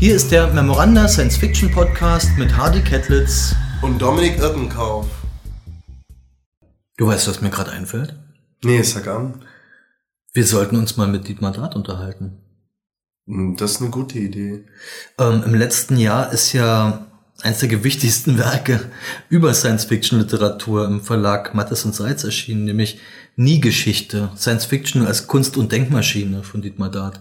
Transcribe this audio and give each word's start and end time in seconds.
Hier 0.00 0.14
ist 0.14 0.30
der 0.30 0.46
Memoranda 0.52 1.08
Science 1.08 1.36
Fiction 1.36 1.72
Podcast 1.72 2.38
mit 2.38 2.56
Hardy 2.56 2.80
Kettlitz 2.82 3.56
und 3.82 4.00
Dominik 4.00 4.38
Irkenkauf. 4.38 5.08
Du 6.96 7.08
weißt, 7.08 7.26
was 7.26 7.40
mir 7.40 7.50
gerade 7.50 7.72
einfällt? 7.72 8.14
Nee, 8.62 8.80
sag 8.82 9.08
an. 9.08 9.44
Wir 10.32 10.46
sollten 10.46 10.76
uns 10.76 10.96
mal 10.96 11.08
mit 11.08 11.26
Dietmar 11.26 11.50
Dart 11.50 11.74
unterhalten. 11.74 12.38
Hm, 13.26 13.56
das 13.56 13.72
ist 13.72 13.80
eine 13.80 13.90
gute 13.90 14.20
Idee. 14.20 14.66
Ähm, 15.18 15.42
Im 15.44 15.56
letzten 15.56 15.96
Jahr 15.96 16.32
ist 16.32 16.52
ja 16.52 17.04
eines 17.42 17.58
der 17.58 17.68
gewichtigsten 17.68 18.38
Werke 18.38 18.92
über 19.28 19.52
Science-Fiction-Literatur 19.52 20.86
im 20.86 21.00
Verlag 21.02 21.54
Mattes 21.54 21.84
und 21.84 21.96
Seitz 21.96 22.22
erschienen, 22.22 22.66
nämlich 22.66 23.00
Nie 23.34 23.60
Geschichte, 23.60 24.30
Science-Fiction 24.36 25.04
als 25.04 25.26
Kunst- 25.26 25.56
und 25.56 25.72
Denkmaschine 25.72 26.44
von 26.44 26.62
Dietmar 26.62 26.92
Dart. 26.92 27.20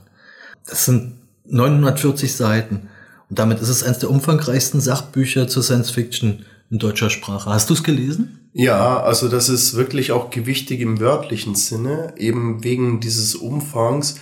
Das 0.67 0.85
sind 0.85 1.16
940 1.49 2.35
Seiten. 2.35 2.89
Und 3.29 3.39
damit 3.39 3.59
ist 3.59 3.69
es 3.69 3.83
eines 3.83 3.99
der 3.99 4.09
umfangreichsten 4.09 4.79
Sachbücher 4.79 5.47
zur 5.47 5.63
Science-Fiction 5.63 6.45
in 6.69 6.79
deutscher 6.79 7.09
Sprache. 7.09 7.49
Hast 7.49 7.69
du 7.69 7.73
es 7.73 7.83
gelesen? 7.83 8.49
Ja, 8.53 9.01
also 9.01 9.29
das 9.29 9.49
ist 9.49 9.75
wirklich 9.75 10.11
auch 10.11 10.29
gewichtig 10.29 10.81
im 10.81 10.99
wörtlichen 10.99 11.55
Sinne, 11.55 12.13
eben 12.17 12.63
wegen 12.63 12.99
dieses 12.99 13.35
Umfangs. 13.35 14.19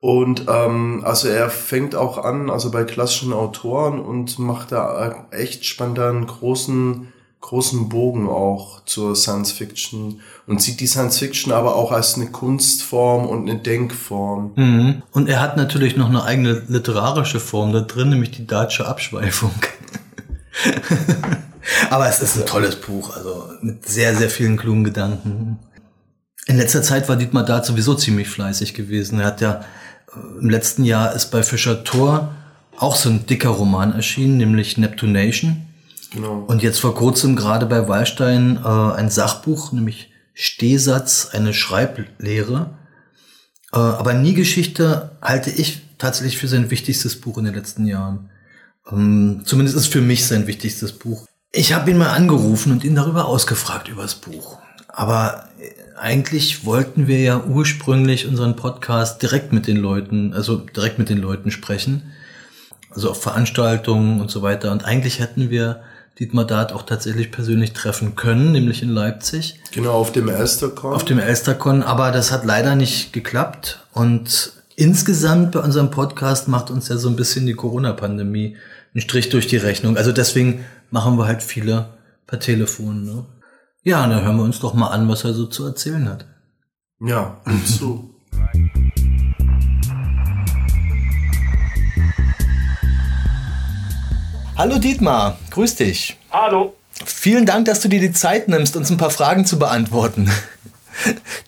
Und 0.00 0.44
ähm, 0.48 1.00
also 1.02 1.28
er 1.28 1.48
fängt 1.48 1.94
auch 1.94 2.18
an, 2.18 2.50
also 2.50 2.70
bei 2.70 2.84
klassischen 2.84 3.32
Autoren 3.32 4.00
und 4.00 4.38
macht 4.38 4.72
da 4.72 5.28
echt 5.30 5.64
spannend 5.64 5.98
einen 5.98 6.26
großen 6.26 7.13
großen 7.44 7.90
Bogen 7.90 8.26
auch 8.26 8.82
zur 8.86 9.14
Science 9.14 9.52
Fiction 9.52 10.22
und 10.46 10.62
sieht 10.62 10.80
die 10.80 10.86
Science 10.86 11.18
Fiction 11.18 11.52
aber 11.52 11.76
auch 11.76 11.92
als 11.92 12.14
eine 12.14 12.28
Kunstform 12.28 13.26
und 13.26 13.48
eine 13.48 13.58
Denkform. 13.58 14.52
Mhm. 14.56 15.02
Und 15.12 15.28
er 15.28 15.42
hat 15.42 15.58
natürlich 15.58 15.94
noch 15.94 16.08
eine 16.08 16.24
eigene 16.24 16.62
literarische 16.68 17.40
Form 17.40 17.74
da 17.74 17.80
drin, 17.80 18.08
nämlich 18.08 18.30
die 18.30 18.46
deutsche 18.46 18.86
Abschweifung. 18.86 19.50
aber 21.90 22.08
es 22.08 22.20
ist 22.20 22.38
ein 22.38 22.46
tolles 22.46 22.76
Buch, 22.76 23.14
also 23.14 23.50
mit 23.60 23.86
sehr, 23.86 24.16
sehr 24.16 24.30
vielen 24.30 24.56
klugen 24.56 24.84
Gedanken. 24.84 25.58
In 26.46 26.56
letzter 26.56 26.82
Zeit 26.82 27.10
war 27.10 27.16
Dietmar 27.16 27.44
Dart 27.44 27.66
sowieso 27.66 27.94
ziemlich 27.94 28.28
fleißig 28.28 28.72
gewesen. 28.72 29.20
Er 29.20 29.26
hat 29.26 29.42
ja 29.42 29.60
äh, 30.14 30.40
im 30.40 30.48
letzten 30.48 30.84
Jahr 30.84 31.12
ist 31.12 31.26
bei 31.26 31.42
Fischer 31.42 31.84
Thor 31.84 32.34
auch 32.78 32.96
so 32.96 33.10
ein 33.10 33.26
dicker 33.26 33.50
Roman 33.50 33.92
erschienen, 33.92 34.38
nämlich 34.38 34.78
Neptunation. 34.78 35.66
Genau. 36.14 36.44
Und 36.46 36.62
jetzt 36.62 36.80
vor 36.80 36.94
kurzem 36.94 37.34
gerade 37.34 37.66
bei 37.66 37.88
Wallstein 37.88 38.58
äh, 38.64 38.68
ein 38.68 39.10
Sachbuch, 39.10 39.72
nämlich 39.72 40.12
Stehsatz, 40.32 41.30
eine 41.32 41.52
Schreiblehre. 41.52 42.78
Äh, 43.72 43.76
aber 43.76 44.14
Nie 44.14 44.34
Geschichte 44.34 45.16
halte 45.20 45.50
ich 45.50 45.82
tatsächlich 45.98 46.38
für 46.38 46.48
sein 46.48 46.70
wichtigstes 46.70 47.20
Buch 47.20 47.38
in 47.38 47.44
den 47.44 47.54
letzten 47.54 47.86
Jahren. 47.86 48.30
Ähm, 48.90 49.42
zumindest 49.44 49.76
ist 49.76 49.88
für 49.88 50.00
mich 50.00 50.26
sein 50.26 50.46
wichtigstes 50.46 50.92
Buch. 50.92 51.26
Ich 51.50 51.72
habe 51.72 51.90
ihn 51.90 51.98
mal 51.98 52.10
angerufen 52.10 52.70
und 52.70 52.84
ihn 52.84 52.94
darüber 52.94 53.26
ausgefragt 53.26 53.88
über 53.88 54.02
das 54.02 54.14
Buch. 54.14 54.58
Aber 54.88 55.48
äh, 55.58 55.98
eigentlich 55.98 56.64
wollten 56.64 57.08
wir 57.08 57.20
ja 57.20 57.42
ursprünglich 57.44 58.26
unseren 58.26 58.54
Podcast 58.54 59.20
direkt 59.20 59.52
mit 59.52 59.66
den 59.66 59.78
Leuten, 59.78 60.32
also 60.32 60.56
direkt 60.56 61.00
mit 61.00 61.08
den 61.08 61.18
Leuten 61.18 61.50
sprechen. 61.50 62.12
Also 62.90 63.10
auf 63.10 63.20
Veranstaltungen 63.20 64.20
und 64.20 64.30
so 64.30 64.42
weiter. 64.42 64.70
Und 64.70 64.84
eigentlich 64.84 65.18
hätten 65.18 65.50
wir 65.50 65.82
Dietmar 66.18 66.44
Dart 66.44 66.72
auch 66.72 66.82
tatsächlich 66.82 67.32
persönlich 67.32 67.72
treffen 67.72 68.14
können, 68.14 68.52
nämlich 68.52 68.82
in 68.82 68.90
Leipzig. 68.90 69.60
Genau, 69.72 69.92
auf 69.92 70.12
dem 70.12 70.28
Elstercon. 70.28 70.94
Auf 70.94 71.04
dem 71.04 71.18
Elstercon, 71.18 71.82
aber 71.82 72.12
das 72.12 72.30
hat 72.30 72.44
leider 72.44 72.76
nicht 72.76 73.12
geklappt. 73.12 73.84
Und 73.92 74.52
insgesamt 74.76 75.52
bei 75.52 75.60
unserem 75.60 75.90
Podcast 75.90 76.46
macht 76.46 76.70
uns 76.70 76.88
ja 76.88 76.96
so 76.96 77.08
ein 77.08 77.16
bisschen 77.16 77.46
die 77.46 77.54
Corona-Pandemie 77.54 78.56
einen 78.94 79.00
Strich 79.00 79.28
durch 79.28 79.48
die 79.48 79.56
Rechnung. 79.56 79.96
Also 79.96 80.12
deswegen 80.12 80.64
machen 80.90 81.18
wir 81.18 81.26
halt 81.26 81.42
viele 81.42 81.88
per 82.26 82.38
Telefon. 82.38 83.04
Ne? 83.04 83.26
Ja, 83.82 84.06
dann 84.06 84.24
hören 84.24 84.36
wir 84.36 84.44
uns 84.44 84.60
doch 84.60 84.74
mal 84.74 84.88
an, 84.88 85.08
was 85.08 85.24
er 85.24 85.34
so 85.34 85.46
zu 85.46 85.66
erzählen 85.66 86.08
hat. 86.08 86.26
Ja, 87.00 87.40
zu. 87.66 88.14
Hallo 94.56 94.78
Dietmar, 94.78 95.36
grüß 95.50 95.74
dich. 95.74 96.16
Hallo. 96.30 96.74
Vielen 97.04 97.44
Dank, 97.44 97.64
dass 97.64 97.80
du 97.80 97.88
dir 97.88 97.98
die 97.98 98.12
Zeit 98.12 98.46
nimmst, 98.46 98.76
uns 98.76 98.88
ein 98.88 98.96
paar 98.96 99.10
Fragen 99.10 99.44
zu 99.44 99.58
beantworten. 99.58 100.30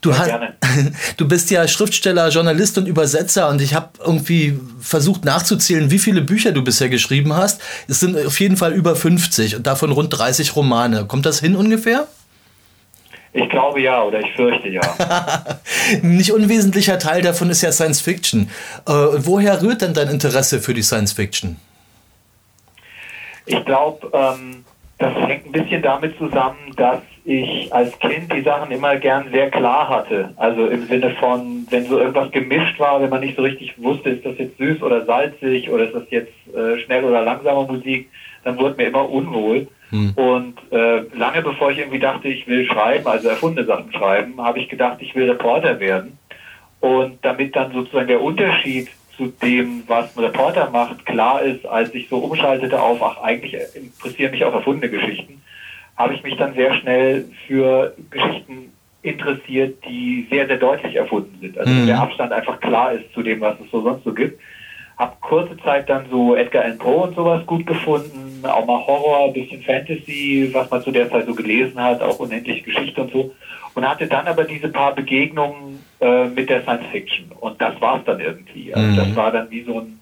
Du, 0.00 0.18
hast, 0.18 0.32
du 1.16 1.28
bist 1.28 1.52
ja 1.52 1.68
Schriftsteller, 1.68 2.30
Journalist 2.30 2.78
und 2.78 2.88
Übersetzer 2.88 3.48
und 3.48 3.62
ich 3.62 3.74
habe 3.74 3.90
irgendwie 4.04 4.58
versucht 4.80 5.24
nachzuzählen, 5.24 5.92
wie 5.92 6.00
viele 6.00 6.20
Bücher 6.20 6.50
du 6.50 6.64
bisher 6.64 6.88
geschrieben 6.88 7.32
hast. 7.32 7.62
Es 7.86 8.00
sind 8.00 8.18
auf 8.26 8.40
jeden 8.40 8.56
Fall 8.56 8.72
über 8.72 8.96
50 8.96 9.54
und 9.54 9.64
davon 9.64 9.92
rund 9.92 10.08
30 10.18 10.56
Romane. 10.56 11.04
Kommt 11.06 11.26
das 11.26 11.38
hin 11.38 11.54
ungefähr? 11.54 12.08
Ich 13.32 13.48
glaube 13.48 13.80
ja 13.80 14.02
oder 14.02 14.18
ich 14.18 14.34
fürchte 14.34 14.68
ja. 14.68 14.80
Nicht 16.02 16.32
unwesentlicher 16.32 16.98
Teil 16.98 17.22
davon 17.22 17.48
ist 17.48 17.62
ja 17.62 17.70
Science 17.70 18.00
Fiction. 18.00 18.50
Äh, 18.84 18.92
woher 18.92 19.62
rührt 19.62 19.80
denn 19.80 19.94
dein 19.94 20.08
Interesse 20.08 20.60
für 20.60 20.74
die 20.74 20.82
Science 20.82 21.12
Fiction? 21.12 21.56
Ich 23.46 23.64
glaube, 23.64 24.08
ähm, 24.12 24.64
das 24.98 25.14
hängt 25.14 25.46
ein 25.46 25.52
bisschen 25.52 25.82
damit 25.82 26.16
zusammen, 26.18 26.72
dass 26.76 27.00
ich 27.24 27.72
als 27.74 27.98
Kind 27.98 28.32
die 28.32 28.42
Sachen 28.42 28.70
immer 28.70 28.96
gern 28.96 29.30
sehr 29.32 29.50
klar 29.50 29.88
hatte. 29.88 30.32
Also 30.36 30.66
im 30.66 30.86
Sinne 30.86 31.10
von, 31.18 31.66
wenn 31.70 31.86
so 31.86 31.98
irgendwas 31.98 32.30
gemischt 32.30 32.78
war, 32.78 33.00
wenn 33.00 33.10
man 33.10 33.20
nicht 33.20 33.36
so 33.36 33.42
richtig 33.42 33.74
wusste, 33.82 34.10
ist 34.10 34.24
das 34.24 34.38
jetzt 34.38 34.56
süß 34.58 34.82
oder 34.82 35.04
salzig 35.04 35.68
oder 35.70 35.84
ist 35.84 35.94
das 35.94 36.04
jetzt 36.10 36.32
äh, 36.54 36.78
schnell 36.78 37.04
oder 37.04 37.22
langsame 37.22 37.66
Musik, 37.66 38.08
dann 38.44 38.58
wurde 38.58 38.76
mir 38.76 38.88
immer 38.88 39.08
unwohl. 39.10 39.66
Hm. 39.90 40.12
Und 40.14 40.54
äh, 40.70 41.02
lange 41.16 41.42
bevor 41.42 41.70
ich 41.70 41.78
irgendwie 41.78 41.98
dachte, 41.98 42.28
ich 42.28 42.46
will 42.46 42.64
schreiben, 42.64 43.06
also 43.06 43.28
erfundene 43.28 43.66
Sachen 43.66 43.92
schreiben, 43.92 44.40
habe 44.40 44.60
ich 44.60 44.68
gedacht, 44.68 44.98
ich 45.00 45.14
will 45.14 45.28
Reporter 45.30 45.78
werden. 45.80 46.18
Und 46.80 47.18
damit 47.22 47.56
dann 47.56 47.72
sozusagen 47.72 48.08
der 48.08 48.20
Unterschied 48.20 48.88
zu 49.16 49.28
dem, 49.42 49.82
was 49.86 50.16
ein 50.16 50.24
Reporter 50.24 50.70
macht, 50.70 51.04
klar 51.06 51.42
ist, 51.42 51.66
als 51.66 51.92
ich 51.94 52.08
so 52.08 52.18
umschaltete 52.18 52.80
auf, 52.80 53.02
ach, 53.02 53.22
eigentlich 53.22 53.56
interessieren 53.74 54.32
mich 54.32 54.44
auch 54.44 54.54
erfundene 54.54 54.90
Geschichten, 54.90 55.42
habe 55.96 56.14
ich 56.14 56.22
mich 56.22 56.36
dann 56.36 56.54
sehr 56.54 56.74
schnell 56.74 57.24
für 57.46 57.94
Geschichten 58.10 58.72
interessiert, 59.02 59.84
die 59.88 60.26
sehr, 60.30 60.46
sehr 60.46 60.58
deutlich 60.58 60.96
erfunden 60.96 61.38
sind. 61.40 61.56
Also 61.58 61.72
mhm. 61.72 61.86
der 61.86 62.00
Abstand 62.00 62.32
einfach 62.32 62.60
klar 62.60 62.92
ist 62.92 63.12
zu 63.14 63.22
dem, 63.22 63.40
was 63.40 63.58
es 63.60 63.70
so 63.70 63.80
sonst 63.82 64.04
so 64.04 64.12
gibt. 64.12 64.40
Hab 64.98 65.20
kurze 65.20 65.56
Zeit 65.58 65.88
dann 65.88 66.06
so 66.10 66.34
Edgar 66.34 66.64
Allan 66.64 66.78
Poe 66.78 67.02
und 67.02 67.14
sowas 67.14 67.44
gut 67.46 67.66
gefunden, 67.66 68.44
auch 68.44 68.66
mal 68.66 68.86
Horror, 68.86 69.32
bisschen 69.32 69.62
Fantasy, 69.62 70.50
was 70.52 70.70
man 70.70 70.82
zu 70.82 70.90
der 70.90 71.10
Zeit 71.10 71.26
so 71.26 71.34
gelesen 71.34 71.80
hat, 71.80 72.02
auch 72.02 72.18
unendliche 72.18 72.62
Geschichte 72.62 73.02
und 73.02 73.12
so. 73.12 73.34
Und 73.76 73.86
hatte 73.86 74.06
dann 74.06 74.26
aber 74.26 74.44
diese 74.44 74.68
paar 74.68 74.94
Begegnungen 74.94 75.84
äh, 76.00 76.28
mit 76.28 76.48
der 76.48 76.62
Science 76.62 76.86
Fiction. 76.90 77.30
Und 77.38 77.60
das 77.60 77.78
war 77.78 77.98
es 77.98 78.04
dann 78.06 78.20
irgendwie. 78.20 78.72
Also 78.74 78.88
mhm. 78.88 78.96
das 78.96 79.14
war 79.14 79.30
dann 79.30 79.50
wie 79.50 79.64
so 79.64 79.80
ein, 79.80 80.00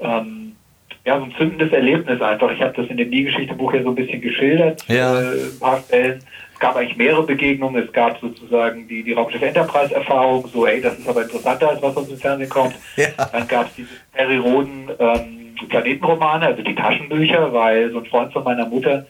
ähm, 0.00 0.56
ja, 1.04 1.18
so 1.18 1.24
ein 1.24 1.34
zündendes 1.36 1.70
Erlebnis 1.70 2.22
einfach. 2.22 2.50
Ich 2.50 2.62
habe 2.62 2.72
das 2.74 2.86
in 2.88 2.96
dem 2.96 3.10
Nie-Geschichte-Buch 3.10 3.74
ja 3.74 3.82
so 3.82 3.90
ein 3.90 3.94
bisschen 3.94 4.22
geschildert, 4.22 4.88
ja. 4.88 5.20
äh, 5.20 5.34
ein 5.34 5.58
paar 5.60 5.80
Stellen. 5.82 6.20
Es 6.54 6.58
gab 6.58 6.76
eigentlich 6.76 6.96
mehrere 6.96 7.24
Begegnungen. 7.24 7.82
Es 7.82 7.92
gab 7.92 8.18
sozusagen 8.20 8.88
die, 8.88 9.02
die 9.02 9.12
Raumschiff 9.12 9.42
Enterprise-Erfahrung, 9.42 10.46
so, 10.50 10.66
ey, 10.66 10.80
das 10.80 10.98
ist 10.98 11.06
aber 11.06 11.24
interessanter, 11.24 11.68
als 11.68 11.82
was 11.82 11.94
aus 11.94 12.08
dem 12.08 12.16
Fernsehen 12.16 12.48
kommt. 12.48 12.74
Ja. 12.96 13.08
Dann 13.32 13.46
gab 13.46 13.66
es 13.66 13.74
diese 13.74 13.88
Perry 14.14 14.38
Roden 14.38 14.88
ähm, 14.98 15.54
Planetenromane, 15.68 16.46
also 16.46 16.62
die 16.62 16.74
Taschenbücher, 16.74 17.52
weil 17.52 17.90
so 17.90 17.98
ein 17.98 18.06
Freund 18.06 18.32
von 18.32 18.44
meiner 18.44 18.64
Mutter 18.64 19.04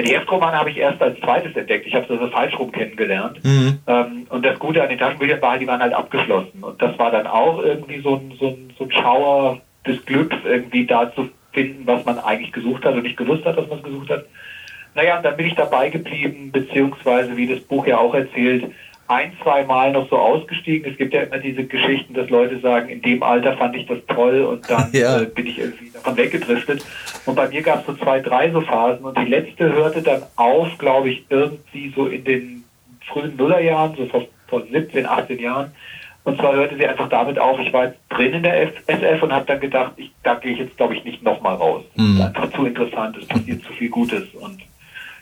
die 0.00 0.14
Heftromane 0.14 0.56
habe 0.56 0.70
ich 0.70 0.78
erst 0.78 1.02
als 1.02 1.18
zweites 1.20 1.54
entdeckt. 1.54 1.86
Ich 1.86 1.94
habe 1.94 2.06
sie 2.06 2.14
also 2.14 2.28
falsch 2.28 2.58
rum 2.58 2.72
kennengelernt. 2.72 3.44
Mhm. 3.44 3.78
Ähm, 3.86 4.26
und 4.30 4.44
das 4.44 4.58
Gute 4.58 4.82
an 4.82 4.88
den 4.88 4.98
Taschenbüchern 4.98 5.42
war, 5.42 5.58
die 5.58 5.66
waren 5.66 5.82
halt 5.82 5.92
abgeschlossen. 5.92 6.62
Und 6.62 6.80
das 6.80 6.98
war 6.98 7.10
dann 7.10 7.26
auch 7.26 7.62
irgendwie 7.62 8.00
so 8.00 8.16
ein, 8.16 8.32
so 8.38 8.48
ein, 8.48 8.72
so 8.78 8.84
ein 8.84 8.92
Schauer 8.92 9.60
des 9.86 10.04
Glücks, 10.06 10.36
irgendwie 10.44 10.86
da 10.86 11.12
zu 11.14 11.28
finden, 11.52 11.86
was 11.86 12.04
man 12.06 12.18
eigentlich 12.18 12.52
gesucht 12.52 12.84
hat 12.84 12.94
und 12.94 13.02
nicht 13.02 13.18
gewusst 13.18 13.44
hat, 13.44 13.56
was 13.58 13.68
man 13.68 13.82
gesucht 13.82 14.08
hat. 14.08 14.24
Naja, 14.94 15.18
und 15.18 15.24
dann 15.24 15.36
bin 15.36 15.46
ich 15.46 15.54
dabei 15.54 15.90
geblieben, 15.90 16.50
beziehungsweise, 16.52 17.36
wie 17.36 17.46
das 17.46 17.60
Buch 17.60 17.86
ja 17.86 17.98
auch 17.98 18.14
erzählt, 18.14 18.64
ein, 19.08 19.32
zwei 19.42 19.64
Mal 19.64 19.92
noch 19.92 20.08
so 20.08 20.16
ausgestiegen. 20.16 20.90
Es 20.90 20.96
gibt 20.96 21.12
ja 21.12 21.22
immer 21.22 21.38
diese 21.38 21.64
Geschichten, 21.64 22.14
dass 22.14 22.30
Leute 22.30 22.58
sagen, 22.60 22.88
in 22.88 23.02
dem 23.02 23.22
Alter 23.22 23.56
fand 23.56 23.76
ich 23.76 23.86
das 23.86 23.98
toll 24.08 24.42
und 24.42 24.68
dann 24.70 24.88
ja. 24.92 25.20
äh, 25.20 25.26
bin 25.26 25.46
ich 25.46 25.58
irgendwie 25.58 25.90
davon 25.90 26.16
weggedriftet. 26.16 26.84
Und 27.26 27.34
bei 27.34 27.48
mir 27.48 27.62
gab 27.62 27.80
es 27.80 27.86
so 27.86 27.94
zwei, 27.94 28.20
drei 28.20 28.50
so 28.50 28.60
Phasen 28.60 29.04
und 29.04 29.18
die 29.18 29.26
letzte 29.26 29.72
hörte 29.72 30.02
dann 30.02 30.22
auf, 30.36 30.78
glaube 30.78 31.10
ich, 31.10 31.24
irgendwie 31.28 31.92
so 31.94 32.06
in 32.06 32.24
den 32.24 32.64
frühen 33.06 33.36
Nullerjahren, 33.36 33.96
so 33.96 34.06
vor, 34.06 34.26
vor 34.46 34.62
17, 34.70 35.06
18 35.06 35.38
Jahren. 35.38 35.72
Und 36.24 36.38
zwar 36.38 36.54
hörte 36.54 36.76
sie 36.76 36.86
einfach 36.86 37.08
damit 37.08 37.38
auf, 37.38 37.58
ich 37.58 37.72
war 37.72 37.86
jetzt 37.86 37.98
drin 38.08 38.32
in 38.32 38.42
der 38.44 38.72
SF 38.86 39.22
und 39.24 39.32
habe 39.32 39.44
dann 39.46 39.58
gedacht, 39.58 39.92
ich, 39.96 40.12
da 40.22 40.34
gehe 40.34 40.52
ich 40.52 40.58
jetzt, 40.60 40.76
glaube 40.76 40.94
ich, 40.94 41.04
nicht 41.04 41.22
nochmal 41.22 41.56
raus. 41.56 41.82
Mhm. 41.96 42.18
Das 42.18 42.30
ist 42.30 42.36
einfach 42.36 42.56
zu 42.56 42.66
interessant, 42.66 43.16
es 43.16 43.26
passiert 43.26 43.64
zu 43.64 43.72
viel 43.72 43.88
Gutes. 43.88 44.32
Und 44.34 44.60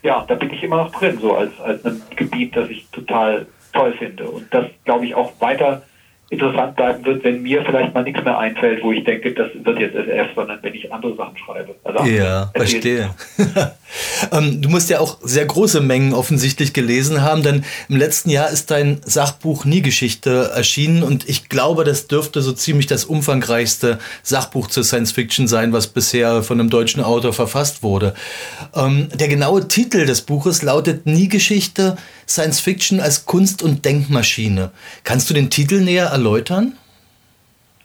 ja, 0.02 0.24
da 0.28 0.34
bin 0.34 0.52
ich 0.52 0.62
immer 0.62 0.76
noch 0.76 0.92
drin, 0.92 1.18
so 1.18 1.34
als, 1.34 1.58
als 1.60 1.84
ein 1.86 2.02
Gebiet, 2.16 2.54
das 2.54 2.68
ich 2.68 2.86
total 2.90 3.46
toll 3.72 3.94
finde 3.98 4.24
und 4.24 4.52
das, 4.52 4.66
glaube 4.84 5.06
ich, 5.06 5.14
auch 5.14 5.32
weiter 5.40 5.82
interessant 6.30 6.76
bleiben 6.76 7.04
wird, 7.04 7.24
wenn 7.24 7.42
mir 7.42 7.64
vielleicht 7.64 7.92
mal 7.92 8.04
nichts 8.04 8.22
mehr 8.22 8.38
einfällt, 8.38 8.84
wo 8.84 8.92
ich 8.92 9.02
denke, 9.02 9.34
das 9.34 9.48
wird 9.64 9.80
jetzt 9.80 9.96
SF, 9.96 10.28
sondern 10.36 10.60
wenn 10.62 10.74
ich 10.74 10.92
andere 10.92 11.16
Sachen 11.16 11.36
schreibe. 11.36 11.74
Also 11.82 12.04
ja, 12.04 12.52
verstehe. 12.54 13.10
ähm, 14.32 14.62
du 14.62 14.68
musst 14.68 14.88
ja 14.90 15.00
auch 15.00 15.18
sehr 15.22 15.44
große 15.44 15.80
Mengen 15.80 16.14
offensichtlich 16.14 16.72
gelesen 16.72 17.22
haben, 17.22 17.42
denn 17.42 17.64
im 17.88 17.96
letzten 17.96 18.30
Jahr 18.30 18.48
ist 18.48 18.70
dein 18.70 19.00
Sachbuch 19.04 19.64
Nie 19.64 19.82
Geschichte 19.82 20.52
erschienen 20.54 21.02
und 21.02 21.28
ich 21.28 21.48
glaube, 21.48 21.82
das 21.82 22.06
dürfte 22.06 22.42
so 22.42 22.52
ziemlich 22.52 22.86
das 22.86 23.04
umfangreichste 23.04 23.98
Sachbuch 24.22 24.68
zur 24.68 24.84
Science 24.84 25.10
Fiction 25.10 25.48
sein, 25.48 25.72
was 25.72 25.88
bisher 25.88 26.44
von 26.44 26.60
einem 26.60 26.70
deutschen 26.70 27.02
Autor 27.02 27.32
verfasst 27.32 27.82
wurde. 27.82 28.14
Ähm, 28.76 29.08
der 29.12 29.26
genaue 29.26 29.66
Titel 29.66 30.06
des 30.06 30.22
Buches 30.22 30.62
lautet 30.62 31.06
Nie 31.06 31.26
Geschichte, 31.26 31.96
Science 32.30 32.60
Fiction 32.60 33.00
als 33.00 33.26
Kunst- 33.26 33.62
und 33.62 33.84
Denkmaschine. 33.84 34.70
Kannst 35.04 35.28
du 35.28 35.34
den 35.34 35.50
Titel 35.50 35.80
näher 35.80 36.06
erläutern? 36.06 36.76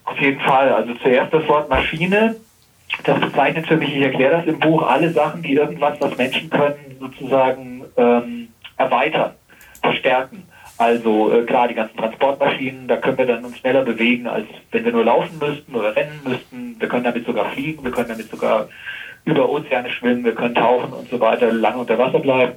Auf 0.04 0.18
jeden 0.20 0.40
Fall. 0.40 0.72
Also 0.72 0.94
zuerst 1.02 1.34
das 1.34 1.46
Wort 1.48 1.68
Maschine. 1.68 2.36
Das 3.02 3.20
bezeichnet 3.20 3.66
für 3.66 3.76
mich, 3.76 3.94
ich 3.94 4.02
erkläre 4.02 4.38
das 4.38 4.46
im 4.46 4.60
Buch, 4.60 4.82
alle 4.82 5.12
Sachen, 5.12 5.42
die 5.42 5.54
irgendwas, 5.54 6.00
was 6.00 6.16
Menschen 6.16 6.48
können, 6.48 6.96
sozusagen 7.00 7.84
ähm, 7.96 8.48
erweitern, 8.76 9.32
verstärken. 9.82 10.44
Also 10.78 11.32
äh, 11.32 11.42
klar, 11.42 11.68
die 11.68 11.74
ganzen 11.74 11.96
Transportmaschinen, 11.96 12.86
da 12.86 12.96
können 12.96 13.18
wir 13.18 13.26
dann 13.26 13.44
uns 13.44 13.58
schneller 13.58 13.82
bewegen, 13.82 14.26
als 14.26 14.46
wenn 14.70 14.84
wir 14.84 14.92
nur 14.92 15.04
laufen 15.04 15.38
müssten 15.40 15.74
oder 15.74 15.96
rennen 15.96 16.20
müssten. 16.24 16.76
Wir 16.78 16.88
können 16.88 17.04
damit 17.04 17.26
sogar 17.26 17.50
fliegen, 17.50 17.82
wir 17.82 17.90
können 17.90 18.08
damit 18.08 18.30
sogar 18.30 18.68
über 19.24 19.48
Ozeane 19.48 19.90
schwimmen, 19.90 20.24
wir 20.24 20.34
können 20.34 20.54
tauchen 20.54 20.92
und 20.92 21.08
so 21.10 21.18
weiter, 21.18 21.52
lange 21.52 21.78
unter 21.78 21.98
Wasser 21.98 22.20
bleiben. 22.20 22.52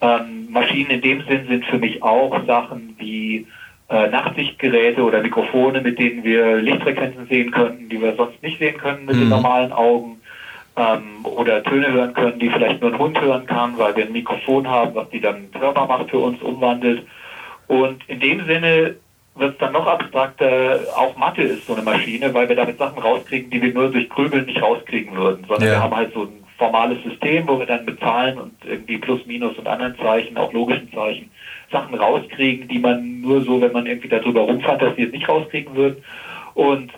Ähm, 0.00 0.48
Maschinen 0.50 0.90
in 0.90 1.00
dem 1.00 1.22
Sinn 1.26 1.46
sind 1.48 1.64
für 1.66 1.78
mich 1.78 2.02
auch 2.02 2.44
Sachen 2.46 2.94
wie 2.98 3.46
äh, 3.88 4.08
Nachtsichtgeräte 4.08 5.02
oder 5.02 5.22
Mikrofone, 5.22 5.80
mit 5.80 5.98
denen 5.98 6.24
wir 6.24 6.56
Lichtfrequenzen 6.56 7.26
sehen 7.28 7.50
könnten, 7.50 7.88
die 7.88 8.00
wir 8.00 8.14
sonst 8.16 8.42
nicht 8.42 8.58
sehen 8.58 8.78
können 8.78 9.06
mit 9.06 9.16
mhm. 9.16 9.20
den 9.20 9.28
normalen 9.28 9.72
Augen. 9.72 10.20
Ähm, 10.76 11.24
oder 11.24 11.62
Töne 11.62 11.90
hören 11.90 12.12
können, 12.12 12.38
die 12.38 12.50
vielleicht 12.50 12.82
nur 12.82 12.92
ein 12.92 12.98
Hund 12.98 13.18
hören 13.18 13.46
kann, 13.46 13.78
weil 13.78 13.96
wir 13.96 14.04
ein 14.04 14.12
Mikrofon 14.12 14.68
haben, 14.68 14.94
was 14.94 15.08
die 15.08 15.20
dann 15.20 15.48
hörbar 15.58 15.86
macht 15.86 16.10
für 16.10 16.18
uns, 16.18 16.42
umwandelt. 16.42 17.06
Und 17.66 18.06
in 18.08 18.20
dem 18.20 18.44
Sinne 18.46 18.96
wird 19.36 19.52
es 19.52 19.58
dann 19.58 19.72
noch 19.72 19.86
abstrakter. 19.86 20.80
Auch 20.94 21.16
Mathe 21.16 21.42
ist 21.42 21.66
so 21.66 21.74
eine 21.74 21.82
Maschine, 21.82 22.32
weil 22.34 22.48
wir 22.48 22.56
damit 22.56 22.78
Sachen 22.78 23.00
rauskriegen, 23.00 23.50
die 23.50 23.62
wir 23.62 23.72
nur 23.72 23.90
durch 23.90 24.08
Grübeln 24.08 24.46
nicht 24.46 24.60
rauskriegen 24.60 25.16
würden, 25.16 25.44
sondern 25.46 25.68
ja. 25.68 25.74
wir 25.74 25.82
haben 25.82 25.96
halt 25.96 26.12
so 26.12 26.22
ein 26.22 26.45
formales 26.58 27.02
System, 27.02 27.46
wo 27.46 27.58
wir 27.58 27.66
dann 27.66 27.84
mit 27.84 28.00
Zahlen 28.00 28.38
und 28.38 28.52
irgendwie 28.64 28.98
Plus, 28.98 29.24
Minus 29.26 29.56
und 29.58 29.66
anderen 29.66 29.96
Zeichen, 29.98 30.36
auch 30.36 30.52
logischen 30.52 30.90
Zeichen, 30.92 31.30
Sachen 31.70 31.94
rauskriegen, 31.94 32.68
die 32.68 32.78
man 32.78 33.20
nur 33.20 33.42
so, 33.42 33.60
wenn 33.60 33.72
man 33.72 33.86
irgendwie 33.86 34.08
darüber 34.08 34.42
rumfantasiert, 34.42 35.12
nicht 35.12 35.28
rauskriegen 35.28 35.74
wird. 35.74 36.02
Und 36.54 36.92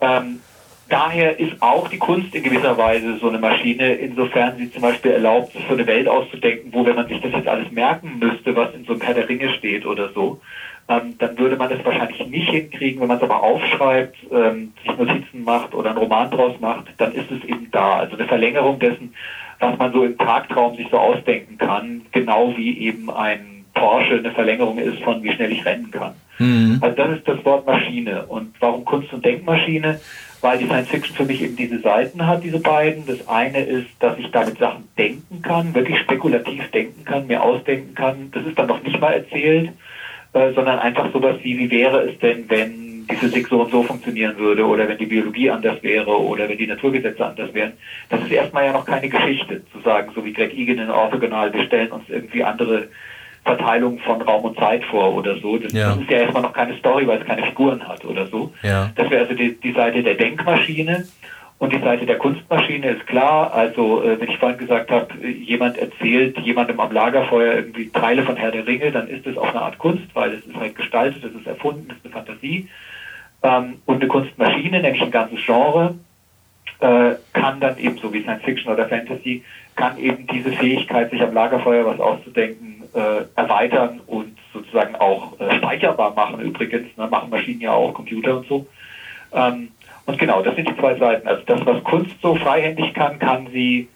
ähm, 0.00 0.40
daher 0.88 1.38
ist 1.38 1.60
auch 1.60 1.88
die 1.88 1.98
Kunst 1.98 2.34
in 2.34 2.42
gewisser 2.42 2.76
Weise 2.78 3.18
so 3.18 3.28
eine 3.28 3.38
Maschine, 3.38 3.94
insofern 3.94 4.56
sie 4.56 4.70
zum 4.70 4.82
Beispiel 4.82 5.12
erlaubt, 5.12 5.52
so 5.68 5.74
eine 5.74 5.86
Welt 5.86 6.08
auszudenken, 6.08 6.72
wo, 6.72 6.86
wenn 6.86 6.96
man 6.96 7.08
sich 7.08 7.20
das 7.20 7.32
jetzt 7.32 7.48
alles 7.48 7.70
merken 7.70 8.18
müsste, 8.18 8.56
was 8.56 8.74
in 8.74 8.84
so 8.84 8.92
einem 8.92 9.02
Herr 9.02 9.14
der 9.14 9.28
Ringe 9.28 9.52
steht 9.54 9.84
oder 9.84 10.10
so, 10.12 10.40
ähm, 10.88 11.14
dann 11.18 11.38
würde 11.38 11.56
man 11.56 11.70
das 11.70 11.84
wahrscheinlich 11.84 12.26
nicht 12.26 12.50
hinkriegen. 12.50 13.00
Wenn 13.00 13.08
man 13.08 13.16
es 13.16 13.22
aber 13.22 13.42
aufschreibt, 13.42 14.16
ähm, 14.30 14.72
sich 14.82 14.96
Notizen 14.96 15.44
macht 15.44 15.74
oder 15.74 15.90
einen 15.90 15.98
Roman 15.98 16.30
draus 16.30 16.58
macht, 16.60 16.86
dann 16.98 17.12
ist 17.12 17.30
es 17.30 17.42
eben 17.44 17.70
da. 17.70 17.98
Also 17.98 18.16
eine 18.16 18.26
Verlängerung 18.26 18.78
dessen, 18.78 19.14
was 19.60 19.78
man 19.78 19.92
so 19.92 20.04
im 20.04 20.18
Tagtraum 20.18 20.76
sich 20.76 20.88
so 20.90 20.98
ausdenken 20.98 21.56
kann, 21.56 22.02
genau 22.12 22.54
wie 22.56 22.78
eben 22.78 23.10
ein 23.10 23.64
Porsche 23.72 24.18
eine 24.18 24.30
Verlängerung 24.32 24.78
ist 24.78 25.02
von 25.02 25.22
wie 25.22 25.32
schnell 25.32 25.52
ich 25.52 25.64
rennen 25.64 25.90
kann. 25.90 26.14
Mhm. 26.38 26.78
Also 26.80 26.96
das 26.96 27.18
ist 27.18 27.28
das 27.28 27.44
Wort 27.44 27.66
Maschine. 27.66 28.26
Und 28.26 28.54
warum 28.60 28.84
Kunst- 28.84 29.12
und 29.12 29.24
Denkmaschine? 29.24 30.00
Weil 30.42 30.58
die 30.58 30.66
Science 30.66 30.88
Fiction 30.88 31.16
für 31.16 31.24
mich 31.24 31.40
eben 31.40 31.56
diese 31.56 31.80
Seiten 31.80 32.26
hat, 32.26 32.44
diese 32.44 32.58
beiden. 32.60 33.06
Das 33.06 33.26
eine 33.26 33.60
ist, 33.60 33.88
dass 34.00 34.18
ich 34.18 34.30
damit 34.30 34.58
Sachen 34.58 34.86
denken 34.98 35.40
kann, 35.40 35.74
wirklich 35.74 35.98
spekulativ 36.00 36.70
denken 36.70 37.04
kann, 37.04 37.26
mir 37.26 37.42
ausdenken 37.42 37.94
kann. 37.94 38.30
Das 38.32 38.44
ist 38.44 38.58
dann 38.58 38.66
noch 38.66 38.82
nicht 38.82 39.00
mal 39.00 39.14
erzählt 39.14 39.70
äh, 40.34 40.52
sondern 40.52 40.78
einfach 40.80 41.12
sowas 41.12 41.36
wie, 41.42 41.58
wie 41.58 41.70
wäre 41.70 42.10
es 42.10 42.18
denn, 42.18 42.44
wenn 42.48 43.06
die 43.08 43.16
Physik 43.16 43.48
so 43.48 43.62
und 43.62 43.70
so 43.70 43.82
funktionieren 43.82 44.36
würde 44.36 44.64
oder 44.66 44.88
wenn 44.88 44.98
die 44.98 45.06
Biologie 45.06 45.50
anders 45.50 45.82
wäre 45.82 46.10
oder 46.10 46.48
wenn 46.48 46.58
die 46.58 46.66
Naturgesetze 46.66 47.24
anders 47.24 47.52
wären. 47.54 47.74
Das 48.08 48.20
ist 48.22 48.32
erstmal 48.32 48.64
ja 48.64 48.72
noch 48.72 48.84
keine 48.84 49.08
Geschichte, 49.08 49.62
zu 49.72 49.80
sagen, 49.80 50.10
so 50.14 50.24
wie 50.24 50.32
Greg 50.32 50.52
Egan 50.54 50.78
in 50.78 50.90
Orthogonal, 50.90 51.52
wir 51.52 51.64
stellen 51.64 51.92
uns 51.92 52.08
irgendwie 52.08 52.42
andere 52.42 52.88
Verteilung 53.44 53.98
von 53.98 54.22
Raum 54.22 54.44
und 54.44 54.58
Zeit 54.58 54.84
vor 54.84 55.14
oder 55.14 55.38
so. 55.38 55.58
Das, 55.58 55.72
ja. 55.72 55.90
das, 55.90 55.98
ist 55.98 56.10
ja 56.10 56.18
erstmal 56.18 56.42
noch 56.42 56.52
keine 56.52 56.76
Story, 56.78 57.06
weil 57.06 57.20
es 57.20 57.26
keine 57.26 57.44
Figuren 57.44 57.86
hat 57.86 58.04
oder 58.04 58.26
so. 58.26 58.52
Ja. 58.62 58.90
Das 58.96 59.10
wäre 59.10 59.22
also 59.22 59.34
die, 59.34 59.54
die 59.60 59.72
Seite 59.72 60.02
der 60.02 60.14
Denkmaschine. 60.14 61.06
Und 61.64 61.72
die 61.72 61.80
Seite 61.80 62.04
der 62.04 62.18
Kunstmaschine 62.18 62.90
ist 62.90 63.06
klar. 63.06 63.54
Also, 63.54 64.02
äh, 64.02 64.20
wenn 64.20 64.28
ich 64.28 64.36
vorhin 64.36 64.58
gesagt 64.58 64.90
habe, 64.90 65.26
jemand 65.26 65.78
erzählt 65.78 66.36
jemandem 66.40 66.78
am 66.78 66.92
Lagerfeuer 66.92 67.54
irgendwie 67.54 67.88
Teile 67.88 68.22
von 68.22 68.36
Herr 68.36 68.50
der 68.50 68.66
Ringe, 68.66 68.92
dann 68.92 69.08
ist 69.08 69.26
es 69.26 69.38
auch 69.38 69.48
eine 69.48 69.62
Art 69.62 69.78
Kunst, 69.78 70.04
weil 70.12 70.34
es 70.34 70.44
ist 70.44 70.56
halt 70.56 70.74
gestaltet, 70.74 71.24
es 71.24 71.34
ist 71.34 71.46
erfunden, 71.46 71.86
es 71.88 71.96
ist 71.96 72.04
eine 72.04 72.12
Fantasie. 72.12 72.68
Ähm, 73.42 73.80
und 73.86 73.94
eine 73.94 74.08
Kunstmaschine, 74.08 74.82
nämlich 74.82 75.00
ein 75.00 75.10
ganzes 75.10 75.40
Genre, 75.42 75.94
äh, 76.80 77.12
kann 77.32 77.60
dann 77.60 77.78
eben, 77.78 77.96
so 77.96 78.12
wie 78.12 78.20
Science 78.20 78.44
Fiction 78.44 78.70
oder 78.70 78.86
Fantasy, 78.86 79.42
kann 79.74 79.96
eben 79.96 80.26
diese 80.26 80.52
Fähigkeit, 80.52 81.10
sich 81.12 81.22
am 81.22 81.32
Lagerfeuer 81.32 81.86
was 81.86 81.98
auszudenken, 81.98 82.82
äh, 82.92 83.24
erweitern 83.36 84.02
und 84.06 84.36
sozusagen 84.52 84.96
auch 84.96 85.40
äh, 85.40 85.56
speicherbar 85.56 86.12
machen. 86.14 86.40
Übrigens, 86.40 86.94
ne, 86.98 87.06
machen 87.06 87.30
Maschinen 87.30 87.62
ja 87.62 87.72
auch, 87.72 87.94
Computer 87.94 88.36
und 88.36 88.48
so. 88.48 88.66
Ähm, 89.32 89.70
und 90.06 90.18
genau, 90.18 90.42
das 90.42 90.54
sind 90.54 90.68
die 90.68 90.76
zwei 90.76 90.96
Seiten. 90.96 91.26
Also 91.26 91.42
das, 91.46 91.64
was 91.64 91.82
Kunst 91.84 92.14
so 92.20 92.34
freihändig 92.34 92.92
kann, 92.94 93.18
kann 93.18 93.48
sie 93.52 93.88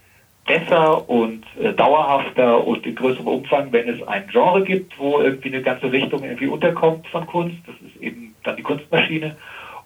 besser 0.47 1.09
und 1.09 1.45
äh, 1.61 1.75
dauerhafter 1.75 2.67
und 2.67 2.87
in 2.87 2.95
größerem 2.95 3.27
Umfang, 3.27 3.71
wenn 3.71 3.89
es 3.89 4.03
ein 4.09 4.27
Genre 4.29 4.65
gibt, 4.65 4.99
wo 4.99 5.21
irgendwie 5.21 5.49
eine 5.49 5.63
ganze 5.63 5.93
Richtung 5.93 6.25
irgendwie 6.25 6.47
unterkommt 6.47 7.07
von 7.09 7.27
Kunst. 7.27 7.59
Das 7.67 7.77
ist 7.87 8.03
eben 8.03 8.35
dann 8.45 8.57
die 8.57 8.63
Kunstmaschine. 8.63 9.37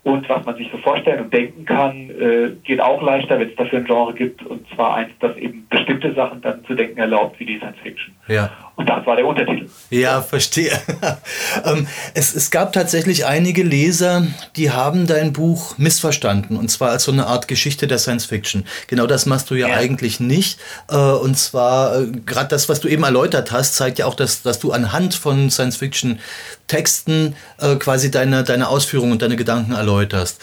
Und 0.05 0.29
was 0.29 0.45
man 0.45 0.57
sich 0.57 0.69
so 0.71 0.79
vorstellen 0.79 1.25
und 1.25 1.33
denken 1.33 1.65
kann, 1.65 2.11
äh, 2.11 2.51
geht 2.65 2.81
auch 2.81 3.03
leichter, 3.03 3.39
wenn 3.39 3.51
es 3.51 3.57
dafür 3.57 3.81
ein 3.81 3.85
Genre 3.85 4.15
gibt. 4.15 4.45
Und 4.45 4.67
zwar 4.75 4.97
eins, 4.97 5.11
das 5.21 5.37
eben 5.37 5.67
bestimmte 5.69 6.13
Sachen 6.15 6.41
dann 6.41 6.65
zu 6.65 6.75
denken 6.75 6.99
erlaubt, 6.99 7.39
wie 7.39 7.47
die 7.47 7.59
Science 7.59 7.79
Fiction. 7.83 8.15
Ja. 8.29 8.51
Und 8.75 8.89
das 8.89 9.07
war 9.07 9.17
der 9.17 9.27
Untertitel. 9.27 9.69
Ja, 9.91 10.23
verstehe. 10.23 10.73
ähm, 11.65 11.87
es, 12.15 12.35
es 12.35 12.51
gab 12.51 12.73
tatsächlich 12.73 13.27
einige 13.27 13.63
Leser, 13.63 14.27
die 14.57 14.71
haben 14.71 15.07
dein 15.07 15.35
Buch 15.35 15.77
missverstanden. 15.77 16.57
Und 16.57 16.71
zwar 16.71 16.91
als 16.91 17.05
so 17.05 17.13
eine 17.13 17.27
Art 17.27 17.49
Geschichte 17.49 17.87
der 17.87 17.99
Science 17.99 18.25
Fiction. 18.25 18.65
Genau 18.87 19.07
das 19.07 19.27
machst 19.27 19.51
du 19.51 19.55
ja, 19.55 19.69
ja. 19.69 19.77
eigentlich 19.77 20.21
nicht. 20.21 20.59
Äh, 20.89 20.97
und 20.97 21.37
zwar, 21.37 22.01
äh, 22.01 22.07
gerade 22.25 22.49
das, 22.49 22.71
was 22.71 22.81
du 22.81 22.89
eben 22.89 23.03
erläutert 23.03 23.53
hast, 23.53 23.77
zeigt 23.77 23.99
ja 23.99 24.07
auch, 24.07 24.15
dass, 24.15 24.41
dass 24.41 24.59
du 24.59 24.73
anhand 24.73 25.15
von 25.15 25.51
Science 25.51 25.77
Fiction 25.77 26.19
Texten 26.67 27.37
äh, 27.59 27.77
quasi 27.77 28.11
deine, 28.11 28.43
deine 28.45 28.69
Ausführungen 28.69 29.13
und 29.13 29.21
deine 29.21 29.37
Gedanken 29.37 29.73
erläuterst. 29.73 30.41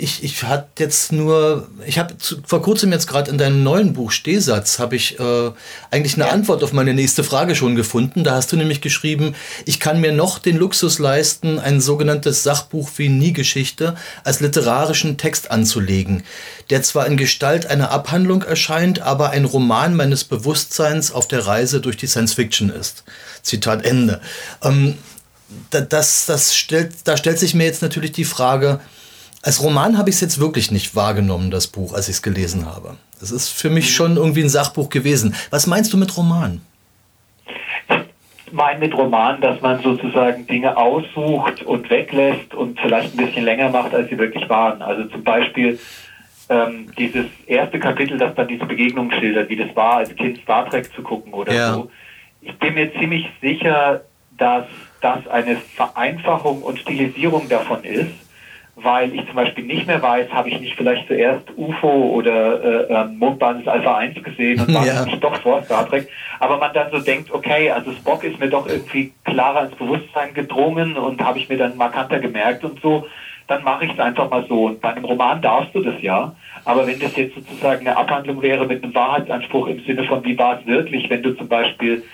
Ich 0.00 0.24
ich 0.24 0.42
hatte 0.42 0.66
jetzt 0.78 1.12
nur, 1.12 1.68
ich 1.86 1.98
habe 1.98 2.14
vor 2.44 2.60
kurzem 2.60 2.90
jetzt 2.90 3.06
gerade 3.06 3.30
in 3.30 3.38
deinem 3.38 3.62
neuen 3.62 3.92
Buch 3.92 4.10
Stehsatz, 4.10 4.80
habe 4.80 4.96
ich 4.96 5.18
eigentlich 5.90 6.14
eine 6.14 6.24
ja. 6.24 6.32
Antwort 6.32 6.55
auf 6.62 6.72
meine 6.72 6.94
nächste 6.94 7.24
Frage 7.24 7.54
schon 7.54 7.76
gefunden. 7.76 8.24
Da 8.24 8.34
hast 8.34 8.52
du 8.52 8.56
nämlich 8.56 8.80
geschrieben, 8.80 9.34
ich 9.64 9.80
kann 9.80 10.00
mir 10.00 10.12
noch 10.12 10.38
den 10.38 10.56
Luxus 10.56 10.98
leisten, 10.98 11.58
ein 11.58 11.80
sogenanntes 11.80 12.42
Sachbuch 12.42 12.90
wie 12.96 13.08
Nie-Geschichte 13.08 13.96
als 14.24 14.40
literarischen 14.40 15.16
Text 15.16 15.50
anzulegen, 15.50 16.22
der 16.70 16.82
zwar 16.82 17.06
in 17.06 17.16
Gestalt 17.16 17.66
einer 17.66 17.90
Abhandlung 17.90 18.42
erscheint, 18.42 19.00
aber 19.00 19.30
ein 19.30 19.44
Roman 19.44 19.94
meines 19.94 20.24
Bewusstseins 20.24 21.10
auf 21.10 21.28
der 21.28 21.46
Reise 21.46 21.80
durch 21.80 21.96
die 21.96 22.06
Science 22.06 22.34
Fiction 22.34 22.70
ist. 22.70 23.04
Zitat 23.42 23.84
Ende. 23.84 24.20
Ähm, 24.62 24.98
das, 25.70 26.26
das 26.26 26.56
stellt, 26.56 26.92
da 27.04 27.16
stellt 27.16 27.38
sich 27.38 27.54
mir 27.54 27.64
jetzt 27.64 27.82
natürlich 27.82 28.12
die 28.12 28.24
Frage, 28.24 28.80
als 29.46 29.62
Roman 29.62 29.96
habe 29.96 30.10
ich 30.10 30.16
es 30.16 30.20
jetzt 30.20 30.40
wirklich 30.40 30.72
nicht 30.72 30.96
wahrgenommen, 30.96 31.52
das 31.52 31.68
Buch, 31.68 31.94
als 31.94 32.08
ich 32.08 32.16
es 32.16 32.22
gelesen 32.22 32.66
habe. 32.66 32.96
Das 33.20 33.30
ist 33.30 33.50
für 33.50 33.70
mich 33.70 33.94
schon 33.94 34.16
irgendwie 34.16 34.42
ein 34.42 34.48
Sachbuch 34.48 34.88
gewesen. 34.88 35.36
Was 35.50 35.68
meinst 35.68 35.92
du 35.92 35.96
mit 35.96 36.16
Roman? 36.16 36.62
Ich 38.44 38.52
meine 38.52 38.80
mit 38.80 38.92
Roman, 38.92 39.40
dass 39.40 39.60
man 39.60 39.80
sozusagen 39.82 40.48
Dinge 40.48 40.76
aussucht 40.76 41.62
und 41.62 41.88
weglässt 41.90 42.54
und 42.54 42.80
vielleicht 42.80 43.14
ein 43.14 43.24
bisschen 43.24 43.44
länger 43.44 43.70
macht, 43.70 43.94
als 43.94 44.10
sie 44.10 44.18
wirklich 44.18 44.48
waren. 44.48 44.82
Also 44.82 45.04
zum 45.10 45.22
Beispiel 45.22 45.78
ähm, 46.48 46.90
dieses 46.98 47.26
erste 47.46 47.78
Kapitel, 47.78 48.18
das 48.18 48.34
dann 48.34 48.48
diese 48.48 48.66
Begegnung 48.66 49.12
schildert, 49.12 49.48
wie 49.48 49.56
das 49.56 49.74
war, 49.76 49.98
als 49.98 50.14
Kind 50.16 50.40
Star 50.42 50.68
Trek 50.68 50.90
zu 50.92 51.02
gucken 51.02 51.32
oder 51.32 51.52
ja. 51.52 51.72
so. 51.72 51.90
Ich 52.40 52.58
bin 52.58 52.74
mir 52.74 52.92
ziemlich 52.94 53.28
sicher, 53.40 54.00
dass 54.38 54.66
das 55.00 55.24
eine 55.28 55.56
Vereinfachung 55.56 56.62
und 56.62 56.80
Stilisierung 56.80 57.48
davon 57.48 57.84
ist, 57.84 58.25
weil 58.76 59.14
ich 59.14 59.24
zum 59.26 59.34
Beispiel 59.34 59.64
nicht 59.64 59.86
mehr 59.86 60.02
weiß, 60.02 60.30
habe 60.30 60.50
ich 60.50 60.60
nicht 60.60 60.76
vielleicht 60.76 61.08
zuerst 61.08 61.44
UFO 61.56 61.88
oder 61.88 62.62
äh, 62.62 62.92
ähm, 62.92 63.16
Mondbasis 63.18 63.66
Alpha 63.66 63.96
1 63.96 64.22
gesehen 64.22 64.60
und 64.60 64.74
war 64.74 64.86
ja. 64.86 65.02
nicht 65.04 65.24
doch 65.24 65.34
vor 65.40 65.62
Star 65.62 65.88
Trek, 65.88 66.08
aber 66.40 66.58
man 66.58 66.74
dann 66.74 66.90
so 66.90 66.98
denkt, 66.98 67.32
okay, 67.32 67.70
also 67.70 67.90
Spock 67.92 68.22
ist 68.22 68.38
mir 68.38 68.50
doch 68.50 68.68
irgendwie 68.68 69.14
klarer 69.24 69.64
ins 69.64 69.76
Bewusstsein 69.76 70.34
gedrungen 70.34 70.98
und 70.98 71.22
habe 71.24 71.38
ich 71.38 71.48
mir 71.48 71.56
dann 71.56 71.78
markanter 71.78 72.18
gemerkt 72.18 72.64
und 72.64 72.78
so, 72.82 73.06
dann 73.46 73.64
mache 73.64 73.86
ich 73.86 73.92
es 73.92 73.98
einfach 73.98 74.28
mal 74.28 74.44
so. 74.46 74.66
Und 74.66 74.82
bei 74.82 74.90
einem 74.90 75.06
Roman 75.06 75.40
darfst 75.40 75.74
du 75.74 75.80
das 75.80 76.00
ja, 76.02 76.36
aber 76.66 76.86
wenn 76.86 77.00
das 77.00 77.16
jetzt 77.16 77.34
sozusagen 77.34 77.86
eine 77.86 77.96
Abhandlung 77.96 78.42
wäre 78.42 78.66
mit 78.66 78.84
einem 78.84 78.94
Wahrheitsanspruch 78.94 79.68
im 79.68 79.80
Sinne 79.84 80.04
von, 80.04 80.22
wie 80.24 80.38
war 80.38 80.60
es 80.60 80.66
wirklich, 80.66 81.08
wenn 81.08 81.22
du 81.22 81.34
zum 81.34 81.48
Beispiel 81.48 82.04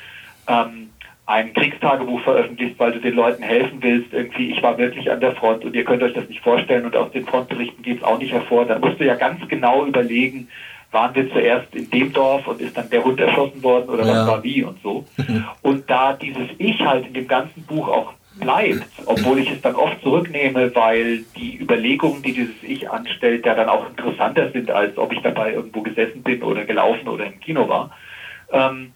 ähm, 0.46 0.90
ein 1.26 1.54
Kriegstagebuch 1.54 2.20
veröffentlicht, 2.22 2.78
weil 2.78 2.92
du 2.92 3.00
den 3.00 3.14
Leuten 3.14 3.42
helfen 3.42 3.78
willst, 3.80 4.12
irgendwie, 4.12 4.50
ich 4.50 4.62
war 4.62 4.76
wirklich 4.76 5.10
an 5.10 5.20
der 5.20 5.32
Front 5.32 5.64
und 5.64 5.74
ihr 5.74 5.84
könnt 5.84 6.02
euch 6.02 6.14
das 6.14 6.28
nicht 6.28 6.40
vorstellen 6.40 6.84
und 6.84 6.96
aus 6.96 7.12
den 7.12 7.24
Frontberichten 7.24 7.82
geht 7.82 7.98
es 7.98 8.04
auch 8.04 8.18
nicht 8.18 8.32
hervor, 8.32 8.64
dann 8.64 8.80
musst 8.80 8.98
du 8.98 9.04
ja 9.04 9.14
ganz 9.14 9.46
genau 9.48 9.86
überlegen, 9.86 10.48
waren 10.90 11.14
wir 11.14 11.30
zuerst 11.32 11.74
in 11.74 11.88
dem 11.90 12.12
Dorf 12.12 12.46
und 12.46 12.60
ist 12.60 12.76
dann 12.76 12.90
der 12.90 13.04
Hund 13.04 13.18
erschossen 13.18 13.62
worden 13.62 13.88
oder 13.88 14.04
ja. 14.04 14.12
was 14.12 14.26
war 14.28 14.44
wie 14.44 14.62
und 14.62 14.80
so. 14.82 15.04
Und 15.62 15.88
da 15.88 16.12
dieses 16.12 16.48
Ich 16.58 16.80
halt 16.84 17.06
in 17.06 17.14
dem 17.14 17.26
ganzen 17.26 17.62
Buch 17.62 17.88
auch 17.88 18.12
bleibt, 18.38 18.88
obwohl 19.06 19.38
ich 19.38 19.50
es 19.50 19.60
dann 19.62 19.74
oft 19.74 20.02
zurücknehme, 20.02 20.74
weil 20.74 21.24
die 21.36 21.58
Überlegungen, 21.58 22.22
die 22.22 22.32
dieses 22.32 22.62
Ich 22.62 22.90
anstellt, 22.90 23.46
ja 23.46 23.54
dann 23.54 23.68
auch 23.68 23.88
interessanter 23.88 24.50
sind, 24.50 24.70
als 24.70 24.96
ob 24.98 25.12
ich 25.12 25.20
dabei 25.22 25.54
irgendwo 25.54 25.82
gesessen 25.82 26.22
bin 26.22 26.42
oder 26.42 26.64
gelaufen 26.64 27.08
oder 27.08 27.26
im 27.26 27.40
Kino 27.40 27.68
war. 27.68 27.90
Ähm, 28.52 28.92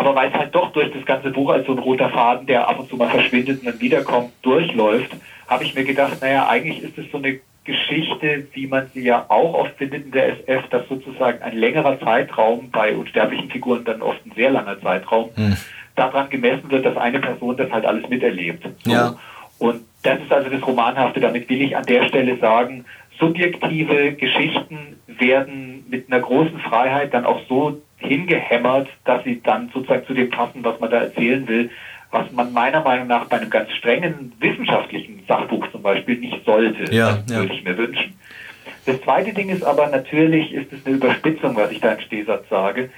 aber 0.00 0.14
weil 0.14 0.30
es 0.30 0.34
halt 0.34 0.54
doch 0.54 0.72
durch 0.72 0.90
das 0.92 1.04
ganze 1.04 1.28
Buch 1.28 1.50
als 1.50 1.66
so 1.66 1.72
ein 1.72 1.78
roter 1.78 2.08
Faden, 2.08 2.46
der 2.46 2.66
ab 2.66 2.78
und 2.78 2.88
zu 2.88 2.96
mal 2.96 3.10
verschwindet 3.10 3.60
und 3.60 3.66
dann 3.66 3.80
wiederkommt, 3.82 4.30
durchläuft, 4.40 5.10
habe 5.46 5.64
ich 5.64 5.74
mir 5.74 5.84
gedacht, 5.84 6.22
naja, 6.22 6.48
eigentlich 6.48 6.82
ist 6.82 6.96
es 6.96 7.04
so 7.12 7.18
eine 7.18 7.40
Geschichte, 7.64 8.46
wie 8.54 8.66
man 8.66 8.86
sie 8.94 9.02
ja 9.02 9.26
auch 9.28 9.52
oft 9.52 9.76
findet 9.76 10.06
in 10.06 10.10
der 10.12 10.38
SF, 10.38 10.70
dass 10.70 10.88
sozusagen 10.88 11.42
ein 11.42 11.54
längerer 11.54 12.00
Zeitraum, 12.00 12.70
bei 12.70 12.96
unsterblichen 12.96 13.50
Figuren 13.50 13.84
dann 13.84 14.00
oft 14.00 14.24
ein 14.24 14.32
sehr 14.34 14.50
langer 14.50 14.80
Zeitraum, 14.80 15.28
hm. 15.34 15.54
daran 15.96 16.30
gemessen 16.30 16.70
wird, 16.70 16.86
dass 16.86 16.96
eine 16.96 17.18
Person 17.18 17.58
das 17.58 17.70
halt 17.70 17.84
alles 17.84 18.08
miterlebt. 18.08 18.66
So. 18.82 18.90
Ja. 18.90 19.16
Und 19.58 19.82
das 20.02 20.18
ist 20.18 20.32
also 20.32 20.48
das 20.48 20.66
Romanhafte. 20.66 21.20
Damit 21.20 21.46
will 21.50 21.60
ich 21.60 21.76
an 21.76 21.84
der 21.84 22.08
Stelle 22.08 22.38
sagen, 22.38 22.86
subjektive 23.18 24.12
Geschichten 24.12 24.96
werden 25.06 25.84
mit 25.90 26.10
einer 26.10 26.22
großen 26.22 26.58
Freiheit 26.60 27.12
dann 27.12 27.26
auch 27.26 27.40
so 27.50 27.82
hingehämmert, 28.00 28.88
dass 29.04 29.22
sie 29.24 29.40
dann 29.42 29.70
sozusagen 29.72 30.06
zu 30.06 30.14
dem 30.14 30.30
passen, 30.30 30.64
was 30.64 30.80
man 30.80 30.90
da 30.90 30.98
erzählen 31.02 31.46
will, 31.46 31.70
was 32.10 32.30
man 32.32 32.52
meiner 32.52 32.82
Meinung 32.82 33.06
nach 33.06 33.26
bei 33.26 33.38
einem 33.38 33.50
ganz 33.50 33.70
strengen 33.72 34.32
wissenschaftlichen 34.40 35.22
Sachbuch 35.28 35.70
zum 35.70 35.82
Beispiel 35.82 36.16
nicht 36.16 36.44
sollte. 36.44 36.92
Ja, 36.92 37.12
das 37.12 37.30
ja. 37.30 37.40
würde 37.40 37.54
ich 37.54 37.64
mir 37.64 37.76
wünschen. 37.76 38.14
Das 38.86 39.00
zweite 39.02 39.32
Ding 39.32 39.50
ist 39.50 39.62
aber 39.62 39.88
natürlich, 39.88 40.52
ist 40.52 40.72
es 40.72 40.84
eine 40.84 40.96
Überspitzung, 40.96 41.54
was 41.54 41.70
ich 41.70 41.80
da 41.80 41.92
im 41.92 42.00
Stehsatz 42.00 42.48
sage. 42.48 42.90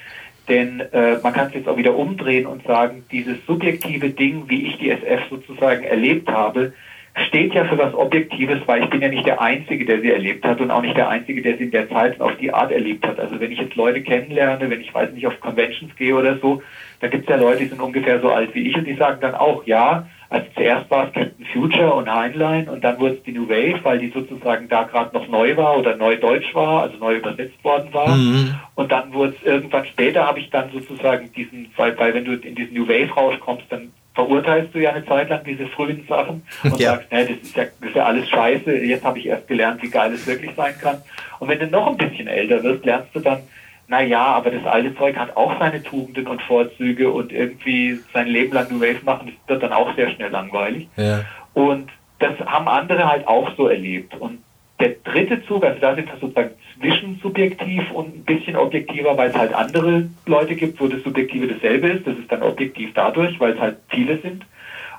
Denn 0.49 0.80
äh, 0.80 1.18
man 1.23 1.32
kann 1.32 1.49
es 1.49 1.54
jetzt 1.54 1.68
auch 1.68 1.76
wieder 1.76 1.94
umdrehen 1.94 2.47
und 2.47 2.66
sagen, 2.66 3.04
dieses 3.12 3.37
subjektive 3.47 4.11
Ding, 4.11 4.44
wie 4.49 4.66
ich 4.66 4.78
die 4.78 4.90
SF 4.90 5.21
sozusagen 5.30 5.85
erlebt 5.85 6.28
habe, 6.28 6.73
steht 7.14 7.54
ja 7.54 7.64
für 7.64 7.76
was 7.76 7.95
Objektives, 7.95 8.61
weil 8.66 8.85
ich 8.85 8.90
bin 8.90 9.02
ja 9.02 9.09
nicht 9.09 9.26
der 9.26 9.40
Einzige, 9.40 9.85
der 9.85 10.00
sie 10.00 10.11
erlebt 10.11 10.45
hat 10.45 10.61
und 10.61 10.71
auch 10.71 10.81
nicht 10.81 10.97
der 10.97 11.09
Einzige, 11.09 11.42
der 11.42 11.59
sie 11.59 11.64
in 11.64 11.71
der 11.71 11.88
Zeit 11.88 12.21
auf 12.21 12.35
die 12.37 12.52
Art 12.52 12.73
erlebt 12.73 13.07
hat. 13.07 13.21
Also 13.21 13.38
wenn 13.38 13.52
ich 13.52 13.59
jetzt 13.59 13.75
Leute 13.75 14.02
kennenlerne, 14.02 14.71
wenn 14.71 14.81
ich 14.81 14.95
weiß 14.95 15.12
nicht 15.12 15.26
auf 15.26 15.38
Conventions 15.40 15.95
gehe 15.97 16.14
oder 16.14 16.38
so, 16.38 16.62
da 17.00 17.09
gibt 17.09 17.25
es 17.25 17.28
ja 17.28 17.37
Leute, 17.37 17.59
die 17.59 17.66
sind 17.66 17.83
ungefähr 17.83 18.21
so 18.21 18.31
alt 18.31 18.54
wie 18.54 18.69
ich 18.69 18.76
und 18.76 18.87
die 18.87 18.95
sagen 18.95 19.19
dann 19.21 19.35
auch, 19.35 19.66
ja, 19.66 20.07
also 20.31 20.47
zuerst 20.54 20.90
war 20.90 21.09
es 21.09 21.12
Captain 21.12 21.45
Future 21.52 21.92
und 21.92 22.11
Heinlein 22.11 22.66
und 22.66 22.83
dann 22.83 22.99
wurde 22.99 23.16
es 23.16 23.23
die 23.25 23.33
New 23.33 23.50
Wave, 23.50 23.81
weil 23.83 23.99
die 23.99 24.09
sozusagen 24.09 24.66
da 24.69 24.85
gerade 24.85 25.14
noch 25.14 25.28
neu 25.28 25.54
war 25.59 25.76
oder 25.76 25.95
neu 25.97 26.16
deutsch 26.16 26.54
war, 26.54 26.85
also 26.85 26.97
neu 26.97 27.16
übersetzt 27.16 27.62
worden 27.62 27.92
war. 27.92 28.16
Mhm. 28.16 28.54
Und 28.75 28.90
dann 28.90 29.12
wurde 29.12 29.35
es 29.38 29.47
irgendwann 29.47 29.85
später, 29.85 30.26
habe 30.26 30.40
ich 30.40 30.49
dann 30.49 30.71
sozusagen 30.73 31.31
diesen, 31.35 31.71
weil, 31.76 31.99
weil 31.99 32.14
wenn 32.14 32.25
du 32.25 32.33
in 32.33 32.54
diesen 32.54 32.73
New 32.73 32.88
Wave 32.88 33.12
rauskommst, 33.14 33.66
dann 33.69 33.92
verurteilst 34.14 34.75
du 34.75 34.78
ja 34.78 34.90
eine 34.90 35.04
Zeit 35.07 35.31
lang 35.31 35.42
diese 35.45 35.66
frühen 35.69 36.07
Sachen 36.07 36.42
und 36.64 36.78
ja. 36.78 36.92
sagst, 36.92 37.12
nee, 37.12 37.25
das 37.25 37.37
ist 37.38 37.57
ja, 37.57 37.64
das 37.64 37.88
ist 37.88 37.97
ja 37.97 38.04
alles 38.04 38.28
scheiße, 38.28 38.73
jetzt 38.76 39.04
habe 39.04 39.19
ich 39.19 39.26
erst 39.26 39.49
gelernt, 39.49 39.83
wie 39.83 39.90
geil 39.90 40.12
es 40.12 40.26
wirklich 40.26 40.52
sein 40.57 40.75
kann. 40.81 41.02
Und 41.38 41.49
wenn 41.49 41.59
du 41.59 41.66
noch 41.66 41.87
ein 41.87 41.97
bisschen 41.97 42.28
älter 42.28 42.62
wirst, 42.62 42.85
lernst 42.85 43.14
du 43.14 43.21
dann, 43.21 43.40
na 43.88 44.02
ja, 44.02 44.25
aber 44.25 44.50
das 44.50 44.64
alte 44.64 44.95
Zeug 44.97 45.16
hat 45.16 45.37
auch 45.37 45.59
seine 45.59 45.83
Tugenden 45.83 46.26
und 46.26 46.40
Vorzüge 46.42 47.11
und 47.11 47.33
irgendwie 47.33 48.00
sein 48.12 48.26
Leben 48.26 48.52
lang 48.52 48.71
New 48.71 48.81
Wave 48.81 49.04
machen, 49.04 49.26
das 49.26 49.49
wird 49.49 49.62
dann 49.62 49.73
auch 49.73 49.95
sehr 49.97 50.11
schnell 50.11 50.31
langweilig. 50.31 50.88
Ja. 50.97 51.25
Und 51.54 51.90
das 52.19 52.38
haben 52.40 52.69
andere 52.69 53.07
halt 53.07 53.26
auch 53.26 53.50
so 53.57 53.69
erlebt. 53.69 54.14
Und 54.19 54.38
der 54.83 54.97
dritte 55.05 55.45
Zug, 55.47 55.65
also 55.65 55.79
da 55.81 55.95
sind 55.95 56.09
wir 56.09 56.19
sozusagen 56.21 56.51
zwischensubjektiv 56.81 57.91
und 57.93 58.17
ein 58.17 58.25
bisschen 58.25 58.57
objektiver, 58.57 59.17
weil 59.17 59.31
es 59.31 59.37
halt 59.37 59.55
andere 59.55 60.09
Leute 60.27 60.57
gibt, 60.57 60.81
wo 60.81 60.89
das 60.89 61.03
Subjektive 61.05 61.47
dasselbe 61.47 61.89
ist. 61.89 62.07
Das 62.07 62.19
ist 62.19 62.31
dann 62.31 62.43
objektiv 62.43 62.91
dadurch, 62.95 63.39
weil 63.39 63.53
es 63.53 63.61
halt 63.61 63.77
viele 63.89 64.19
sind. 64.19 64.45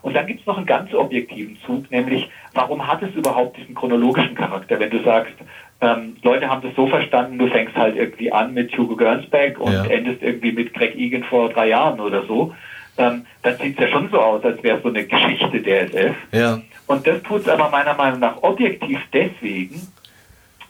Und 0.01 0.15
dann 0.15 0.27
gibt 0.27 0.41
es 0.41 0.45
noch 0.45 0.57
einen 0.57 0.65
ganz 0.65 0.93
objektiven 0.93 1.57
Zug, 1.65 1.89
nämlich 1.91 2.29
warum 2.53 2.87
hat 2.87 3.01
es 3.03 3.13
überhaupt 3.15 3.57
diesen 3.57 3.75
chronologischen 3.75 4.35
Charakter? 4.35 4.79
Wenn 4.79 4.89
du 4.89 5.01
sagst, 5.03 5.33
ähm, 5.81 6.17
Leute 6.21 6.49
haben 6.49 6.61
das 6.61 6.75
so 6.75 6.87
verstanden, 6.87 7.37
du 7.37 7.47
fängst 7.47 7.75
halt 7.75 7.95
irgendwie 7.95 8.31
an 8.31 8.53
mit 8.53 8.77
Hugo 8.77 8.95
Gernsback 8.95 9.59
und 9.59 9.73
ja. 9.73 9.85
endest 9.85 10.21
irgendwie 10.21 10.51
mit 10.51 10.73
Greg 10.73 10.95
Egan 10.95 11.23
vor 11.23 11.49
drei 11.49 11.69
Jahren 11.69 11.99
oder 11.99 12.25
so, 12.25 12.53
ähm, 12.97 13.25
dann 13.41 13.57
sieht 13.57 13.79
es 13.79 13.85
ja 13.85 13.87
schon 13.89 14.09
so 14.09 14.19
aus, 14.19 14.43
als 14.43 14.61
wäre 14.63 14.77
es 14.77 14.83
so 14.83 14.89
eine 14.89 15.05
Geschichte 15.05 15.61
der 15.61 15.83
SF. 15.83 16.15
Ja. 16.31 16.61
Und 16.87 17.07
das 17.07 17.21
tut 17.23 17.41
es 17.41 17.47
aber 17.47 17.69
meiner 17.69 17.93
Meinung 17.93 18.19
nach 18.19 18.41
objektiv 18.41 18.99
deswegen, 19.11 19.87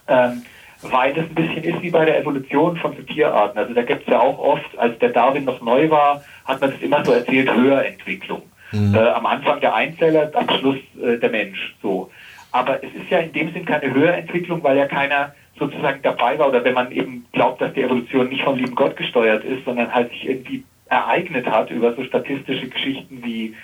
ähm, 0.08 0.44
weil 0.82 1.14
das 1.14 1.26
ein 1.26 1.36
bisschen 1.36 1.64
ist 1.64 1.82
wie 1.82 1.90
bei 1.90 2.06
der 2.06 2.20
Evolution 2.20 2.78
von 2.78 2.94
Tierarten. 3.06 3.58
Also 3.58 3.74
da 3.74 3.84
gibt 3.84 4.02
es 4.02 4.12
ja 4.12 4.20
auch 4.20 4.38
oft, 4.38 4.78
als 4.78 4.98
der 5.00 5.10
Darwin 5.10 5.46
noch 5.46 5.62
neu 5.62 5.90
war, 5.90 6.24
hat 6.46 6.62
man 6.62 6.72
das 6.72 6.82
immer 6.82 7.04
so 7.06 7.14
erzählt, 7.14 7.54
Höherentwicklung. 7.54 8.44
Mhm. 8.72 8.96
Äh, 8.96 9.00
am 9.00 9.26
Anfang 9.26 9.60
der 9.62 9.74
Einzeller, 9.76 10.32
am 10.34 10.50
Schluss 10.50 10.80
äh, 11.02 11.18
der 11.18 11.30
Mensch. 11.30 11.76
So. 11.82 12.12
Aber 12.52 12.84
es 12.84 12.94
ist 12.94 13.10
ja 13.10 13.20
in 13.20 13.32
dem 13.32 13.54
Sinn 13.54 13.66
keine 13.66 13.94
Höherentwicklung, 13.94 14.64
weil 14.64 14.78
ja 14.78 14.88
keiner 14.88 15.34
sozusagen 15.58 16.02
dabei 16.02 16.38
war 16.40 16.50
oder 16.50 16.64
wenn 16.64 16.74
man 16.74 16.92
eben 16.92 17.26
glaubt, 17.32 17.62
dass 17.62 17.74
die 17.74 17.82
Evolution 17.82 18.30
nicht 18.30 18.44
vom 18.44 18.58
lieben 18.58 18.76
Gott 18.76 18.98
gesteuert 18.98 19.44
ist, 19.44 19.66
sondern 19.66 19.94
halt 19.94 20.10
sich 20.10 20.28
irgendwie 20.28 20.64
ereignet 20.88 21.48
hat 21.48 21.70
über 21.70 21.94
so 21.96 22.04
statistische 22.04 22.68
Geschichten 22.68 23.24
wie 23.24 23.56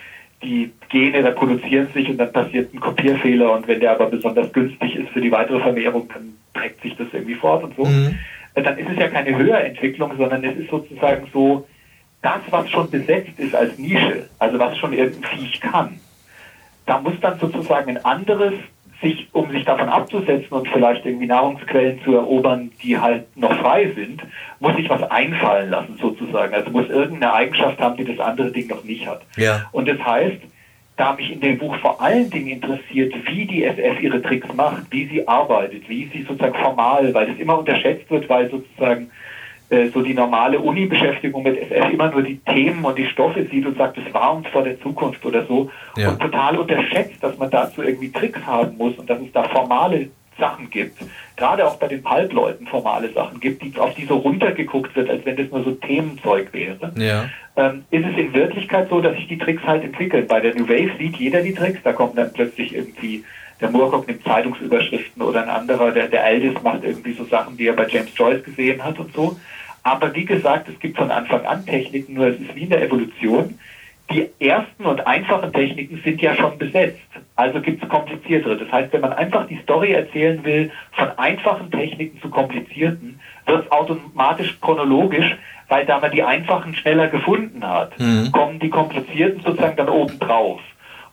die 0.41 0.71
Gene 0.89 1.23
reproduzieren 1.23 1.87
sich 1.93 2.09
und 2.09 2.17
dann 2.17 2.31
passiert 2.31 2.73
ein 2.73 2.79
Kopierfehler 2.79 3.51
und 3.51 3.67
wenn 3.67 3.79
der 3.79 3.91
aber 3.91 4.07
besonders 4.07 4.51
günstig 4.53 4.95
ist 4.95 5.09
für 5.09 5.21
die 5.21 5.31
weitere 5.31 5.59
Vermehrung, 5.59 6.09
dann 6.13 6.33
trägt 6.53 6.81
sich 6.81 6.95
das 6.95 7.07
irgendwie 7.11 7.35
fort 7.35 7.63
und 7.63 7.75
so. 7.75 7.85
Mhm. 7.85 8.17
Äh, 8.55 8.63
dann 8.63 8.77
ist 8.77 8.89
es 8.89 8.97
ja 8.97 9.07
keine 9.09 9.37
Höherentwicklung, 9.37 10.11
sondern 10.17 10.43
es 10.43 10.57
ist 10.57 10.69
sozusagen 10.69 11.27
so 11.33 11.67
das, 12.21 12.41
was 12.49 12.69
schon 12.69 12.89
besetzt 12.89 13.37
ist 13.37 13.55
als 13.55 13.77
Nische, 13.77 14.29
also 14.39 14.59
was 14.59 14.77
schon 14.77 14.93
irgendein 14.93 15.23
Viech 15.23 15.59
kann. 15.61 15.99
Da 16.85 16.99
muss 16.99 17.13
dann 17.21 17.39
sozusagen 17.39 17.89
ein 17.89 18.03
anderes 18.03 18.53
sich, 19.01 19.27
um 19.31 19.51
sich 19.51 19.63
davon 19.63 19.87
abzusetzen 19.87 20.49
und 20.49 20.67
vielleicht 20.67 21.05
irgendwie 21.05 21.27
Nahrungsquellen 21.27 22.01
zu 22.03 22.15
erobern, 22.15 22.71
die 22.83 22.97
halt 22.97 23.25
noch 23.37 23.53
frei 23.59 23.91
sind, 23.95 24.21
muss 24.59 24.75
sich 24.75 24.89
was 24.89 25.03
einfallen 25.03 25.69
lassen 25.69 25.97
sozusagen. 26.01 26.53
Also 26.53 26.69
muss 26.69 26.89
irgendeine 26.89 27.33
Eigenschaft 27.33 27.79
haben, 27.79 27.95
die 27.95 28.03
das 28.03 28.19
andere 28.19 28.51
Ding 28.51 28.67
noch 28.67 28.83
nicht 28.83 29.07
hat. 29.07 29.21
Ja. 29.37 29.69
Und 29.71 29.87
das 29.87 29.99
heißt, 29.99 30.37
da 30.97 31.13
mich 31.13 31.31
in 31.31 31.39
dem 31.39 31.57
Buch 31.57 31.77
vor 31.77 32.01
allen 32.01 32.29
Dingen 32.29 32.49
interessiert, 32.49 33.13
wie 33.25 33.45
die 33.45 33.63
SF 33.63 34.01
ihre 34.01 34.21
Tricks 34.21 34.53
macht, 34.53 34.83
wie 34.91 35.07
sie 35.07 35.25
arbeitet, 35.25 35.87
wie 35.87 36.09
sie 36.11 36.23
sozusagen 36.23 36.55
formal, 36.55 37.13
weil 37.13 37.27
das 37.27 37.37
immer 37.37 37.57
unterschätzt 37.57 38.11
wird, 38.11 38.27
weil 38.27 38.49
sozusagen 38.49 39.09
so 39.93 40.01
die 40.01 40.13
normale 40.13 40.59
Uni-Beschäftigung 40.59 41.43
mit 41.43 41.57
SF 41.57 41.91
immer 41.91 42.09
nur 42.09 42.23
die 42.23 42.37
Themen 42.37 42.83
und 42.83 42.97
die 42.97 43.07
Stoffe 43.07 43.45
sieht 43.51 43.65
und 43.65 43.77
sagt, 43.77 43.97
es 43.97 44.13
war 44.13 44.35
uns 44.35 44.47
vor 44.47 44.63
der 44.63 44.79
Zukunft 44.81 45.23
oder 45.25 45.45
so 45.45 45.69
ja. 45.95 46.09
und 46.09 46.19
total 46.19 46.57
unterschätzt, 46.57 47.21
dass 47.21 47.37
man 47.37 47.49
dazu 47.51 47.83
irgendwie 47.83 48.11
Tricks 48.11 48.39
haben 48.45 48.77
muss 48.77 48.97
und 48.97 49.09
dass 49.09 49.19
es 49.21 49.31
da 49.31 49.43
formale 49.43 50.09
Sachen 50.39 50.69
gibt, 50.69 50.97
gerade 51.35 51.67
auch 51.67 51.75
bei 51.75 51.87
den 51.87 52.01
Pulp-Leuten 52.01 52.65
formale 52.65 53.11
Sachen 53.11 53.39
gibt, 53.39 53.61
die, 53.61 53.77
auf 53.77 53.93
die 53.93 54.05
so 54.05 54.17
runtergeguckt 54.17 54.95
wird, 54.95 55.09
als 55.09 55.25
wenn 55.25 55.35
das 55.35 55.51
nur 55.51 55.63
so 55.63 55.71
Themenzeug 55.71 56.51
wäre. 56.53 56.91
Ja. 56.95 57.29
Ähm, 57.55 57.83
ist 57.91 58.05
es 58.05 58.17
in 58.17 58.33
Wirklichkeit 58.33 58.89
so, 58.89 59.01
dass 59.01 59.15
sich 59.15 59.27
die 59.27 59.37
Tricks 59.37 59.63
halt 59.63 59.83
entwickeln? 59.83 60.25
Bei 60.27 60.39
der 60.39 60.55
New 60.55 60.67
Wave 60.67 60.91
sieht 60.97 61.17
jeder 61.17 61.41
die 61.41 61.53
Tricks, 61.53 61.79
da 61.83 61.93
kommt 61.93 62.17
dann 62.17 62.33
plötzlich 62.33 62.73
irgendwie 62.73 63.23
der 63.61 63.69
Moorcock 63.71 64.07
nimmt 64.07 64.23
Zeitungsüberschriften 64.23 65.21
oder 65.21 65.43
ein 65.43 65.49
anderer, 65.49 65.91
der, 65.91 66.07
der 66.07 66.23
Aldis 66.23 66.53
macht 66.63 66.83
irgendwie 66.83 67.11
so 67.11 67.25
Sachen, 67.25 67.57
die 67.57 67.67
er 67.67 67.73
bei 67.73 67.87
James 67.87 68.11
Joyce 68.15 68.43
gesehen 68.43 68.83
hat 68.83 68.97
und 68.99 69.13
so. 69.13 69.37
Aber 69.83 70.13
wie 70.15 70.25
gesagt, 70.25 70.67
es 70.69 70.79
gibt 70.79 70.97
von 70.97 71.11
Anfang 71.11 71.45
an 71.45 71.65
Techniken, 71.65 72.13
nur 72.13 72.27
es 72.27 72.39
ist 72.39 72.55
wie 72.55 72.63
in 72.63 72.69
der 72.69 72.83
Evolution 72.83 73.57
die 74.11 74.27
ersten 74.39 74.85
und 74.85 75.05
einfachen 75.05 75.53
Techniken 75.53 76.01
sind 76.03 76.21
ja 76.21 76.35
schon 76.35 76.57
besetzt. 76.57 76.99
Also 77.35 77.61
gibt 77.61 77.83
es 77.83 77.89
kompliziertere. 77.89 78.57
Das 78.57 78.71
heißt, 78.71 78.91
wenn 78.91 79.01
man 79.01 79.13
einfach 79.13 79.47
die 79.47 79.59
Story 79.63 79.91
erzählen 79.91 80.43
will, 80.43 80.71
von 80.93 81.09
einfachen 81.17 81.69
Techniken 81.71 82.19
zu 82.21 82.29
komplizierten, 82.29 83.19
wird 83.45 83.65
es 83.65 83.71
automatisch 83.71 84.59
chronologisch, 84.61 85.37
weil 85.67 85.85
da 85.85 85.99
man 85.99 86.11
die 86.11 86.23
einfachen 86.23 86.73
schneller 86.73 87.07
gefunden 87.07 87.65
hat, 87.65 87.97
mhm. 87.99 88.31
kommen 88.31 88.59
die 88.59 88.69
komplizierten 88.69 89.41
sozusagen 89.41 89.77
dann 89.77 89.89
oben 89.89 90.17
drauf. 90.19 90.59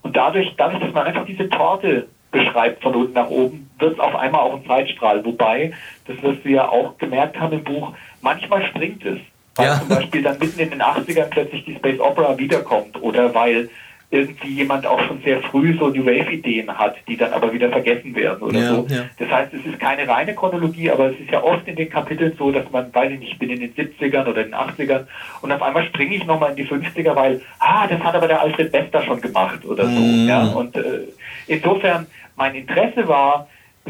Und 0.02 0.16
dadurch, 0.16 0.54
dadurch, 0.56 0.82
dass 0.82 0.92
man 0.94 1.06
einfach 1.06 1.26
diese 1.26 1.48
Torte 1.48 2.06
beschreibt 2.30 2.82
von 2.82 2.94
unten 2.94 3.12
nach 3.12 3.28
oben, 3.28 3.68
wird 3.78 3.94
es 3.94 4.00
auf 4.00 4.14
einmal 4.14 4.40
auch 4.40 4.54
ein 4.54 4.66
Zeitstrahl. 4.66 5.24
Wobei, 5.24 5.72
das 6.06 6.22
wirst 6.22 6.44
du 6.44 6.48
ja 6.50 6.68
auch 6.68 6.96
gemerkt 6.98 7.38
haben 7.38 7.52
im 7.52 7.64
Buch, 7.64 7.92
manchmal 8.22 8.64
springt 8.66 9.04
es. 9.04 9.18
Weil 9.56 9.66
ja. 9.66 9.78
zum 9.78 9.88
Beispiel 9.88 10.22
dann 10.22 10.38
mitten 10.38 10.60
in 10.60 10.70
den 10.70 10.82
80ern 10.82 11.28
plötzlich 11.30 11.64
die 11.64 11.76
Space 11.76 11.98
Opera 11.98 12.36
wiederkommt 12.38 13.00
oder 13.02 13.34
weil 13.34 13.70
irgendwie 14.10 14.54
jemand 14.54 14.86
auch 14.86 15.00
schon 15.00 15.20
sehr 15.22 15.42
früh 15.42 15.76
so 15.76 15.88
New 15.88 16.06
Wave-Ideen 16.06 16.70
hat, 16.70 16.94
die 17.08 17.16
dann 17.16 17.32
aber 17.32 17.52
wieder 17.52 17.70
vergessen 17.70 18.14
werden 18.14 18.40
oder 18.40 18.58
ja, 18.58 18.68
so. 18.68 18.86
Ja. 18.88 19.04
Das 19.18 19.28
heißt, 19.28 19.52
es 19.52 19.66
ist 19.66 19.80
keine 19.80 20.06
reine 20.06 20.34
Chronologie, 20.34 20.90
aber 20.90 21.10
es 21.10 21.18
ist 21.18 21.30
ja 21.30 21.42
oft 21.42 21.66
in 21.66 21.74
den 21.74 21.90
Kapiteln 21.90 22.32
so, 22.38 22.52
dass 22.52 22.70
man, 22.70 22.94
weiß 22.94 23.12
ich 23.12 23.18
nicht, 23.18 23.32
ich 23.32 23.38
bin 23.38 23.50
in 23.50 23.60
den 23.60 23.74
70ern 23.74 24.28
oder 24.28 24.44
den 24.44 24.54
80ern 24.54 25.06
und 25.42 25.50
auf 25.50 25.60
einmal 25.60 25.84
springe 25.86 26.14
ich 26.14 26.24
nochmal 26.24 26.50
in 26.50 26.56
die 26.56 26.66
50er, 26.66 27.16
weil, 27.16 27.40
ah, 27.58 27.88
das 27.88 28.00
hat 28.00 28.14
aber 28.14 28.28
der 28.28 28.40
Alfred 28.40 28.70
Bester 28.70 29.02
schon 29.02 29.20
gemacht 29.20 29.64
oder 29.64 29.84
so. 29.84 30.00
Mhm. 30.00 30.28
Ja? 30.28 30.44
Und 30.44 30.76
äh, 30.76 31.00
insofern, 31.48 32.06
mein 32.36 32.54
Interesse 32.54 33.08
war, 33.08 33.48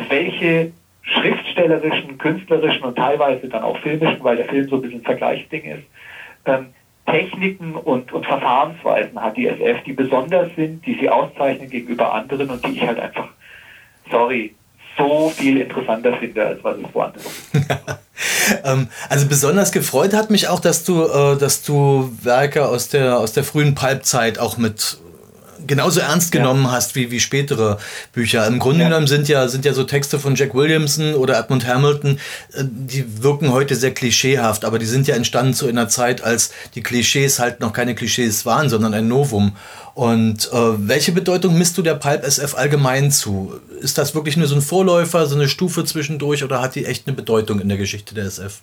welche 0.08 0.72
schriftstellerischen, 1.56 2.18
künstlerischen 2.18 2.82
und 2.82 2.96
teilweise 2.96 3.48
dann 3.48 3.62
auch 3.62 3.78
filmischen, 3.78 4.22
weil 4.22 4.36
der 4.36 4.46
Film 4.46 4.68
so 4.68 4.76
ein 4.76 4.82
bisschen 4.82 5.00
ein 5.00 5.04
Vergleichsding 5.04 5.64
ist, 5.64 5.84
ähm, 6.44 6.66
Techniken 7.06 7.74
und, 7.76 8.12
und 8.12 8.26
Verfahrensweisen 8.26 9.20
hat 9.20 9.36
die 9.36 9.46
SF, 9.46 9.82
die 9.84 9.92
besonders 9.92 10.48
sind, 10.56 10.84
die 10.84 10.98
sie 11.00 11.08
auszeichnen 11.08 11.70
gegenüber 11.70 12.12
anderen 12.12 12.50
und 12.50 12.64
die 12.66 12.72
ich 12.72 12.82
halt 12.82 12.98
einfach, 12.98 13.28
sorry, 14.10 14.54
so 14.98 15.30
viel 15.30 15.58
interessanter 15.58 16.14
finde, 16.16 16.44
als 16.44 16.64
was 16.64 16.78
es 16.78 16.94
woanders 16.94 17.24
ist. 17.24 17.52
ähm, 18.64 18.88
also 19.08 19.28
besonders 19.28 19.70
gefreut 19.70 20.14
hat 20.14 20.30
mich 20.30 20.48
auch, 20.48 20.58
dass 20.58 20.84
du, 20.84 21.04
äh, 21.04 21.36
dass 21.38 21.62
du 21.62 22.10
Werke 22.22 22.66
aus 22.66 22.88
der, 22.88 23.18
aus 23.18 23.32
der 23.32 23.44
frühen 23.44 23.74
Pulp-Zeit 23.74 24.38
auch 24.38 24.56
mit 24.56 24.98
genauso 25.66 26.00
ernst 26.00 26.32
genommen 26.32 26.64
ja. 26.64 26.72
hast 26.72 26.94
wie, 26.94 27.10
wie 27.10 27.20
spätere 27.20 27.78
Bücher. 28.12 28.46
Im 28.46 28.58
Grunde 28.58 28.80
ja. 28.80 28.88
genommen 28.88 29.06
sind 29.06 29.28
ja, 29.28 29.48
sind 29.48 29.64
ja 29.64 29.72
so 29.72 29.84
Texte 29.84 30.18
von 30.18 30.34
Jack 30.34 30.54
Williamson 30.54 31.14
oder 31.14 31.38
Edmund 31.38 31.66
Hamilton, 31.66 32.18
äh, 32.52 32.64
die 32.64 33.22
wirken 33.22 33.52
heute 33.52 33.74
sehr 33.74 33.92
klischeehaft, 33.92 34.64
aber 34.64 34.78
die 34.78 34.86
sind 34.86 35.06
ja 35.06 35.14
entstanden 35.14 35.54
zu 35.54 35.66
einer 35.66 35.88
Zeit, 35.88 36.22
als 36.22 36.52
die 36.74 36.82
Klischees 36.82 37.38
halt 37.38 37.60
noch 37.60 37.72
keine 37.72 37.94
Klischees 37.94 38.46
waren, 38.46 38.68
sondern 38.68 38.94
ein 38.94 39.08
Novum. 39.08 39.56
Und 39.94 40.52
äh, 40.52 40.88
welche 40.88 41.12
Bedeutung 41.12 41.56
misst 41.56 41.78
du 41.78 41.82
der 41.82 41.94
Pulp 41.94 42.22
SF 42.22 42.54
allgemein 42.54 43.10
zu? 43.10 43.54
Ist 43.80 43.96
das 43.96 44.14
wirklich 44.14 44.36
nur 44.36 44.46
so 44.46 44.54
ein 44.54 44.60
Vorläufer, 44.60 45.26
so 45.26 45.34
eine 45.34 45.48
Stufe 45.48 45.84
zwischendurch 45.84 46.44
oder 46.44 46.60
hat 46.60 46.74
die 46.74 46.84
echt 46.84 47.06
eine 47.06 47.16
Bedeutung 47.16 47.60
in 47.60 47.68
der 47.68 47.78
Geschichte 47.78 48.14
der 48.14 48.26
SF? 48.26 48.60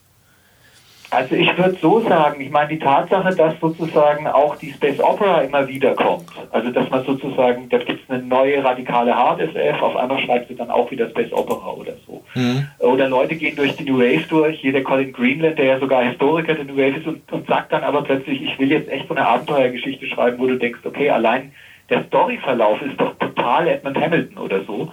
Also 1.13 1.35
ich 1.35 1.55
würde 1.57 1.77
so 1.79 1.99
sagen, 2.01 2.41
ich 2.41 2.49
meine 2.49 2.69
die 2.69 2.79
Tatsache, 2.79 3.35
dass 3.35 3.53
sozusagen 3.59 4.25
auch 4.25 4.55
die 4.55 4.71
Space 4.71 4.99
Opera 4.99 5.41
immer 5.41 5.67
wieder 5.67 5.93
kommt, 5.93 6.25
also 6.51 6.71
dass 6.71 6.89
man 6.89 7.05
sozusagen, 7.05 7.69
da 7.69 7.77
gibt 7.77 8.03
es 8.03 8.09
eine 8.09 8.23
neue 8.23 8.63
radikale 8.63 9.13
Hard 9.15 9.39
SF, 9.41 9.79
auf 9.81 9.95
einmal 9.95 10.19
schreibt 10.19 10.47
sie 10.47 10.55
dann 10.55 10.71
auch 10.71 10.89
wieder 10.89 11.09
Space 11.11 11.31
Opera 11.31 11.71
oder 11.71 11.93
so. 12.07 12.23
Mhm. 12.33 12.67
Oder 12.79 13.09
Leute 13.09 13.35
gehen 13.35 13.55
durch 13.55 13.75
die 13.75 13.83
New 13.83 13.99
Wave 13.99 14.25
durch, 14.27 14.59
hier 14.59 14.71
der 14.71 14.83
Colin 14.83 15.13
Greenland, 15.13 15.59
der 15.59 15.65
ja 15.65 15.79
sogar 15.79 16.03
Historiker 16.03 16.55
der 16.55 16.65
New 16.65 16.77
Wave 16.77 16.97
ist 16.97 17.05
und, 17.05 17.31
und 17.31 17.47
sagt 17.47 17.71
dann 17.71 17.83
aber 17.83 18.01
plötzlich, 18.01 18.41
ich 18.41 18.57
will 18.57 18.71
jetzt 18.71 18.89
echt 18.89 19.07
so 19.07 19.13
eine 19.13 19.27
Abenteuergeschichte 19.27 20.07
schreiben, 20.07 20.39
wo 20.39 20.47
du 20.47 20.57
denkst, 20.57 20.79
okay, 20.83 21.11
allein 21.11 21.51
der 21.89 22.05
Storyverlauf 22.05 22.81
ist 22.81 22.99
doch 22.99 23.13
total 23.19 23.67
Edmund 23.67 23.99
Hamilton 23.99 24.37
oder 24.39 24.63
so. 24.63 24.91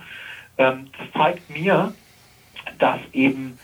Ähm, 0.58 0.88
das 0.98 1.22
zeigt 1.22 1.48
mir, 1.48 1.94
dass 2.78 2.98
eben 3.14 3.58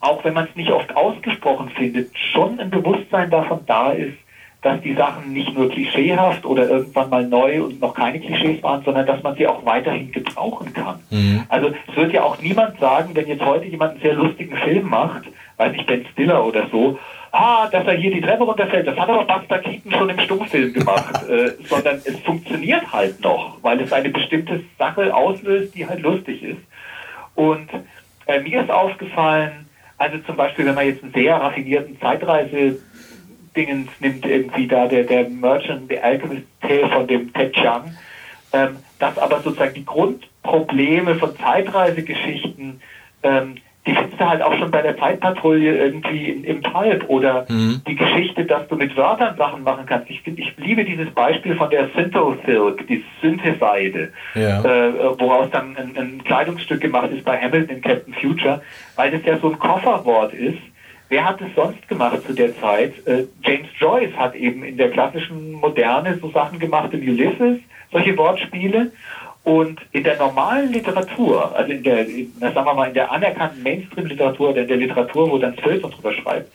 auch 0.00 0.24
wenn 0.24 0.34
man 0.34 0.46
es 0.48 0.56
nicht 0.56 0.70
oft 0.70 0.94
ausgesprochen 0.96 1.70
findet, 1.70 2.16
schon 2.16 2.58
ein 2.58 2.70
Bewusstsein 2.70 3.30
davon 3.30 3.60
da 3.66 3.92
ist, 3.92 4.16
dass 4.62 4.80
die 4.82 4.94
Sachen 4.94 5.32
nicht 5.32 5.54
nur 5.56 5.70
klischeehaft 5.70 6.44
oder 6.44 6.68
irgendwann 6.68 7.08
mal 7.08 7.26
neu 7.26 7.62
und 7.64 7.80
noch 7.80 7.94
keine 7.94 8.20
Klischees 8.20 8.62
waren, 8.62 8.82
sondern 8.84 9.06
dass 9.06 9.22
man 9.22 9.34
sie 9.36 9.46
auch 9.46 9.64
weiterhin 9.64 10.12
gebrauchen 10.12 10.72
kann. 10.74 11.00
Mhm. 11.10 11.44
Also 11.48 11.68
es 11.88 11.96
wird 11.96 12.12
ja 12.12 12.22
auch 12.22 12.40
niemand 12.42 12.78
sagen, 12.78 13.10
wenn 13.14 13.26
jetzt 13.26 13.44
heute 13.44 13.66
jemand 13.66 13.92
einen 13.92 14.02
sehr 14.02 14.14
lustigen 14.14 14.56
Film 14.56 14.88
macht, 14.90 15.22
weiß 15.56 15.72
ich, 15.76 15.86
Ben 15.86 16.04
Stiller 16.12 16.44
oder 16.44 16.66
so, 16.70 16.98
ah, 17.32 17.68
dass 17.68 17.86
er 17.86 17.94
hier 17.94 18.10
die 18.10 18.20
Treppe 18.20 18.44
runterfällt, 18.44 18.86
das 18.86 18.98
hat 18.98 19.08
aber 19.08 19.24
Buster 19.24 19.58
Keaton 19.60 19.92
schon 19.92 20.10
im 20.10 20.20
Stummfilm 20.20 20.72
gemacht, 20.74 21.22
äh, 21.28 21.52
sondern 21.64 21.96
es 22.04 22.18
funktioniert 22.20 22.92
halt 22.92 23.22
noch, 23.22 23.56
weil 23.62 23.80
es 23.80 23.92
eine 23.92 24.10
bestimmte 24.10 24.62
Sache 24.78 25.14
auslöst, 25.14 25.74
die 25.74 25.86
halt 25.86 26.00
lustig 26.00 26.42
ist. 26.42 26.60
Und 27.34 27.68
äh, 28.26 28.40
mir 28.40 28.62
ist 28.62 28.70
aufgefallen, 28.70 29.69
also 30.00 30.16
zum 30.20 30.36
Beispiel, 30.36 30.64
wenn 30.64 30.74
man 30.74 30.86
jetzt 30.86 31.02
einen 31.02 31.12
sehr 31.12 31.34
raffinierten 31.34 32.00
Zeitreise-Dingens 32.00 33.90
nimmt, 34.00 34.24
irgendwie 34.24 34.66
da 34.66 34.86
der, 34.86 35.04
der 35.04 35.28
Merchant, 35.28 35.90
the 35.90 35.98
Alchemist 35.98 36.46
Tale 36.62 36.88
von 36.88 37.06
dem 37.06 37.30
Ted 37.34 37.52
Chiang, 37.52 37.94
ähm, 38.54 38.76
dass 38.98 39.18
aber 39.18 39.42
sozusagen 39.42 39.74
die 39.74 39.84
Grundprobleme 39.84 41.16
von 41.16 41.36
Zeitreisegeschichten 41.36 42.80
ähm, 43.22 43.56
die 43.86 43.94
findest 43.94 44.20
du 44.20 44.28
halt 44.28 44.42
auch 44.42 44.54
schon 44.58 44.70
bei 44.70 44.82
der 44.82 44.96
Zeitpatrouille 44.98 45.76
irgendwie 45.76 46.28
in, 46.28 46.44
im 46.44 46.60
Pulp 46.60 47.08
oder 47.08 47.46
mhm. 47.48 47.80
die 47.88 47.94
Geschichte, 47.94 48.44
dass 48.44 48.68
du 48.68 48.76
mit 48.76 48.94
Wörtern 48.94 49.36
Sachen 49.38 49.62
machen 49.62 49.86
kannst. 49.86 50.10
Ich, 50.10 50.20
ich 50.26 50.56
liebe 50.58 50.84
dieses 50.84 51.10
Beispiel 51.10 51.56
von 51.56 51.70
der 51.70 51.88
Synthosilk, 51.96 52.86
die 52.86 53.02
Syntheseide, 53.22 54.12
ja. 54.34 54.62
äh, 54.62 55.18
woraus 55.18 55.48
dann 55.50 55.76
ein, 55.76 55.96
ein, 55.96 56.24
Kleidungsstück 56.24 56.80
gemacht 56.82 57.10
ist 57.10 57.24
bei 57.24 57.38
Hamilton 57.38 57.76
in 57.76 57.82
Captain 57.82 58.12
Future, 58.14 58.60
weil 58.96 59.10
das 59.12 59.24
ja 59.24 59.38
so 59.38 59.50
ein 59.50 59.58
Kofferwort 59.58 60.34
ist. 60.34 60.58
Wer 61.08 61.24
hat 61.24 61.40
es 61.40 61.48
sonst 61.56 61.88
gemacht 61.88 62.18
zu 62.26 62.34
der 62.34 62.56
Zeit? 62.60 62.92
Äh, 63.06 63.24
James 63.42 63.68
Joyce 63.78 64.14
hat 64.16 64.34
eben 64.34 64.62
in 64.62 64.76
der 64.76 64.90
klassischen 64.90 65.52
Moderne 65.52 66.18
so 66.20 66.30
Sachen 66.30 66.58
gemacht 66.58 66.92
im 66.92 67.00
Ulysses, 67.00 67.58
solche 67.90 68.16
Wortspiele. 68.16 68.92
Und 69.42 69.80
in 69.92 70.04
der 70.04 70.18
normalen 70.18 70.72
Literatur, 70.72 71.56
also 71.56 71.72
in 71.72 71.82
der, 71.82 72.06
in, 72.06 72.32
sagen 72.38 72.54
wir 72.54 72.74
mal, 72.74 72.88
in 72.88 72.94
der 72.94 73.10
anerkannten 73.10 73.62
Mainstream-Literatur 73.62 74.50
oder 74.50 74.64
der 74.64 74.76
Literatur, 74.76 75.30
wo 75.30 75.38
dann 75.38 75.56
Sölzer 75.64 75.88
drüber 75.88 76.12
schreibt, 76.12 76.52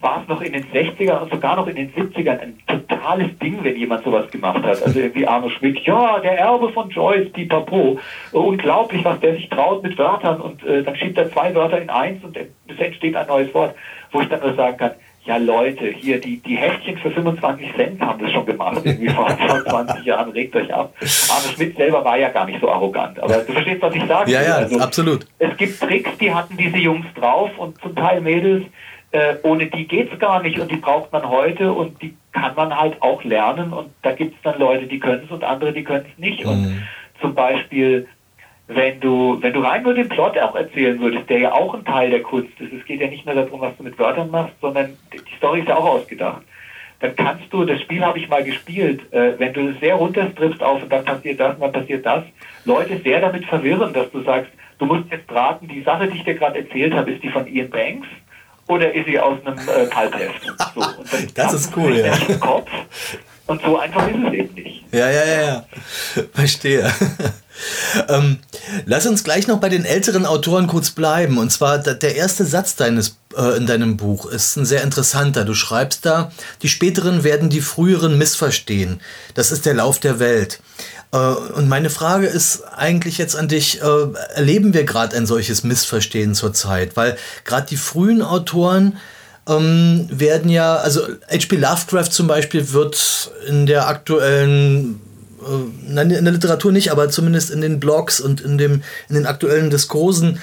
war 0.00 0.22
es 0.22 0.28
noch 0.28 0.40
in 0.40 0.52
den 0.52 0.64
60ern 0.64 1.22
und 1.22 1.30
sogar 1.30 1.56
noch 1.56 1.66
in 1.66 1.76
den 1.76 1.92
70ern 1.92 2.40
ein 2.40 2.58
totales 2.66 3.38
Ding, 3.38 3.62
wenn 3.62 3.76
jemand 3.76 4.02
sowas 4.02 4.30
gemacht 4.30 4.62
hat. 4.64 4.82
Also 4.82 4.98
irgendwie 4.98 5.26
Arno 5.26 5.50
Schmidt, 5.50 5.78
ja, 5.80 6.18
der 6.20 6.38
Erbe 6.38 6.70
von 6.72 6.88
Joyce, 6.88 7.30
pipapo. 7.32 7.98
Unglaublich, 8.32 9.04
was 9.04 9.20
der 9.20 9.34
sich 9.34 9.48
traut 9.50 9.82
mit 9.82 9.98
Wörtern 9.98 10.40
und 10.40 10.64
äh, 10.64 10.82
dann 10.82 10.96
schiebt 10.96 11.18
er 11.18 11.30
zwei 11.30 11.54
Wörter 11.54 11.80
in 11.80 11.90
eins 11.90 12.24
und 12.24 12.36
es 12.36 12.78
entsteht 12.78 13.14
ein 13.14 13.26
neues 13.26 13.52
Wort, 13.52 13.74
wo 14.12 14.22
ich 14.22 14.28
dann 14.28 14.40
nur 14.40 14.54
sagen 14.54 14.78
kann, 14.78 14.92
ja 15.24 15.36
Leute, 15.36 15.86
hier 15.86 16.20
die, 16.20 16.38
die 16.38 16.56
Heftchen 16.56 16.96
für 16.98 17.10
25 17.10 17.74
Cent 17.74 18.00
haben 18.00 18.22
das 18.22 18.32
schon 18.32 18.46
gemacht, 18.46 18.80
irgendwie 18.84 19.08
vor 19.08 19.28
20 19.68 20.04
Jahren, 20.04 20.30
regt 20.30 20.56
euch 20.56 20.72
ab. 20.72 20.94
Arne 21.00 21.54
Schmidt 21.54 21.76
selber 21.76 22.04
war 22.04 22.18
ja 22.18 22.30
gar 22.30 22.46
nicht 22.46 22.60
so 22.60 22.70
arrogant, 22.70 23.20
aber 23.20 23.38
du 23.38 23.52
verstehst, 23.52 23.82
was 23.82 23.94
ich 23.94 24.04
sage. 24.06 24.30
Ja, 24.30 24.42
ja, 24.42 24.54
also, 24.54 24.78
absolut. 24.78 25.26
Es 25.38 25.56
gibt 25.56 25.80
Tricks, 25.80 26.10
die 26.18 26.32
hatten 26.32 26.56
diese 26.56 26.78
Jungs 26.78 27.06
drauf 27.14 27.50
und 27.58 27.80
zum 27.80 27.94
Teil 27.94 28.20
Mädels, 28.20 28.64
äh, 29.12 29.34
ohne 29.42 29.66
die 29.66 29.86
geht's 29.86 30.18
gar 30.18 30.42
nicht 30.42 30.58
und 30.58 30.70
die 30.70 30.76
braucht 30.76 31.12
man 31.12 31.28
heute 31.28 31.72
und 31.72 32.00
die 32.00 32.14
kann 32.32 32.54
man 32.54 32.76
halt 32.76 33.00
auch 33.02 33.22
lernen 33.24 33.72
und 33.72 33.90
da 34.02 34.12
gibt's 34.12 34.38
dann 34.42 34.58
Leute, 34.58 34.86
die 34.86 35.00
können 35.00 35.22
es 35.24 35.30
und 35.30 35.44
andere, 35.44 35.72
die 35.72 35.84
können 35.84 36.06
es 36.10 36.18
nicht. 36.18 36.44
Mhm. 36.44 36.50
Und 36.50 36.82
zum 37.20 37.34
Beispiel 37.34 38.08
wenn 38.74 39.00
du, 39.00 39.38
wenn 39.40 39.52
du 39.52 39.60
rein 39.60 39.82
nur 39.82 39.94
den 39.94 40.08
Plot 40.08 40.38
auch 40.38 40.54
erzählen 40.54 41.00
würdest, 41.00 41.28
der 41.28 41.38
ja 41.38 41.52
auch 41.52 41.74
ein 41.74 41.84
Teil 41.84 42.10
der 42.10 42.22
Kunst 42.22 42.52
ist, 42.60 42.72
es 42.72 42.84
geht 42.84 43.00
ja 43.00 43.08
nicht 43.08 43.26
nur 43.26 43.34
darum, 43.34 43.60
was 43.60 43.76
du 43.76 43.82
mit 43.82 43.98
Wörtern 43.98 44.30
machst, 44.30 44.54
sondern 44.60 44.96
die 45.12 45.36
Story 45.36 45.60
ist 45.60 45.68
ja 45.68 45.76
auch 45.76 45.86
ausgedacht, 45.86 46.42
dann 47.00 47.16
kannst 47.16 47.44
du, 47.50 47.64
das 47.64 47.80
Spiel 47.80 48.04
habe 48.04 48.18
ich 48.18 48.28
mal 48.28 48.44
gespielt, 48.44 49.12
äh, 49.12 49.38
wenn 49.38 49.52
du 49.52 49.70
es 49.70 49.80
sehr 49.80 49.94
runterstrippst 49.94 50.62
auf 50.62 50.82
und 50.82 50.92
dann 50.92 51.04
passiert 51.04 51.40
das 51.40 51.54
und 51.54 51.62
dann 51.62 51.72
passiert 51.72 52.06
das, 52.06 52.24
Leute 52.64 53.00
sehr 53.02 53.20
damit 53.20 53.44
verwirren, 53.46 53.92
dass 53.92 54.10
du 54.10 54.22
sagst, 54.22 54.52
du 54.78 54.86
musst 54.86 55.10
jetzt 55.10 55.30
raten, 55.32 55.66
die 55.66 55.82
Sache, 55.82 56.06
die 56.06 56.18
ich 56.18 56.24
dir 56.24 56.34
gerade 56.34 56.60
erzählt 56.60 56.94
habe, 56.94 57.10
ist 57.10 57.22
die 57.22 57.30
von 57.30 57.46
Ian 57.46 57.70
Banks 57.70 58.06
oder 58.68 58.94
ist 58.94 59.06
sie 59.06 59.18
aus 59.18 59.38
einem 59.44 59.58
äh, 59.58 59.86
Pulpheft? 59.86 60.46
So, 60.74 60.82
das 61.34 61.54
ist 61.54 61.76
cool, 61.76 61.96
ja. 61.96 62.12
Kopf. 62.38 62.70
Und 63.46 63.60
so 63.62 63.78
einfach 63.78 64.06
ist 64.06 64.16
es 64.28 64.32
eben 64.32 64.54
nicht. 64.54 64.84
Ja, 64.92 65.10
ja, 65.10 65.24
ja, 65.24 65.42
ja. 65.42 65.64
Verstehe. 66.32 66.88
Ähm, 68.08 68.38
lass 68.86 69.06
uns 69.06 69.24
gleich 69.24 69.46
noch 69.46 69.58
bei 69.58 69.68
den 69.68 69.84
älteren 69.84 70.26
Autoren 70.26 70.66
kurz 70.66 70.90
bleiben. 70.90 71.38
Und 71.38 71.50
zwar 71.50 71.78
der 71.78 72.16
erste 72.16 72.44
Satz 72.44 72.76
deines, 72.76 73.16
äh, 73.36 73.56
in 73.56 73.66
deinem 73.66 73.96
Buch 73.96 74.26
ist 74.26 74.56
ein 74.56 74.66
sehr 74.66 74.82
interessanter. 74.82 75.44
Du 75.44 75.54
schreibst 75.54 76.06
da, 76.06 76.32
die 76.62 76.68
späteren 76.68 77.24
werden 77.24 77.50
die 77.50 77.60
früheren 77.60 78.18
missverstehen. 78.18 79.00
Das 79.34 79.52
ist 79.52 79.66
der 79.66 79.74
Lauf 79.74 79.98
der 79.98 80.18
Welt. 80.18 80.60
Äh, 81.12 81.18
und 81.18 81.68
meine 81.68 81.90
Frage 81.90 82.26
ist 82.26 82.62
eigentlich 82.64 83.18
jetzt 83.18 83.36
an 83.36 83.48
dich, 83.48 83.82
äh, 83.82 83.86
erleben 84.34 84.74
wir 84.74 84.84
gerade 84.84 85.16
ein 85.16 85.26
solches 85.26 85.64
Missverstehen 85.64 86.34
zurzeit? 86.34 86.96
Weil 86.96 87.16
gerade 87.44 87.66
die 87.66 87.76
frühen 87.76 88.22
Autoren 88.22 88.98
ähm, 89.48 90.08
werden 90.10 90.50
ja, 90.50 90.76
also 90.76 91.02
H.P. 91.30 91.56
Lovecraft 91.56 92.10
zum 92.10 92.26
Beispiel 92.26 92.72
wird 92.72 93.32
in 93.48 93.66
der 93.66 93.88
aktuellen 93.88 95.00
äh, 95.40 95.88
in 95.88 95.96
der 96.24 96.32
Literatur 96.32 96.72
nicht, 96.72 96.92
aber 96.92 97.08
zumindest 97.10 97.50
in 97.50 97.60
den 97.60 97.80
Blogs 97.80 98.20
und 98.20 98.40
in, 98.40 98.58
dem, 98.58 98.82
in 99.08 99.14
den 99.14 99.26
aktuellen 99.26 99.70
Diskursen 99.70 100.40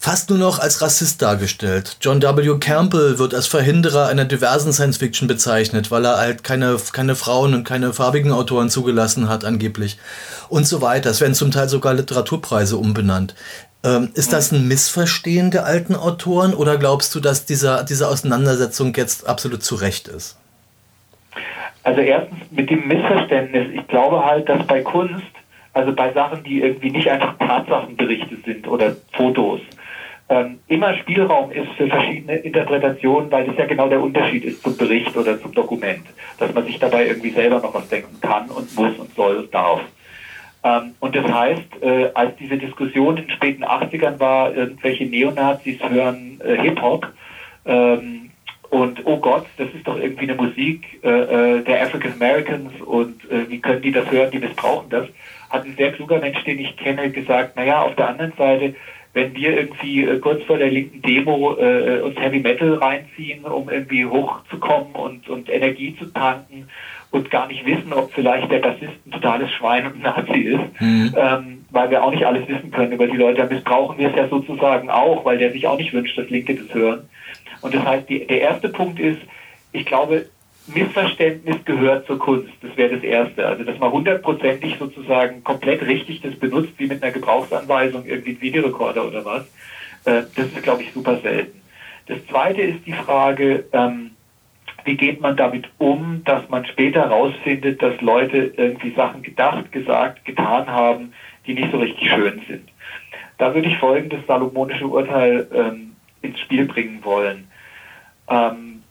fast 0.00 0.30
nur 0.30 0.38
noch 0.38 0.58
als 0.58 0.80
Rassist 0.80 1.20
dargestellt. 1.20 1.98
John 2.00 2.22
W. 2.22 2.58
Campbell 2.58 3.18
wird 3.18 3.34
als 3.34 3.46
Verhinderer 3.46 4.06
einer 4.06 4.24
diversen 4.24 4.72
Science-Fiction 4.72 5.28
bezeichnet, 5.28 5.90
weil 5.90 6.06
er 6.06 6.16
halt 6.16 6.42
keine, 6.42 6.78
keine 6.92 7.14
Frauen 7.14 7.52
und 7.52 7.64
keine 7.64 7.92
farbigen 7.92 8.32
Autoren 8.32 8.70
zugelassen 8.70 9.28
hat, 9.28 9.44
angeblich. 9.44 9.98
Und 10.48 10.66
so 10.66 10.80
weiter. 10.80 11.10
Es 11.10 11.20
werden 11.20 11.34
zum 11.34 11.50
Teil 11.50 11.68
sogar 11.68 11.92
Literaturpreise 11.92 12.78
umbenannt. 12.78 13.34
Ähm, 13.82 14.10
ist 14.14 14.32
das 14.32 14.52
ein 14.52 14.66
Missverstehen 14.68 15.50
der 15.50 15.66
alten 15.66 15.94
Autoren 15.94 16.54
oder 16.54 16.78
glaubst 16.78 17.14
du, 17.14 17.20
dass 17.20 17.44
dieser, 17.44 17.84
diese 17.84 18.08
Auseinandersetzung 18.08 18.94
jetzt 18.94 19.26
absolut 19.26 19.62
zu 19.62 19.74
Recht 19.74 20.08
ist? 20.08 20.36
Also 21.82 22.00
erstens 22.00 22.38
mit 22.50 22.70
dem 22.70 22.86
Missverständnis, 22.86 23.68
ich 23.72 23.86
glaube 23.88 24.24
halt, 24.24 24.48
dass 24.48 24.66
bei 24.66 24.82
Kunst, 24.82 25.32
also 25.72 25.92
bei 25.92 26.12
Sachen, 26.12 26.42
die 26.44 26.60
irgendwie 26.60 26.90
nicht 26.90 27.08
einfach 27.08 27.38
Tatsachenberichte 27.38 28.36
sind 28.44 28.68
oder 28.68 28.96
Fotos, 29.12 29.60
ähm, 30.28 30.60
immer 30.68 30.94
Spielraum 30.94 31.50
ist 31.50 31.70
für 31.76 31.88
verschiedene 31.88 32.36
Interpretationen, 32.36 33.30
weil 33.32 33.46
das 33.46 33.56
ja 33.56 33.66
genau 33.66 33.88
der 33.88 34.00
Unterschied 34.00 34.44
ist 34.44 34.62
zum 34.62 34.76
Bericht 34.76 35.16
oder 35.16 35.40
zum 35.40 35.52
Dokument, 35.52 36.06
dass 36.38 36.54
man 36.54 36.64
sich 36.64 36.78
dabei 36.78 37.06
irgendwie 37.06 37.30
selber 37.30 37.60
noch 37.60 37.74
was 37.74 37.88
denken 37.88 38.20
kann 38.20 38.48
und 38.48 38.74
muss 38.76 38.96
und 38.96 39.12
soll 39.14 39.36
und 39.38 39.52
darf. 39.52 39.80
Ähm, 40.62 40.94
und 41.00 41.16
das 41.16 41.26
heißt, 41.26 41.82
äh, 41.82 42.10
als 42.14 42.36
diese 42.36 42.58
Diskussion 42.58 43.16
in 43.16 43.26
den 43.26 43.30
späten 43.30 43.64
80ern 43.64 44.20
war, 44.20 44.54
irgendwelche 44.54 45.04
Neonazis 45.06 45.80
hören 45.88 46.40
äh, 46.44 46.60
Hip-Hop 46.62 47.08
ähm, 47.64 48.29
und 48.70 49.04
oh 49.04 49.18
Gott, 49.18 49.46
das 49.56 49.68
ist 49.74 49.86
doch 49.86 49.98
irgendwie 49.98 50.30
eine 50.30 50.34
Musik 50.34 51.00
äh, 51.02 51.08
äh 51.58 51.64
der 51.64 51.82
African 51.82 52.12
Americans 52.12 52.80
und 52.80 53.30
äh, 53.30 53.48
wie 53.48 53.60
können 53.60 53.82
die 53.82 53.92
das 53.92 54.10
hören, 54.10 54.30
die 54.30 54.38
missbrauchen 54.38 54.88
das, 54.90 55.06
hat 55.50 55.64
ein 55.64 55.74
sehr 55.76 55.92
kluger 55.92 56.18
Mensch, 56.20 56.42
den 56.44 56.58
ich 56.60 56.76
kenne, 56.76 57.10
gesagt, 57.10 57.56
naja, 57.56 57.82
auf 57.82 57.96
der 57.96 58.08
anderen 58.08 58.32
Seite 58.36 58.74
wenn 59.12 59.34
wir 59.34 59.56
irgendwie 59.56 60.04
äh, 60.04 60.18
kurz 60.18 60.42
vor 60.44 60.58
der 60.58 60.70
linken 60.70 61.02
Demo 61.02 61.56
äh, 61.56 62.00
uns 62.00 62.18
Heavy 62.18 62.40
Metal 62.40 62.74
reinziehen, 62.74 63.44
um 63.44 63.68
irgendwie 63.68 64.06
hochzukommen 64.06 64.92
und, 64.94 65.28
und 65.28 65.50
Energie 65.50 65.96
zu 65.98 66.06
tanken 66.06 66.68
und 67.10 67.30
gar 67.30 67.48
nicht 67.48 67.66
wissen, 67.66 67.92
ob 67.92 68.12
vielleicht 68.12 68.50
der 68.52 68.60
Bassist 68.60 68.92
ein 69.04 69.10
totales 69.10 69.50
Schwein 69.52 69.86
und 69.86 70.02
Nazi 70.02 70.40
ist, 70.40 70.80
mhm. 70.80 71.14
ähm, 71.16 71.64
weil 71.70 71.90
wir 71.90 72.04
auch 72.04 72.12
nicht 72.12 72.24
alles 72.24 72.46
wissen 72.46 72.70
können 72.70 72.92
über 72.92 73.08
die 73.08 73.16
Leute, 73.16 73.38
dann 73.38 73.48
missbrauchen 73.48 73.98
wir 73.98 74.10
es 74.10 74.16
ja 74.16 74.28
sozusagen 74.28 74.90
auch, 74.90 75.24
weil 75.24 75.38
der 75.38 75.50
sich 75.50 75.66
auch 75.66 75.76
nicht 75.76 75.92
wünscht, 75.92 76.16
dass 76.16 76.30
Linke 76.30 76.54
das 76.54 76.72
hören. 76.72 77.08
Und 77.60 77.74
das 77.74 77.84
heißt, 77.84 78.08
die, 78.08 78.26
der 78.26 78.40
erste 78.40 78.68
Punkt 78.68 78.98
ist, 78.98 79.20
ich 79.72 79.84
glaube, 79.86 80.26
Missverständnis 80.66 81.64
gehört 81.64 82.06
zur 82.06 82.18
Kunst. 82.18 82.52
Das 82.62 82.76
wäre 82.76 82.94
das 82.94 83.02
Erste. 83.02 83.46
Also, 83.46 83.64
dass 83.64 83.78
man 83.78 83.92
hundertprozentig 83.92 84.76
sozusagen 84.78 85.42
komplett 85.42 85.82
richtig 85.82 86.20
das 86.22 86.34
benutzt, 86.36 86.72
wie 86.78 86.86
mit 86.86 87.02
einer 87.02 87.12
Gebrauchsanweisung, 87.12 88.04
irgendwie 88.06 88.32
ein 88.32 88.40
Videorekorder 88.40 89.06
oder 89.06 89.24
was, 89.24 89.42
äh, 90.04 90.22
das 90.34 90.46
ist, 90.46 90.62
glaube 90.62 90.82
ich, 90.82 90.92
super 90.92 91.18
selten. 91.20 91.60
Das 92.06 92.24
Zweite 92.26 92.62
ist 92.62 92.86
die 92.86 92.92
Frage, 92.92 93.64
ähm, 93.72 94.12
wie 94.84 94.96
geht 94.96 95.20
man 95.20 95.36
damit 95.36 95.68
um, 95.78 96.22
dass 96.24 96.48
man 96.48 96.64
später 96.66 97.02
herausfindet, 97.02 97.82
dass 97.82 98.00
Leute 98.00 98.52
irgendwie 98.56 98.92
Sachen 98.94 99.22
gedacht, 99.22 99.70
gesagt, 99.72 100.24
getan 100.24 100.66
haben, 100.68 101.12
die 101.46 101.54
nicht 101.54 101.70
so 101.70 101.78
richtig 101.78 102.10
schön 102.10 102.42
sind. 102.48 102.68
Da 103.38 103.54
würde 103.54 103.68
ich 103.68 103.78
folgendes 103.78 104.26
salomonische 104.26 104.86
Urteil 104.86 105.46
ähm, 105.54 105.96
ins 106.22 106.40
Spiel 106.40 106.66
bringen 106.66 107.00
wollen. 107.02 107.49
Ähm, 108.30 108.82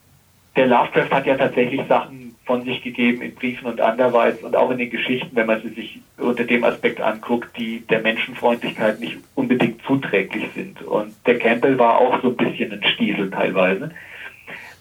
der 0.56 0.68
Lovecraft 0.68 1.12
hat 1.12 1.26
ja 1.26 1.38
tatsächlich 1.38 1.82
Sachen 1.88 2.36
von 2.46 2.64
sich 2.64 2.82
gegeben 2.82 3.22
in 3.22 3.36
Briefen 3.36 3.68
und 3.68 3.80
anderweitig 3.80 4.44
und 4.44 4.56
auch 4.56 4.72
in 4.72 4.80
den 4.80 4.90
Geschichten, 4.90 5.36
wenn 5.36 5.46
man 5.46 5.62
sie 5.62 5.70
sich 5.70 6.00
unter 6.18 6.44
dem 6.44 6.64
Aspekt 6.64 7.00
anguckt, 7.00 7.56
die 7.58 7.82
der 7.88 8.02
Menschenfreundlichkeit 8.02 9.00
nicht 9.00 9.18
unbedingt 9.36 9.82
zuträglich 9.84 10.50
sind. 10.56 10.82
Und 10.82 11.14
der 11.28 11.38
Campbell 11.38 11.78
war 11.78 12.00
auch 12.00 12.22
so 12.22 12.30
ein 12.30 12.38
bisschen 12.38 12.72
ein 12.72 12.84
Stiesel 12.84 13.30
teilweise. 13.30 13.92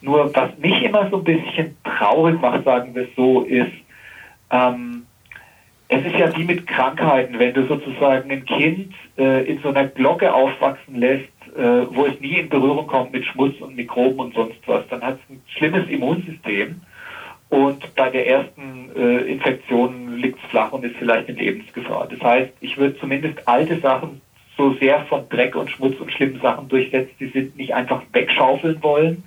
Nur 0.00 0.34
was 0.34 0.56
mich 0.58 0.82
immer 0.82 1.10
so 1.10 1.18
ein 1.18 1.24
bisschen 1.24 1.76
traurig 1.84 2.40
macht, 2.40 2.64
sagen 2.64 2.94
wir 2.94 3.02
es 3.02 3.14
so, 3.16 3.42
ist, 3.42 3.72
ähm, 4.50 5.04
es 5.88 6.04
ist 6.04 6.16
ja 6.16 6.34
wie 6.36 6.44
mit 6.44 6.66
Krankheiten, 6.66 7.38
wenn 7.38 7.54
du 7.54 7.66
sozusagen 7.66 8.30
ein 8.30 8.44
Kind 8.44 8.94
äh, 9.18 9.44
in 9.44 9.60
so 9.60 9.68
einer 9.68 9.86
Glocke 9.86 10.32
aufwachsen 10.32 10.96
lässt, 10.96 11.28
äh, 11.58 11.86
wo 11.90 12.06
es 12.06 12.20
nie 12.20 12.38
in 12.38 12.48
Berührung 12.48 12.86
kommt 12.86 13.12
mit 13.12 13.24
Schmutz 13.24 13.60
und 13.60 13.76
Mikroben 13.76 14.20
und 14.20 14.34
sonst 14.34 14.58
was, 14.66 14.86
dann 14.88 15.02
hat 15.02 15.18
es 15.24 15.30
ein 15.30 15.42
schlimmes 15.48 15.88
Immunsystem 15.88 16.80
und 17.50 17.94
bei 17.94 18.10
der 18.10 18.26
ersten 18.28 18.90
äh, 18.94 19.18
Infektion 19.22 20.16
liegt 20.18 20.38
es 20.42 20.50
flach 20.50 20.72
und 20.72 20.84
ist 20.84 20.96
vielleicht 20.96 21.28
in 21.28 21.36
Lebensgefahr. 21.36 22.06
Das 22.10 22.20
heißt, 22.20 22.52
ich 22.60 22.76
würde 22.76 22.98
zumindest 22.98 23.46
alte 23.48 23.80
Sachen 23.80 24.20
so 24.56 24.74
sehr 24.74 25.00
von 25.06 25.28
Dreck 25.28 25.56
und 25.56 25.70
Schmutz 25.70 25.98
und 26.00 26.12
schlimmen 26.12 26.40
Sachen 26.40 26.68
durchsetzt, 26.68 27.14
die 27.20 27.28
sind 27.28 27.56
nicht 27.56 27.74
einfach 27.74 28.02
wegschaufeln 28.12 28.82
wollen, 28.82 29.24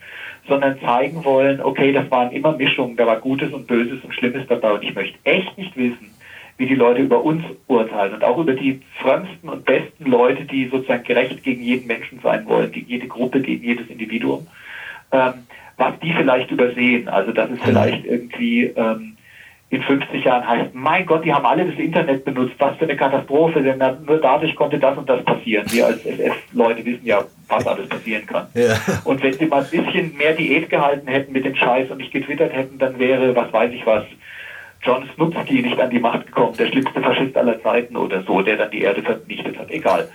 sondern 0.48 0.80
zeigen 0.82 1.24
wollen, 1.24 1.62
okay, 1.62 1.92
das 1.92 2.10
waren 2.12 2.32
immer 2.32 2.52
Mischungen, 2.52 2.98
da 2.98 3.08
war 3.08 3.20
Gutes 3.20 3.52
und 3.54 3.68
Böses 3.68 4.04
und 4.04 4.14
Schlimmes 4.14 4.46
dabei 4.48 4.74
und 4.74 4.84
ich 4.84 4.94
möchte 4.94 5.18
echt 5.24 5.58
nicht 5.58 5.76
wissen, 5.78 6.12
wie 6.58 6.66
die 6.66 6.76
Leute 6.76 7.02
über 7.02 7.24
uns 7.24 7.44
urteilen 7.68 8.14
und 8.14 8.24
auch 8.24 8.38
über 8.38 8.54
die 8.54 8.82
frömmsten 9.00 9.50
und 9.50 9.66
besten 9.66 10.06
Leute, 10.06 10.46
die 10.46 10.68
sozusagen 10.68 11.04
gerecht 11.04 11.44
gegen 11.44 11.62
jeden 11.62 11.88
Menschen 11.88 12.20
sein 12.22 12.46
wollen, 12.46 12.72
gegen 12.72 12.88
jede 12.88 13.08
Gruppe, 13.08 13.42
gegen 13.42 13.64
jedes 13.64 13.88
Individuum, 13.88 14.48
ähm, 15.12 15.34
was 15.78 16.00
die 16.00 16.14
vielleicht 16.14 16.52
übersehen. 16.52 17.08
Also 17.08 17.32
dass 17.32 17.50
es 17.50 17.60
mhm. 17.60 17.64
vielleicht 17.64 18.06
irgendwie 18.06 18.66
ähm, 18.66 19.18
in 19.72 19.82
50 19.82 20.26
Jahren 20.26 20.46
heißt, 20.46 20.76
mein 20.76 21.06
Gott, 21.06 21.24
die 21.24 21.34
haben 21.34 21.46
alle 21.46 21.66
das 21.66 21.80
Internet 21.80 22.26
benutzt, 22.26 22.56
was 22.60 22.76
für 22.76 22.84
eine 22.84 22.98
Katastrophe, 22.98 23.62
denn 23.62 23.82
nur 24.06 24.18
dadurch 24.18 24.54
konnte 24.54 24.78
das 24.78 24.98
und 24.98 25.10
das 25.10 25.24
passieren. 25.24 25.66
Wir 25.72 25.88
als 25.88 26.06
SF-Leute 26.06 26.86
wissen 26.86 27.06
ja, 27.06 27.24
was 27.48 27.66
alles 27.66 27.88
passieren 27.88 28.26
kann. 28.26 28.48
Ja. 28.54 28.76
Und 29.06 29.24
wenn 29.24 29.32
sie 29.32 29.46
mal 29.46 29.64
ein 29.64 29.70
bisschen 29.70 30.16
mehr 30.18 30.34
Diät 30.34 30.70
gehalten 30.70 31.08
hätten 31.08 31.32
mit 31.32 31.46
dem 31.46 31.56
Scheiß 31.56 31.90
und 31.90 32.00
nicht 32.00 32.12
getwittert 32.12 32.52
hätten, 32.52 32.80
dann 32.80 33.00
wäre, 33.00 33.34
was 33.34 33.52
weiß 33.54 33.72
ich 33.72 33.86
was, 33.86 34.04
John 34.84 35.10
Snupski 35.16 35.62
nicht 35.62 35.80
an 35.80 35.90
die 35.90 36.00
Macht 36.00 36.26
gekommen, 36.28 36.56
der 36.58 36.68
schlimmste 36.68 37.02
Faschist 37.02 37.38
aller 37.38 37.62
Zeiten 37.62 37.96
oder 37.96 38.24
so, 38.24 38.42
der 38.42 38.58
dann 38.58 38.72
die 38.72 38.82
Erde 38.82 39.02
vernichtet 39.04 39.58
hat, 39.58 39.70
egal. 39.70 40.10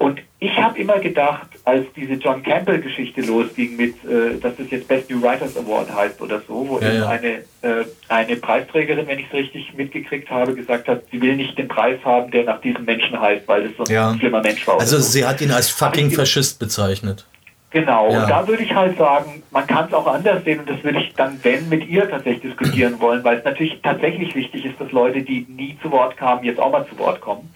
Und 0.00 0.20
ich 0.38 0.56
habe 0.56 0.78
immer 0.78 0.98
gedacht, 0.98 1.46
als 1.66 1.84
diese 1.94 2.14
John 2.14 2.42
Campbell-Geschichte 2.42 3.20
losging 3.20 3.76
mit, 3.76 3.96
äh, 4.04 4.38
dass 4.40 4.56
das 4.56 4.70
jetzt 4.70 4.88
Best 4.88 5.10
New 5.10 5.20
Writers 5.20 5.54
Award 5.58 5.94
heißt 5.94 6.22
oder 6.22 6.40
so, 6.48 6.66
wo 6.66 6.78
ja, 6.78 6.90
ja. 6.90 7.08
eine, 7.10 7.42
äh, 7.60 7.84
eine 8.08 8.36
Preisträgerin, 8.36 9.06
wenn 9.06 9.18
ich 9.18 9.26
es 9.26 9.34
richtig 9.34 9.74
mitgekriegt 9.74 10.30
habe, 10.30 10.54
gesagt 10.54 10.88
hat, 10.88 11.02
sie 11.12 11.20
will 11.20 11.36
nicht 11.36 11.58
den 11.58 11.68
Preis 11.68 11.98
haben, 12.02 12.30
der 12.30 12.44
nach 12.44 12.62
diesem 12.62 12.86
Menschen 12.86 13.20
heißt, 13.20 13.46
weil 13.46 13.66
es 13.66 13.76
so 13.76 13.84
ein 13.84 13.92
ja. 13.92 14.16
schlimmer 14.18 14.40
Mensch 14.40 14.66
war. 14.66 14.80
Also 14.80 14.96
so. 14.96 15.02
sie 15.02 15.26
hat 15.26 15.42
ihn 15.42 15.50
als 15.50 15.68
fucking 15.68 16.10
Faschist 16.10 16.58
bezeichnet. 16.58 17.26
Genau, 17.70 18.10
ja. 18.10 18.22
und 18.22 18.30
da 18.30 18.48
würde 18.48 18.64
ich 18.64 18.74
halt 18.74 18.98
sagen, 18.98 19.44
man 19.52 19.66
kann 19.66 19.86
es 19.86 19.94
auch 19.94 20.06
anders 20.06 20.42
sehen 20.42 20.58
und 20.58 20.68
das 20.68 20.82
würde 20.82 20.98
ich 20.98 21.14
dann, 21.14 21.38
wenn, 21.44 21.68
mit 21.68 21.88
ihr 21.88 22.10
tatsächlich 22.10 22.52
diskutieren 22.52 22.96
wollen, 23.00 23.22
weil 23.22 23.38
es 23.38 23.44
natürlich 23.44 23.80
tatsächlich 23.82 24.34
wichtig 24.34 24.64
ist, 24.64 24.80
dass 24.80 24.90
Leute, 24.90 25.22
die 25.22 25.46
nie 25.48 25.78
zu 25.80 25.90
Wort 25.92 26.16
kamen, 26.16 26.44
jetzt 26.44 26.58
auch 26.58 26.72
mal 26.72 26.86
zu 26.86 26.98
Wort 26.98 27.20
kommen. 27.20 27.52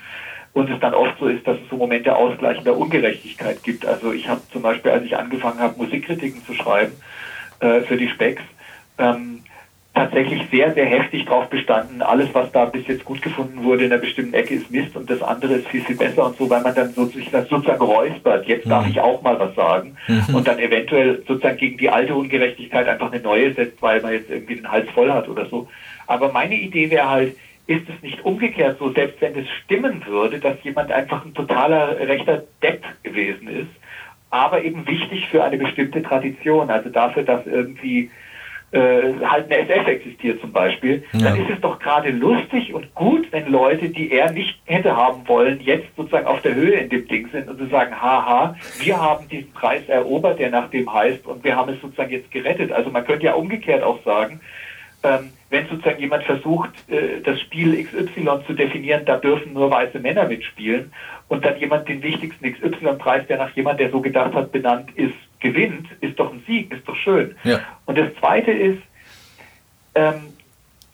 Und 0.53 0.71
es 0.71 0.79
dann 0.79 0.95
oft 0.95 1.19
so 1.19 1.27
ist, 1.27 1.45
dass 1.49 1.57
es 1.57 1.69
so 1.69 1.77
Momente 1.77 2.15
ausgleichender 2.15 2.77
Ungerechtigkeit 2.77 3.61
gibt. 3.65 3.85
Also 3.85 4.13
ich 4.13 4.29
habe 4.29 4.41
zum 4.53 4.63
Beispiel, 4.63 4.93
als 4.93 5.05
ich 5.05 5.17
angefangen 5.17 5.59
habe, 5.59 5.77
Musikkritiken 5.77 6.45
zu 6.45 6.55
schreiben 6.55 6.93
äh, 7.59 7.81
für 7.81 7.97
die 7.97 8.09
Specks, 8.09 8.43
ähm, 8.99 9.44
tatsächlich 9.95 10.43
sehr, 10.51 10.75
sehr 10.75 10.87
heftig 10.87 11.25
darauf 11.25 11.49
bestanden, 11.49 12.03
alles, 12.03 12.29
was 12.33 12.51
da 12.51 12.65
bis 12.65 12.87
jetzt 12.89 13.05
gut 13.05 13.23
gefunden 13.23 13.63
wurde 13.63 13.85
in 13.85 13.93
einer 13.93 14.01
bestimmten 14.01 14.35
Ecke 14.35 14.55
ist 14.55 14.71
Mist 14.71 14.97
und 14.97 15.09
das 15.09 15.23
andere 15.23 15.55
ist 15.55 15.69
viel, 15.69 15.83
viel 15.83 15.97
besser 15.97 16.27
und 16.27 16.37
so, 16.37 16.51
weil 16.51 16.63
man 16.63 16.75
dann 16.75 16.91
sozusagen, 16.91 17.47
sozusagen 17.47 17.81
räuspert, 17.81 18.47
jetzt 18.49 18.69
darf 18.69 18.85
mhm. 18.85 18.91
ich 18.91 19.01
auch 19.01 19.23
mal 19.23 19.39
was 19.39 19.55
sagen 19.55 19.97
mhm. 20.09 20.35
und 20.35 20.49
dann 20.49 20.59
eventuell 20.59 21.23
sozusagen 21.29 21.59
gegen 21.59 21.79
die 21.79 21.89
alte 21.89 22.15
Ungerechtigkeit 22.15 22.89
einfach 22.89 23.13
eine 23.13 23.23
neue 23.23 23.55
setzt, 23.55 23.81
weil 23.81 24.03
man 24.03 24.13
jetzt 24.13 24.29
irgendwie 24.31 24.57
den 24.57 24.71
Hals 24.71 24.91
voll 24.91 25.13
hat 25.13 25.29
oder 25.29 25.47
so. 25.47 25.69
Aber 26.09 26.33
meine 26.33 26.57
Idee 26.57 26.91
wäre 26.91 27.09
halt, 27.09 27.37
ist 27.69 27.89
es 27.89 28.03
nicht 28.03 28.25
umgekehrt 28.25 28.79
so, 28.81 28.91
selbst 28.91 29.21
wenn 29.21 29.39
es 29.39 29.49
stimmen 29.65 30.03
würde, 30.07 30.41
dass 30.41 30.57
jemand 30.65 30.91
einfach 30.91 31.25
ein 31.25 31.35
totaler 31.35 31.97
rechter 32.01 32.43
Depp 32.63 32.83
gewesen 33.05 33.47
ist, 33.49 33.71
aber 34.31 34.65
eben 34.65 34.87
wichtig 34.89 35.29
für 35.29 35.45
eine 35.45 35.57
bestimmte 35.57 36.03
Tradition, 36.03 36.69
also 36.69 36.91
dafür, 36.91 37.23
dass 37.23 37.47
irgendwie 37.47 38.11
äh, 38.75 39.25
halt 39.25 39.51
eine 39.51 39.69
SF 39.69 39.87
existiert 39.87 40.41
zum 40.41 40.53
Beispiel, 40.53 41.05
ja. 41.13 41.31
dann 41.31 41.41
ist 41.41 41.49
es 41.49 41.61
doch 41.61 41.79
gerade 41.79 42.11
lustig 42.11 42.75
und 42.75 42.93
gut, 42.95 43.31
wenn 43.31 43.51
Leute, 43.51 43.89
die 43.89 44.11
er 44.11 44.33
nicht 44.33 44.59
hätte 44.65 44.97
haben 44.97 45.27
wollen, 45.29 45.61
jetzt 45.61 45.87
sozusagen 45.97 46.27
auf 46.27 46.43
der 46.43 46.57
Höhe 46.57 46.75
in 46.75 46.89
dem 46.89 47.07
Ding 47.07 47.29
sind 47.31 47.49
und 47.49 47.59
zu 47.59 47.67
sagen, 47.67 47.95
haha, 47.95 48.57
wir 48.81 49.01
haben 49.01 49.29
diesen 49.29 49.53
Preis 49.53 49.83
erobert, 49.87 50.41
der 50.41 50.51
nach 50.51 50.71
dem 50.71 50.93
heißt 50.93 51.25
und 51.25 51.45
wir 51.45 51.55
haben 51.55 51.73
es 51.73 51.81
sozusagen 51.81 52.11
jetzt 52.11 52.31
gerettet. 52.33 52.73
Also 52.73 52.91
man 52.91 53.05
könnte 53.05 53.27
ja 53.27 53.35
umgekehrt 53.35 53.85
auch 53.85 54.03
sagen, 54.05 54.41
ähm, 55.05 55.31
wenn 55.51 55.69
sozusagen 55.69 56.01
jemand 56.01 56.25
versucht, 56.25 56.71
äh, 56.91 57.21
das 57.23 57.41
Spiel 57.41 57.81
XY 57.85 58.45
zu 58.47 58.55
definieren, 58.55 59.05
da 59.05 59.19
dürfen 59.19 59.53
nur 59.53 59.71
weiße 59.71 60.01
Männer 60.01 60.27
mitspielen 60.27 60.93
und 61.29 61.45
dann 61.45 61.59
jemand 61.61 61.89
den 61.89 62.03
wichtigsten 62.03 62.53
XY-Preis, 62.53 63.27
der 63.29 63.39
nach 63.39 63.55
jemand, 63.55 63.79
der 63.79 63.91
so 63.91 64.01
gedacht 64.01 64.35
hat, 64.35 64.51
benannt 64.51 64.91
ist, 64.97 65.15
gewinnt, 65.45 65.87
ist 66.01 66.19
doch 66.19 66.33
ein 66.33 66.43
Sieg, 66.47 66.73
ist 66.73 66.89
doch 66.89 66.97
schön. 66.97 67.37
Ja. 67.45 67.61
Und 67.85 67.99
das 67.99 68.09
Zweite 68.19 68.51
ist, 68.51 68.83
ähm, 69.95 70.33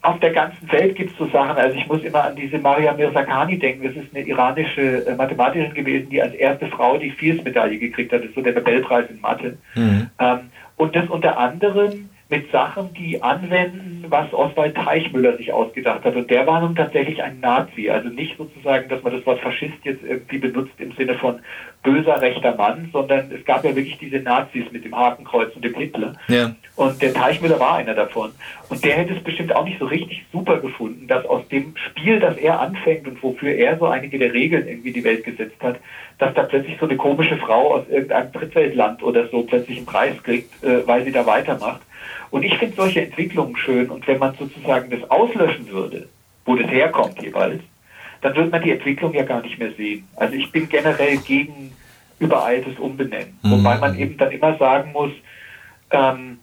auf 0.03 0.19
der 0.21 0.33
ganzen 0.33 0.71
Welt 0.73 0.97
gibt 0.97 1.13
es 1.13 1.19
so 1.19 1.29
Sachen, 1.29 1.57
also 1.57 1.77
ich 1.77 1.87
muss 1.87 2.03
immer 2.03 2.25
an 2.25 2.35
diese 2.35 2.59
Maria 2.59 2.93
Mirzakhani 2.93 3.59
denken, 3.59 3.85
das 3.85 3.95
ist 3.95 4.15
eine 4.15 4.27
iranische 4.27 5.07
äh, 5.07 5.15
Mathematikerin 5.15 5.75
gewesen, 5.75 6.11
die 6.11 6.21
als 6.21 6.35
erste 6.35 6.67
Frau 6.67 6.99
die 6.99 7.11
Fields-Medaille 7.11 7.79
gekriegt 7.79 8.13
hat, 8.13 8.21
das 8.21 8.31
ist 8.31 8.35
so 8.35 8.43
der 8.43 8.55
Nobelpreis 8.55 9.09
in 9.09 9.21
Mathe. 9.21 9.57
Mhm. 9.77 10.11
Ähm, 10.19 10.39
und 10.77 10.97
das 10.97 11.09
unter 11.09 11.39
anderem 11.39 12.10
mit 12.31 12.51
Sachen, 12.53 12.95
die 12.95 13.21
anwenden, 13.21 14.05
was 14.09 14.33
Oswald 14.33 14.77
Teichmüller 14.77 15.37
sich 15.37 15.53
ausgedacht 15.53 16.05
hat. 16.05 16.15
Und 16.15 16.31
der 16.31 16.47
war 16.47 16.61
nun 16.61 16.77
tatsächlich 16.77 17.23
ein 17.23 17.41
Nazi. 17.41 17.91
Also 17.91 18.09
nicht 18.09 18.39
sozusagen, 18.39 18.89
dass 18.89 19.03
man 19.03 19.13
das 19.13 19.27
Wort 19.27 19.41
Faschist 19.41 19.79
jetzt 19.83 20.05
irgendwie 20.05 20.39
benutzt 20.39 20.75
im 20.79 20.93
Sinne 20.93 21.15
von 21.15 21.41
böser 21.83 22.21
rechter 22.21 22.55
Mann, 22.55 22.91
sondern 22.93 23.33
es 23.33 23.45
gab 23.45 23.65
ja 23.65 23.75
wirklich 23.75 23.99
diese 23.99 24.19
Nazis 24.19 24.71
mit 24.71 24.85
dem 24.85 24.97
Hakenkreuz 24.97 25.55
und 25.57 25.65
dem 25.65 25.75
Hitler. 25.75 26.15
Ja. 26.29 26.55
Und 26.77 27.03
der 27.03 27.13
Teichmüller 27.13 27.59
war 27.59 27.75
einer 27.77 27.95
davon. 27.95 28.31
Und 28.69 28.85
der 28.85 28.97
hätte 28.97 29.15
es 29.15 29.23
bestimmt 29.25 29.55
auch 29.55 29.65
nicht 29.65 29.81
so 29.81 29.87
richtig 29.87 30.25
super 30.33 30.59
gefunden, 30.59 31.09
dass 31.09 31.27
aus 31.27 31.47
dem 31.49 31.75
Spiel, 31.77 32.21
das 32.21 32.37
er 32.37 32.61
anfängt 32.61 33.09
und 33.09 33.21
wofür 33.23 33.53
er 33.53 33.77
so 33.79 33.87
einige 33.87 34.19
der 34.19 34.33
Regeln 34.33 34.69
irgendwie 34.69 34.93
die 34.93 35.05
Welt 35.05 35.25
gesetzt 35.25 35.61
hat, 35.63 35.81
dass 36.19 36.33
da 36.35 36.45
plötzlich 36.45 36.79
so 36.79 36.87
eine 36.87 36.97
komische 36.97 37.39
Frau 37.39 37.75
aus 37.75 37.89
irgendeinem 37.89 38.31
Drittweltland 38.33 39.03
oder 39.03 39.27
so 39.29 39.43
plötzlich 39.43 39.79
einen 39.79 39.87
Preis 39.87 40.23
kriegt, 40.23 40.63
äh, 40.63 40.87
weil 40.87 41.05
sie 41.05 41.13
da 41.13 41.27
weitermacht. 41.27 41.81
Und 42.31 42.45
ich 42.45 42.57
finde 42.59 42.77
solche 42.77 43.03
Entwicklungen 43.03 43.57
schön. 43.57 43.91
Und 43.91 44.07
wenn 44.07 44.19
man 44.19 44.35
sozusagen 44.37 44.91
das 44.91 45.11
auslöschen 45.11 45.69
würde, 45.69 46.09
wo 46.45 46.57
das 46.57 46.71
herkommt 46.71 47.21
jeweils, 47.23 47.63
dann 48.23 48.37
würde 48.37 48.51
man 48.51 48.63
die 48.63 48.73
Entwicklung 48.73 49.15
ja 49.15 49.25
gar 49.25 49.43
nicht 49.43 49.59
mehr 49.59 49.73
sehen. 49.73 50.07
Also 50.17 50.35
ich 50.35 50.51
bin 50.53 50.69
generell 50.69 51.17
gegen 51.19 51.73
übereiltes 52.19 52.79
Umbenennen. 52.79 53.39
Mhm. 53.43 53.51
Wobei 53.51 53.79
man 53.79 53.99
eben 53.99 54.17
dann 54.17 54.31
immer 54.31 54.57
sagen 54.59 54.93
muss, 54.93 55.13
ähm, 55.91 56.39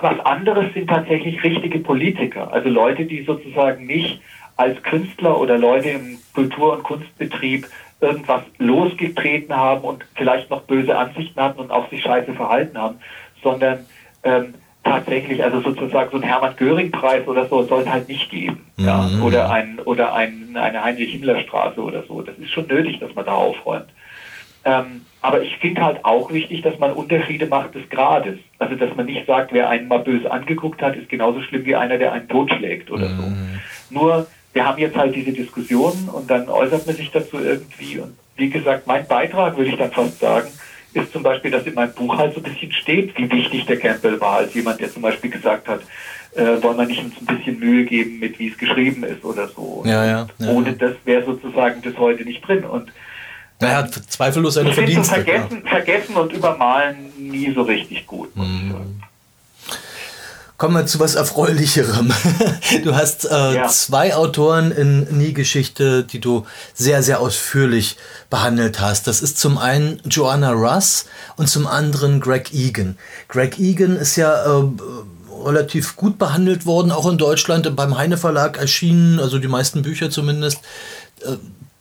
was 0.00 0.18
anderes 0.20 0.72
sind 0.74 0.88
tatsächlich 0.88 1.42
richtige 1.44 1.78
Politiker. 1.78 2.52
Also 2.52 2.68
Leute, 2.68 3.04
die 3.04 3.22
sozusagen 3.22 3.86
nicht 3.86 4.20
als 4.56 4.82
Künstler 4.82 5.38
oder 5.38 5.58
Leute 5.58 5.90
im 5.90 6.18
Kultur- 6.34 6.72
und 6.72 6.82
Kunstbetrieb 6.82 7.68
irgendwas 8.00 8.42
losgetreten 8.58 9.54
haben 9.54 9.82
und 9.82 10.04
vielleicht 10.14 10.50
noch 10.50 10.62
böse 10.62 10.96
Ansichten 10.96 11.40
hatten 11.40 11.60
und 11.60 11.70
auch 11.70 11.88
sich 11.90 12.02
scheiße 12.02 12.32
verhalten 12.34 12.76
haben, 12.76 12.98
sondern 13.42 13.86
ähm, 14.24 14.54
tatsächlich, 14.84 15.42
also 15.42 15.60
sozusagen 15.60 16.10
so 16.10 16.16
ein 16.16 16.22
Hermann 16.22 16.56
Göring-Preis 16.56 17.26
oder 17.26 17.46
so 17.48 17.62
soll 17.64 17.82
es 17.82 17.88
halt 17.88 18.08
nicht 18.08 18.30
geben. 18.30 18.66
Mhm. 18.76 18.84
Ja, 18.84 19.08
oder 19.22 19.50
ein 19.50 19.78
oder 19.84 20.14
ein, 20.14 20.56
eine 20.56 20.82
Heinrich-Himmler-Straße 20.82 21.80
oder 21.80 22.02
so. 22.08 22.22
Das 22.22 22.36
ist 22.38 22.50
schon 22.50 22.66
nötig, 22.66 22.98
dass 22.98 23.14
man 23.14 23.24
da 23.24 23.32
aufräumt. 23.32 23.88
Ähm, 24.64 25.02
aber 25.20 25.42
ich 25.42 25.56
finde 25.58 25.84
halt 25.84 26.04
auch 26.04 26.32
wichtig, 26.32 26.62
dass 26.62 26.78
man 26.78 26.92
Unterschiede 26.92 27.46
macht 27.46 27.74
des 27.74 27.88
Grades. 27.90 28.38
Also 28.58 28.74
dass 28.74 28.94
man 28.96 29.06
nicht 29.06 29.26
sagt, 29.26 29.52
wer 29.52 29.68
einen 29.68 29.88
mal 29.88 30.00
böse 30.00 30.30
angeguckt 30.30 30.82
hat, 30.82 30.96
ist 30.96 31.08
genauso 31.08 31.42
schlimm 31.42 31.64
wie 31.64 31.76
einer, 31.76 31.98
der 31.98 32.12
einen 32.12 32.28
totschlägt 32.28 32.90
oder 32.90 33.08
mhm. 33.08 33.16
so. 33.16 33.32
Nur 33.90 34.26
wir 34.52 34.66
haben 34.66 34.78
jetzt 34.78 34.96
halt 34.96 35.14
diese 35.14 35.32
Diskussionen 35.32 36.08
und 36.08 36.30
dann 36.30 36.48
äußert 36.48 36.86
man 36.86 36.96
sich 36.96 37.10
dazu 37.10 37.38
irgendwie. 37.38 37.98
Und 37.98 38.16
wie 38.36 38.50
gesagt, 38.50 38.86
mein 38.86 39.06
Beitrag, 39.06 39.56
würde 39.56 39.70
ich 39.70 39.78
dann 39.78 39.90
fast 39.92 40.18
sagen, 40.18 40.48
ist 40.94 41.12
zum 41.12 41.22
Beispiel, 41.22 41.50
dass 41.50 41.66
in 41.66 41.74
meinem 41.74 41.92
Buch 41.92 42.16
halt 42.16 42.34
so 42.34 42.40
ein 42.40 42.44
bisschen 42.44 42.72
steht, 42.72 43.16
wie 43.18 43.30
wichtig 43.30 43.66
der 43.66 43.78
Campbell 43.78 44.20
war, 44.20 44.38
als 44.38 44.54
jemand, 44.54 44.80
der 44.80 44.92
zum 44.92 45.02
Beispiel 45.02 45.30
gesagt 45.30 45.68
hat, 45.68 45.80
äh, 46.34 46.62
wollen 46.62 46.78
wir 46.78 46.86
nicht 46.86 47.02
uns 47.02 47.14
ein 47.20 47.26
bisschen 47.26 47.58
Mühe 47.58 47.84
geben 47.84 48.18
mit, 48.18 48.38
wie 48.38 48.48
es 48.48 48.58
geschrieben 48.58 49.04
ist 49.04 49.24
oder 49.24 49.48
so. 49.48 49.82
Ja, 49.84 50.04
ja, 50.04 50.26
ja. 50.38 50.48
Ohne 50.48 50.72
das 50.72 50.92
wäre 51.04 51.24
sozusagen 51.24 51.82
das 51.82 51.96
heute 51.98 52.24
nicht 52.24 52.46
drin. 52.46 52.64
Und 52.64 52.92
er 53.58 53.76
hat 53.76 53.94
zweifellos 53.94 54.54
seine 54.54 54.72
Verdienste. 54.72 55.14
Vergessen, 55.14 55.62
ja. 55.64 55.70
vergessen 55.70 56.16
und 56.16 56.32
übermalen 56.32 57.12
nie 57.18 57.52
so 57.52 57.62
richtig 57.62 58.06
gut. 58.06 58.34
Mhm. 58.36 59.02
Kommen 60.62 60.76
wir 60.76 60.86
zu 60.86 61.00
was 61.00 61.16
Erfreulicherem. 61.16 62.12
Du 62.84 62.94
hast 62.94 63.24
äh, 63.24 63.54
ja. 63.54 63.66
zwei 63.66 64.14
Autoren 64.14 64.70
in 64.70 65.18
Nie-Geschichte, 65.18 66.04
die 66.04 66.20
du 66.20 66.46
sehr, 66.72 67.02
sehr 67.02 67.18
ausführlich 67.18 67.96
behandelt 68.30 68.78
hast. 68.78 69.08
Das 69.08 69.22
ist 69.22 69.40
zum 69.40 69.58
einen 69.58 70.00
Joanna 70.04 70.52
Russ 70.52 71.06
und 71.36 71.48
zum 71.48 71.66
anderen 71.66 72.20
Greg 72.20 72.54
Egan. 72.54 72.96
Greg 73.26 73.58
Egan 73.58 73.96
ist 73.96 74.14
ja 74.14 74.60
äh, 74.60 74.64
relativ 75.44 75.96
gut 75.96 76.16
behandelt 76.16 76.64
worden, 76.64 76.92
auch 76.92 77.10
in 77.10 77.18
Deutschland 77.18 77.74
beim 77.74 77.98
Heine 77.98 78.16
Verlag 78.16 78.56
erschienen, 78.56 79.18
also 79.18 79.40
die 79.40 79.48
meisten 79.48 79.82
Bücher 79.82 80.10
zumindest. 80.10 80.58
Äh, 81.22 81.38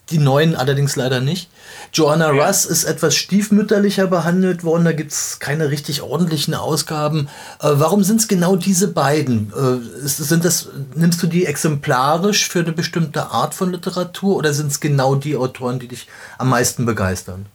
die 0.09 0.17
neuen 0.17 0.55
allerdings 0.55 0.95
leider 0.95 1.19
nicht. 1.19 1.51
Joanna 1.93 2.34
ja. 2.34 2.45
Russ 2.45 2.65
ist 2.65 2.86
etwas 2.86 3.15
stiefmütterlicher 3.15 4.08
behandelt 4.08 4.63
worden, 4.63 4.86
da 4.86 4.93
gibt 4.93 5.12
es 5.12 5.39
keine 5.39 5.69
richtig 5.71 6.01
ordentlichen 6.01 6.54
Ausgaben. 6.54 7.27
Äh, 7.62 7.67
warum 7.73 8.04
sind 8.04 8.21
es 8.21 8.27
genau 8.27 8.56
diese 8.56 8.93
beiden? 8.93 9.51
Äh, 9.56 10.06
ist, 10.06 10.17
sind 10.17 10.45
das, 10.45 10.69
nimmst 10.95 11.21
du 11.21 11.27
die 11.27 11.45
exemplarisch 11.45 12.47
für 12.47 12.60
eine 12.60 12.71
bestimmte 12.71 13.32
Art 13.32 13.54
von 13.54 13.71
Literatur 13.71 14.38
oder 14.38 14.54
sind 14.54 14.67
es 14.67 14.80
genau 14.80 15.15
die 15.15 15.36
Autoren, 15.36 15.80
die 15.80 15.88
dich 15.88 16.08
am 16.38 16.49
meisten 16.49 16.86
begeistern? 16.86 17.45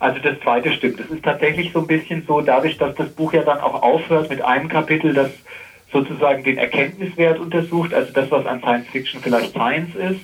Also 0.00 0.18
das 0.20 0.40
zweite 0.42 0.72
stimmt. 0.72 0.98
Es 0.98 1.10
ist 1.10 1.22
tatsächlich 1.22 1.72
so 1.72 1.80
ein 1.80 1.86
bisschen 1.86 2.24
so, 2.26 2.40
dadurch, 2.40 2.78
dass 2.78 2.94
das 2.96 3.10
Buch 3.10 3.34
ja 3.34 3.42
dann 3.42 3.60
auch 3.60 3.82
aufhört 3.82 4.30
mit 4.30 4.42
einem 4.42 4.68
Kapitel, 4.68 5.12
das 5.12 5.30
sozusagen 5.92 6.42
den 6.42 6.58
Erkenntniswert 6.58 7.38
untersucht, 7.38 7.92
also 7.92 8.10
das, 8.12 8.30
was 8.30 8.46
an 8.46 8.60
Science 8.60 8.88
Fiction 8.88 9.20
vielleicht 9.20 9.52
Science 9.52 9.94
ist, 9.94 10.20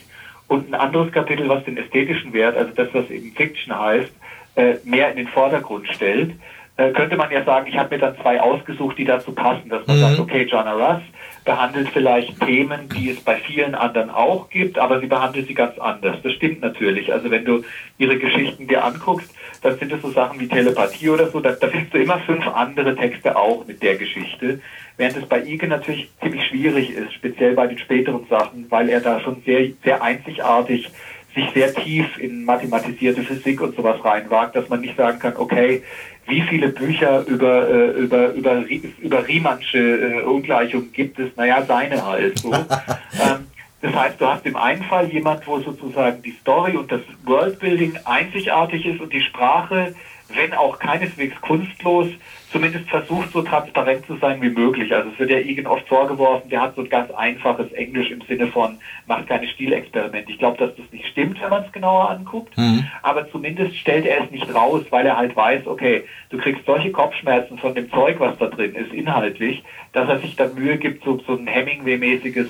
und 0.49 0.69
ein 0.69 0.75
anderes 0.75 1.13
Kapitel, 1.13 1.49
was 1.49 1.65
den 1.65 1.77
ästhetischen 1.77 2.33
Wert, 2.33 2.57
also 2.57 2.73
das, 2.75 2.89
was 2.93 3.11
eben 3.11 3.33
Fiction 3.33 3.79
heißt, 3.79 4.13
äh, 4.57 4.75
mehr 4.85 5.11
in 5.11 5.17
den 5.17 5.29
Vordergrund 5.29 5.89
stellt, 5.89 6.33
äh, 6.77 6.93
könnte 6.93 7.17
man 7.17 7.31
ja 7.31 7.43
sagen, 7.45 7.67
ich 7.69 7.77
habe 7.79 7.95
mir 7.95 8.01
dann 8.01 8.17
zwei 8.19 8.41
ausgesucht, 8.41 8.99
die 8.99 9.05
dazu 9.05 9.33
passen, 9.33 9.69
dass 9.71 9.87
man 9.87 9.97
mhm. 9.97 10.01
sagt, 10.01 10.21
okay, 10.21 10.43
Joanna 10.43 10.73
Russ 10.73 11.03
behandelt 11.45 11.89
vielleicht 11.89 12.39
Themen, 12.41 12.89
die 12.91 13.11
es 13.11 13.21
bei 13.21 13.37
vielen 13.37 13.75
anderen 13.75 14.11
auch 14.11 14.51
gibt, 14.51 14.79
aber 14.79 15.01
sie 15.01 15.07
behandelt 15.07 15.47
sie 15.47 15.55
ganz 15.55 15.79
anders. 15.79 16.17
Das 16.23 16.33
stimmt 16.33 16.61
natürlich. 16.61 17.13
Also 17.13 17.31
wenn 17.31 17.45
du 17.45 17.63
ihre 17.99 18.19
Geschichten 18.19 18.67
dir 18.67 18.85
anguckst, 18.85 19.33
dann 19.63 19.79
sind 19.79 19.93
es 19.93 20.03
so 20.03 20.11
Sachen 20.11 20.41
wie 20.41 20.49
Telepathie 20.49 21.11
oder 21.11 21.29
so, 21.31 21.41
da, 21.41 21.53
da 21.53 21.69
findest 21.69 21.95
du 21.95 21.99
immer 21.99 22.19
fünf 22.21 22.47
andere 22.49 22.95
Texte 22.97 23.37
auch 23.37 23.67
mit 23.67 23.83
der 23.83 23.97
Geschichte. 23.97 24.61
Während 24.97 25.17
es 25.17 25.27
bei 25.27 25.45
Ike 25.45 25.67
natürlich 25.67 26.09
ziemlich 26.23 26.47
schwierig 26.47 26.91
ist, 26.91 27.13
speziell 27.15 27.55
bei 27.55 27.67
den 27.67 27.79
späteren 27.79 28.27
Sachen, 28.29 28.67
weil 28.71 28.89
er 28.89 29.01
da 29.01 29.21
schon 29.21 29.43
sehr, 29.45 29.69
sehr 29.85 30.03
einzigartig 30.03 30.91
sich 31.35 31.51
sehr 31.55 31.75
tief 31.75 32.19
in 32.19 32.45
mathematisierte 32.45 33.23
Physik 33.23 33.61
und 33.61 33.77
sowas 33.77 34.03
reinwagt, 34.03 34.57
dass 34.57 34.69
man 34.71 34.81
nicht 34.81 34.97
sagen 34.97 35.19
kann, 35.19 35.37
okay, 35.37 35.83
wie 36.27 36.41
viele 36.41 36.69
Bücher 36.69 37.25
über, 37.27 37.69
äh, 37.69 37.91
über, 37.91 38.33
über, 38.33 38.65
über 39.01 39.29
Riemannsche 39.29 39.79
äh, 39.79 40.23
Ungleichungen 40.23 40.93
gibt 40.93 41.19
es? 41.19 41.37
Naja, 41.37 41.63
seine 41.67 42.05
halt 42.05 42.39
so. 42.39 42.53
ähm, 42.55 43.47
das 43.83 43.95
heißt, 43.95 44.21
du 44.21 44.27
hast 44.27 44.47
im 44.47 44.57
einen 44.57 44.83
Fall 44.85 45.11
jemand, 45.13 45.47
wo 45.47 45.59
sozusagen 45.61 46.23
die 46.23 46.33
Story 46.33 46.77
und 46.77 46.91
das 46.91 47.03
Worldbuilding 47.25 47.99
einzigartig 48.05 48.87
ist 48.87 49.01
und 49.01 49.13
die 49.13 49.21
Sprache, 49.21 49.95
wenn 50.29 50.55
auch 50.55 50.79
keineswegs 50.79 51.41
kunstlos, 51.41 52.09
zumindest 52.51 52.89
versucht, 52.89 53.33
so 53.33 53.43
transparent 53.43 54.07
zu 54.07 54.17
sein 54.17 54.41
wie 54.41 54.49
möglich. 54.49 54.95
Also 54.95 55.11
es 55.11 55.19
wird 55.19 55.31
ja 55.31 55.39
Igen 55.39 55.67
oft 55.67 55.87
vorgeworfen, 55.89 56.49
der 56.49 56.63
hat 56.63 56.75
so 56.75 56.83
ein 56.83 56.89
ganz 56.89 57.11
einfaches 57.11 57.71
Englisch 57.73 58.11
im 58.11 58.23
Sinne 58.23 58.47
von, 58.47 58.79
macht 59.07 59.29
keine 59.29 59.47
Stilexperimente. 59.47 60.33
Ich 60.33 60.39
glaube, 60.39 60.59
dass 60.59 60.75
das 60.77 60.91
nicht 60.91 61.07
stimmt, 61.07 61.41
wenn 61.43 61.51
man 61.51 61.65
es 61.65 61.73
genauer 61.73 62.11
anguckt. 62.11 62.57
Mhm. 62.57 62.87
Aber 63.03 63.31
zumindest 63.31 63.77
stellt 63.77 64.07
er 64.07 64.25
es 64.25 64.31
nicht 64.31 64.53
raus, 64.55 64.85
weil 64.91 65.07
er 65.07 65.17
halt 65.17 65.37
weiß, 65.37 65.67
okay, 65.67 66.05
du 66.31 66.39
kriegst 66.39 66.65
solche 66.65 66.93
Kopfschmerzen 66.93 67.59
von 67.59 67.75
dem 67.75 67.91
Zeug, 67.91 68.19
was 68.21 68.39
da 68.39 68.47
drin 68.47 68.75
ist, 68.75 68.93
inhaltlich, 68.93 69.63
dass 69.93 70.09
er 70.09 70.19
sich 70.21 70.35
dann 70.37 70.55
Mühe 70.55 70.79
gibt, 70.79 71.05
so, 71.05 71.21
so 71.27 71.35
ein 71.35 71.47
Hemingway-mäßiges, 71.47 72.49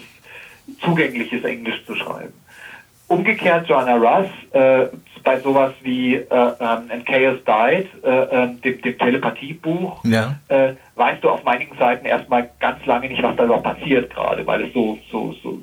zugängliches 0.81 1.45
Englisch 1.45 1.85
zu 1.87 1.95
schreiben. 1.95 2.33
Umgekehrt 3.09 3.69
Joanna 3.69 3.97
Russ, 3.97 4.29
äh, 4.53 4.89
bei 5.23 5.41
sowas 5.41 5.73
wie 5.83 6.15
äh, 6.15 6.25
ähm, 6.31 6.89
And 6.89 7.05
Chaos 7.05 7.39
Died, 7.45 7.89
äh, 8.05 8.09
ähm, 8.09 8.61
dem, 8.61 8.81
dem 8.81 8.99
Telepathiebuch, 8.99 10.05
ja. 10.05 10.37
äh, 10.49 10.75
weißt 10.95 11.23
du 11.23 11.31
auf 11.31 11.47
einigen 11.47 11.77
Seiten 11.77 12.07
erstmal 12.07 12.51
ganz 12.61 12.85
lange 12.87 13.09
nicht, 13.09 13.23
was 13.23 13.37
da 13.37 13.45
überhaupt 13.45 13.65
passiert 13.65 14.13
gerade, 14.15 14.47
weil 14.47 14.65
es 14.65 14.73
so, 14.73 14.99
so, 15.11 15.35
so, 15.43 15.61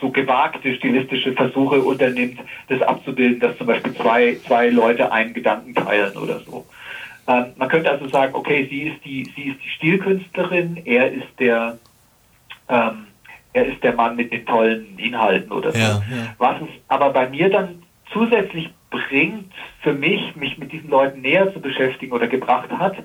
so 0.00 0.10
gewagte 0.10 0.74
stilistische 0.74 1.32
Versuche 1.32 1.80
unternimmt, 1.80 2.40
das 2.68 2.82
abzubilden, 2.82 3.40
dass 3.40 3.56
zum 3.56 3.68
Beispiel 3.68 3.94
zwei, 3.94 4.36
zwei 4.46 4.68
Leute 4.68 5.10
einen 5.12 5.32
Gedanken 5.32 5.74
teilen 5.74 6.16
oder 6.16 6.40
so. 6.40 6.66
Ähm, 7.26 7.46
man 7.56 7.68
könnte 7.68 7.90
also 7.90 8.08
sagen, 8.08 8.34
okay, 8.34 8.66
sie 8.68 8.82
ist 8.82 9.04
die, 9.04 9.24
sie 9.36 9.50
ist 9.50 9.58
die 9.64 9.70
Stilkünstlerin, 9.70 10.82
er 10.84 11.12
ist 11.12 11.38
der, 11.38 11.78
ähm, 12.68 13.06
er 13.54 13.66
ist 13.66 13.82
der 13.82 13.94
Mann 13.94 14.16
mit 14.16 14.32
den 14.32 14.44
tollen 14.44 14.98
Inhalten 14.98 15.50
oder 15.52 15.72
so. 15.72 15.78
Ja, 15.78 15.88
ja. 15.88 16.34
Was 16.38 16.60
es 16.60 16.68
aber 16.88 17.10
bei 17.10 17.28
mir 17.28 17.48
dann 17.48 17.82
zusätzlich 18.12 18.68
bringt, 18.90 19.52
für 19.80 19.92
mich, 19.92 20.36
mich 20.36 20.58
mit 20.58 20.72
diesen 20.72 20.90
Leuten 20.90 21.22
näher 21.22 21.52
zu 21.52 21.60
beschäftigen 21.60 22.12
oder 22.12 22.26
gebracht 22.26 22.70
hat, 22.70 22.96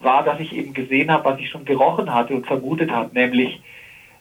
war, 0.00 0.24
dass 0.24 0.40
ich 0.40 0.54
eben 0.54 0.74
gesehen 0.74 1.10
habe, 1.10 1.24
was 1.24 1.38
ich 1.38 1.48
schon 1.48 1.64
gerochen 1.64 2.12
hatte 2.12 2.34
und 2.34 2.46
vermutet 2.46 2.90
habe, 2.90 3.14
nämlich 3.14 3.60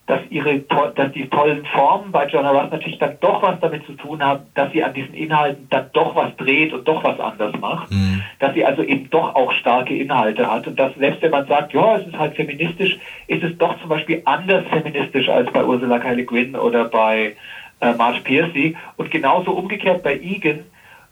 dass 0.08 0.20
ihre 0.30 0.60
dass 0.60 1.12
die 1.14 1.30
tollen 1.30 1.66
Formen 1.66 2.12
bei 2.12 2.28
John 2.28 2.46
Ross 2.46 2.72
natürlich 2.72 2.98
dann 2.98 3.18
doch 3.22 3.42
was 3.44 3.60
damit 3.60 3.86
zu 3.86 3.94
tun 3.94 4.22
haben, 4.22 4.44
dass 4.56 4.72
sie 4.72 4.84
an 4.84 4.94
diesen 4.94 5.14
Inhalten 5.14 5.68
dann 5.70 5.90
doch 5.94 6.16
was 6.16 6.36
dreht 6.38 6.74
und 6.74 6.88
doch 6.88 7.04
was 7.04 7.20
anders 7.20 7.56
macht, 7.60 7.92
mhm. 7.92 8.22
dass 8.40 8.54
sie 8.54 8.66
also 8.66 8.84
eben 8.84 9.10
doch 9.10 9.36
auch 9.36 9.54
starke 9.54 9.96
Inhalte 9.96 10.52
hat 10.52 10.68
und 10.68 10.78
dass 10.80 10.94
selbst 10.96 11.22
wenn 11.22 11.32
man 11.32 11.48
sagt, 11.48 11.74
ja, 11.74 11.98
es 11.98 12.08
ist 12.08 12.18
halt 12.18 12.36
feministisch, 12.36 12.98
ist 13.28 13.44
es 13.44 13.58
doch 13.58 13.80
zum 13.80 13.90
Beispiel 13.90 14.22
anders 14.26 14.66
feministisch 14.68 15.30
als 15.30 15.52
bei 15.52 15.64
Ursula 15.64 16.00
K. 16.00 16.12
Le 16.12 16.26
Guin 16.26 16.56
oder 16.56 16.86
bei 16.86 17.36
äh, 17.80 17.94
Marge 17.94 18.22
Piercy 18.22 18.76
und 18.98 19.12
genauso 19.12 19.52
umgekehrt 19.52 20.04
bei 20.04 20.16
Egan, 20.16 20.62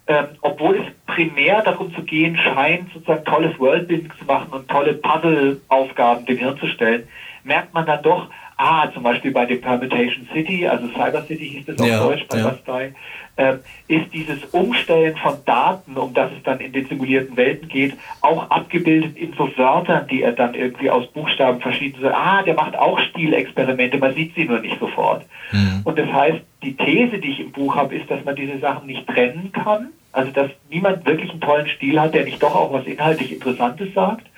ähm, 0.08 0.25
obwohl 0.41 0.78
es 0.78 0.86
primär 1.06 1.62
darum 1.62 1.93
zu 1.93 2.02
gehen 2.02 2.36
scheint, 2.38 2.91
sozusagen 2.93 3.23
tolles 3.25 3.60
Worldbuilding 3.60 4.12
zu 4.17 4.25
machen 4.25 4.47
und 4.52 4.67
tolle 4.67 4.95
Puzzle-Aufgaben 4.95 6.25
dem 6.25 6.38
Hirn 6.38 6.58
zu 6.58 6.67
stellen, 6.67 7.08
merkt 7.43 7.73
man 7.73 7.86
dann 7.86 8.02
doch, 8.02 8.28
ah, 8.60 8.91
zum 8.93 9.04
Beispiel 9.04 9.32
bei 9.32 9.45
dem 9.45 9.62
Permutation 9.62 10.28
City, 10.34 10.67
also 10.67 10.88
Cyber 10.89 11.24
City 11.24 11.48
hieß 11.48 11.65
das 11.65 11.80
auf 11.80 11.88
ja, 11.88 12.00
Deutsch 12.04 12.26
bei 12.28 12.39
ja. 12.39 12.50
Bastei, 12.50 12.93
äh, 13.38 13.54
ist 13.88 14.13
dieses 14.13 14.43
Umstellen 14.52 15.15
von 15.15 15.38
Daten, 15.45 15.95
um 15.95 16.13
das 16.13 16.30
es 16.38 16.43
dann 16.43 16.60
in 16.60 16.74
den 16.74 16.86
simulierten 16.86 17.38
Welten 17.38 17.69
geht, 17.69 17.93
auch 18.19 18.50
abgebildet 18.50 19.17
in 19.17 19.34
so 19.34 19.50
Wörtern, 19.58 20.08
die 20.10 20.24
er 20.24 20.34
dann 20.34 20.56
irgendwie 20.56 20.89
aus 20.89 21.08
Buchstaben 21.08 21.62
verschieden 21.62 22.00
so, 22.02 22.10
ah, 22.10 22.43
der 22.43 22.56
macht 22.56 22.78
auch 22.78 23.00
Stilexperimente, 23.00 23.98
man 23.98 24.13
sieht 24.13 24.36
sie 24.36 24.43
nur 24.43 24.60
nicht 24.60 24.78
sofort. 24.78 25.26
Mhm. 25.54 25.82
Und 25.86 25.98
das 25.98 26.12
heißt, 26.12 26.39
die 26.62 26.76
These, 26.76 27.17
die 27.19 27.32
ich 27.32 27.39
im 27.39 27.54
Buch 27.54 27.78
habe, 27.78 27.95
ist, 27.95 28.12
dass 28.12 28.26
man 28.26 28.36
diese 28.36 28.60
Sachen 28.60 28.88
nicht 28.88 29.08
trennen 29.08 29.54
kann, 29.54 29.88
also 30.12 30.32
dass 30.32 30.52
niemand 30.69 31.06
wirklich 31.06 31.32
einen 31.32 31.39
tollen 31.39 31.67
Stil 31.69 32.00
hat, 32.00 32.13
der 32.13 32.26
nicht 32.26 32.43
doch 32.43 32.56
auch 32.56 32.74
was 32.74 32.86
inhaltlich 32.86 33.32
Interessantes 33.32 33.93
sagt 33.93 34.29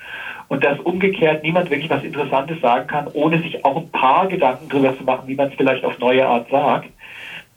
und 0.52 0.66
dass 0.66 0.78
umgekehrt 0.82 1.44
niemand 1.44 1.70
wirklich 1.70 1.90
was 1.90 2.04
Interessantes 2.04 2.60
sagen 2.60 2.86
kann, 2.86 3.08
ohne 3.14 3.42
sich 3.42 3.64
auch 3.64 3.78
ein 3.78 3.90
paar 3.90 4.28
Gedanken 4.28 4.68
darüber 4.68 4.98
zu 4.98 5.06
machen, 5.06 5.26
wie 5.28 5.36
man 5.36 5.48
es 5.48 5.54
vielleicht 5.56 5.86
auf 5.86 5.98
neue 5.98 6.28
Art 6.28 6.50
sagt. 6.50 6.90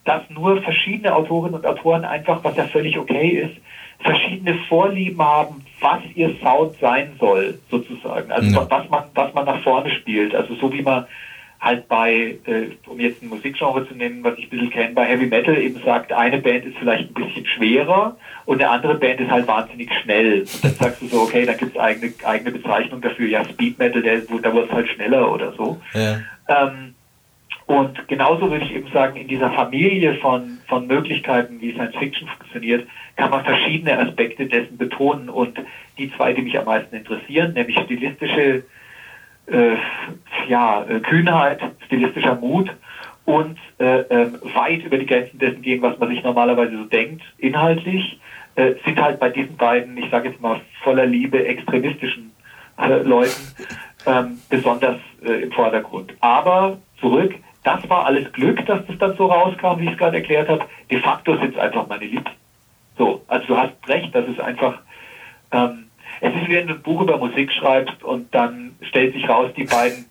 Dass 0.05 0.23
nur 0.31 0.63
verschiedene 0.63 1.13
Autorinnen 1.13 1.57
und 1.57 1.67
Autoren 1.67 2.05
einfach, 2.05 2.45
was 2.45 2.57
ja 2.57 2.63
völlig 2.69 2.97
okay 2.97 3.31
ist, 3.31 3.57
verschiedene 3.99 4.55
Vorlieben 4.69 5.21
haben, 5.21 5.67
was 5.81 6.03
ihr 6.15 6.37
Sound 6.41 6.77
sein 6.81 7.11
soll, 7.19 7.59
sozusagen. 7.69 8.31
Also 8.31 8.61
ja. 8.61 8.71
was 8.71 8.89
man, 8.89 9.03
was 9.13 9.35
man 9.35 9.45
nach 9.45 9.61
vorne 9.65 9.91
spielt. 9.91 10.33
Also 10.33 10.55
so 10.55 10.73
wie 10.73 10.83
man 10.83 11.05
halt 11.65 11.89
bei, 11.89 12.37
äh, 12.45 12.67
um 12.87 13.01
jetzt 13.01 13.23
ein 13.23 13.29
Musikgenre 13.29 13.89
zu 13.89 13.95
nennen, 13.95 14.23
was 14.23 14.37
ich 14.37 14.45
ein 14.45 14.51
bisschen 14.51 14.71
kenne, 14.71 14.95
bei 14.95 15.07
Heavy 15.07 15.27
Metal 15.27 15.57
eben 15.57 15.81
sagt, 15.83 16.13
eine 16.13 16.39
Band 16.39 16.67
ist 16.67 16.77
vielleicht 16.79 17.11
ein 17.11 17.15
bisschen 17.15 17.47
schwerer 17.47 18.17
und 18.45 18.61
eine 18.61 18.71
andere 18.71 18.95
Band 18.97 19.21
ist 19.21 19.31
halt 19.31 19.49
wahnsinnig 19.49 19.91
schnell. 20.03 20.41
Und 20.41 20.65
dann 20.65 20.75
sagst 20.79 21.01
du 21.01 21.07
so, 21.07 21.23
okay, 21.23 21.47
da 21.47 21.55
gibt 21.55 21.75
es 21.75 21.81
eigene, 21.81 22.13
eigene 22.25 22.51
Bezeichnung 22.51 23.01
dafür, 23.01 23.29
ja, 23.29 23.45
Speed 23.45 23.79
Metal, 23.79 24.03
der, 24.03 24.19
da 24.21 24.55
wird 24.55 24.69
es 24.69 24.73
halt 24.73 24.89
schneller 24.91 25.33
oder 25.33 25.53
so. 25.55 25.81
Ja. 25.95 26.21
Ähm, 26.49 26.95
und 27.67 28.09
genauso 28.09 28.51
würde 28.51 28.67
ich 28.67 28.75
eben 28.75 28.91
sagen, 28.93 29.17
in 29.17 29.27
dieser 29.27 29.51
Familie 29.53 30.17
von, 30.17 30.59
von 30.69 30.87
Möglichkeiten, 30.87 31.63
wie 31.63 31.73
Science 31.73 31.97
Fiction 31.97 32.29
funktioniert, 32.29 32.87
kann 33.17 33.31
man 33.31 33.43
verschiedene 33.43 33.99
Aspekte 33.99 34.47
dessen 34.47 34.77
betonen. 34.77 35.31
Und 35.31 35.59
die 35.97 36.13
zwei, 36.15 36.35
die 36.35 36.43
mich 36.43 36.59
am 36.59 36.67
meisten 36.67 36.95
interessieren, 36.95 37.55
nämlich 37.55 37.79
stilistische 37.79 38.65
äh, 39.47 39.77
ja, 40.49 40.83
äh, 40.85 41.01
Kühnheit, 41.01 41.61
stilistischer 41.87 42.37
Mut 42.37 42.71
und 43.25 43.59
äh, 43.79 44.01
äh, 44.01 44.33
weit 44.55 44.83
über 44.85 44.99
die 44.99 45.07
Grenzen 45.07 45.39
dessen 45.39 45.63
gehen, 45.63 45.83
was 45.83 45.99
man 45.99 46.09
sich 46.09 46.23
normalerweise 46.23 46.77
so 46.77 46.85
denkt, 46.85 47.23
inhaltlich, 47.39 48.19
äh, 48.57 48.75
sind 48.85 49.01
halt 49.01 49.19
bei 49.19 49.31
diesen 49.31 49.57
beiden, 49.57 49.97
ich 49.97 50.11
sage 50.11 50.29
jetzt 50.29 50.41
mal 50.41 50.61
voller 50.83 51.07
Liebe, 51.07 51.47
extremistischen 51.47 52.33
äh, 52.79 53.03
Leuten 53.03 53.55
ähm, 54.07 54.41
besonders 54.49 54.99
äh, 55.25 55.43
im 55.43 55.53
Vordergrund. 55.53 56.13
Aber 56.21 56.79
zurück, 57.01 57.35
das 57.63 57.89
war 57.89 58.05
alles 58.05 58.31
Glück, 58.33 58.65
dass 58.67 58.87
das 58.87 58.99
dann 58.99 59.17
so 59.17 59.27
rauskam, 59.27 59.79
wie 59.79 59.85
ich 59.85 59.93
es 59.93 59.99
gerade 59.99 60.19
erklärt 60.19 60.49
habe. 60.49 60.67
De 60.91 61.01
facto 61.01 61.37
sind 61.37 61.55
es 61.55 61.59
einfach 61.59 61.87
meine 61.89 62.05
Liebsten. 62.05 62.37
So, 62.99 63.23
also 63.27 63.47
du 63.47 63.57
hast 63.57 63.73
recht, 63.89 64.15
das 64.15 64.27
ist 64.27 64.41
einfach 64.41 64.81
ähm, 65.51 65.84
es 66.21 66.35
ist 66.35 66.49
wie 66.49 66.55
wenn 66.55 66.67
du 66.67 66.75
ein 66.75 66.83
Buch 66.83 67.03
über 67.03 67.19
Musik 67.19 67.53
schreibst 67.53 68.03
und 68.03 68.33
dann 68.35 68.77
stellt 68.83 69.15
sich 69.15 69.29
raus, 69.29 69.51
die 69.57 69.65
beiden 69.65 70.07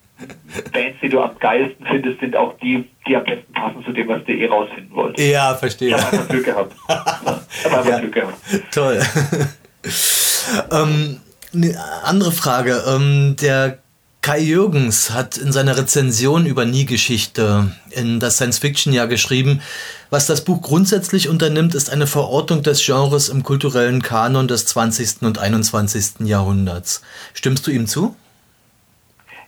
Bands, 0.72 0.98
die 1.02 1.10
du 1.10 1.22
am 1.22 1.38
geilsten 1.40 1.86
findest, 1.86 2.20
sind 2.20 2.36
auch 2.36 2.58
die, 2.60 2.88
die 3.08 3.16
am 3.16 3.24
besten 3.24 3.52
passen 3.54 3.84
zu 3.84 3.92
dem, 3.92 4.08
was 4.08 4.24
du 4.26 4.32
eh 4.32 4.48
rausfinden 4.48 4.96
wolltest. 4.96 5.28
Ja, 5.28 5.56
verstehe. 5.56 5.90
Ich 5.90 5.94
habe 5.96 6.06
einfach 6.06 6.28
Glück 6.30 6.46
gehabt. 6.46 6.76
Ich 6.88 7.66
habe 7.66 7.78
einfach 7.78 7.90
ja, 7.90 8.00
Glück 8.00 8.14
gehabt. 8.14 8.38
Toll. 8.72 9.02
ähm, 10.72 11.20
eine 11.54 11.80
andere 12.04 12.32
Frage. 12.32 12.84
Ähm, 12.88 13.36
der 13.42 13.80
Kai 14.24 14.40
Jürgens 14.40 15.14
hat 15.14 15.36
in 15.36 15.52
seiner 15.52 15.78
Rezension 15.78 16.46
über 16.46 16.64
Nie-Geschichte 16.64 17.74
in 17.92 18.22
das 18.22 18.38
Science-Fiction 18.38 18.94
ja 18.94 19.06
geschrieben, 19.06 19.62
was 20.10 20.28
das 20.28 20.46
Buch 20.46 20.62
grundsätzlich 20.62 21.28
unternimmt, 21.28 21.76
ist 21.76 21.92
eine 21.92 22.08
Verortung 22.08 22.64
des 22.64 22.86
Genres 22.86 23.28
im 23.28 23.44
kulturellen 23.44 24.02
Kanon 24.02 24.48
des 24.48 24.66
20. 24.68 25.24
und 25.24 25.40
21. 25.40 26.26
Jahrhunderts. 26.26 27.04
Stimmst 27.34 27.68
du 27.68 27.72
ihm 27.72 27.86
zu? 27.86 28.16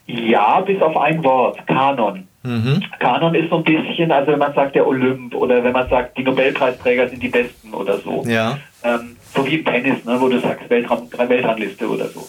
Ja, 0.08 0.60
bis 0.60 0.82
auf 0.82 0.98
ein 0.98 1.24
Wort, 1.24 1.66
Kanon. 1.68 2.28
Mhm. 2.44 2.84
Kanon 3.00 3.34
ist 3.34 3.50
so 3.50 3.56
ein 3.56 3.64
bisschen, 3.64 4.12
also 4.12 4.34
wenn 4.34 4.40
man 4.40 4.54
sagt 4.54 4.76
der 4.76 4.86
Olymp 4.86 5.36
oder 5.36 5.64
wenn 5.64 5.72
man 5.72 5.88
sagt, 5.90 6.18
die 6.18 6.24
Nobelpreisträger 6.24 7.08
sind 7.08 7.24
die 7.24 7.30
Besten 7.30 7.74
oder 7.74 7.98
so. 8.00 8.26
Ja. 8.28 8.60
Ähm, 8.84 9.16
so 9.34 9.46
wie 9.46 9.56
im 9.56 9.64
Tennis, 9.64 10.04
ne, 10.04 10.20
wo 10.20 10.28
du 10.28 10.38
sagst 10.42 10.70
Weltran 10.70 11.08
Weltrangliste 11.18 11.88
oder 11.88 12.10
so. 12.10 12.28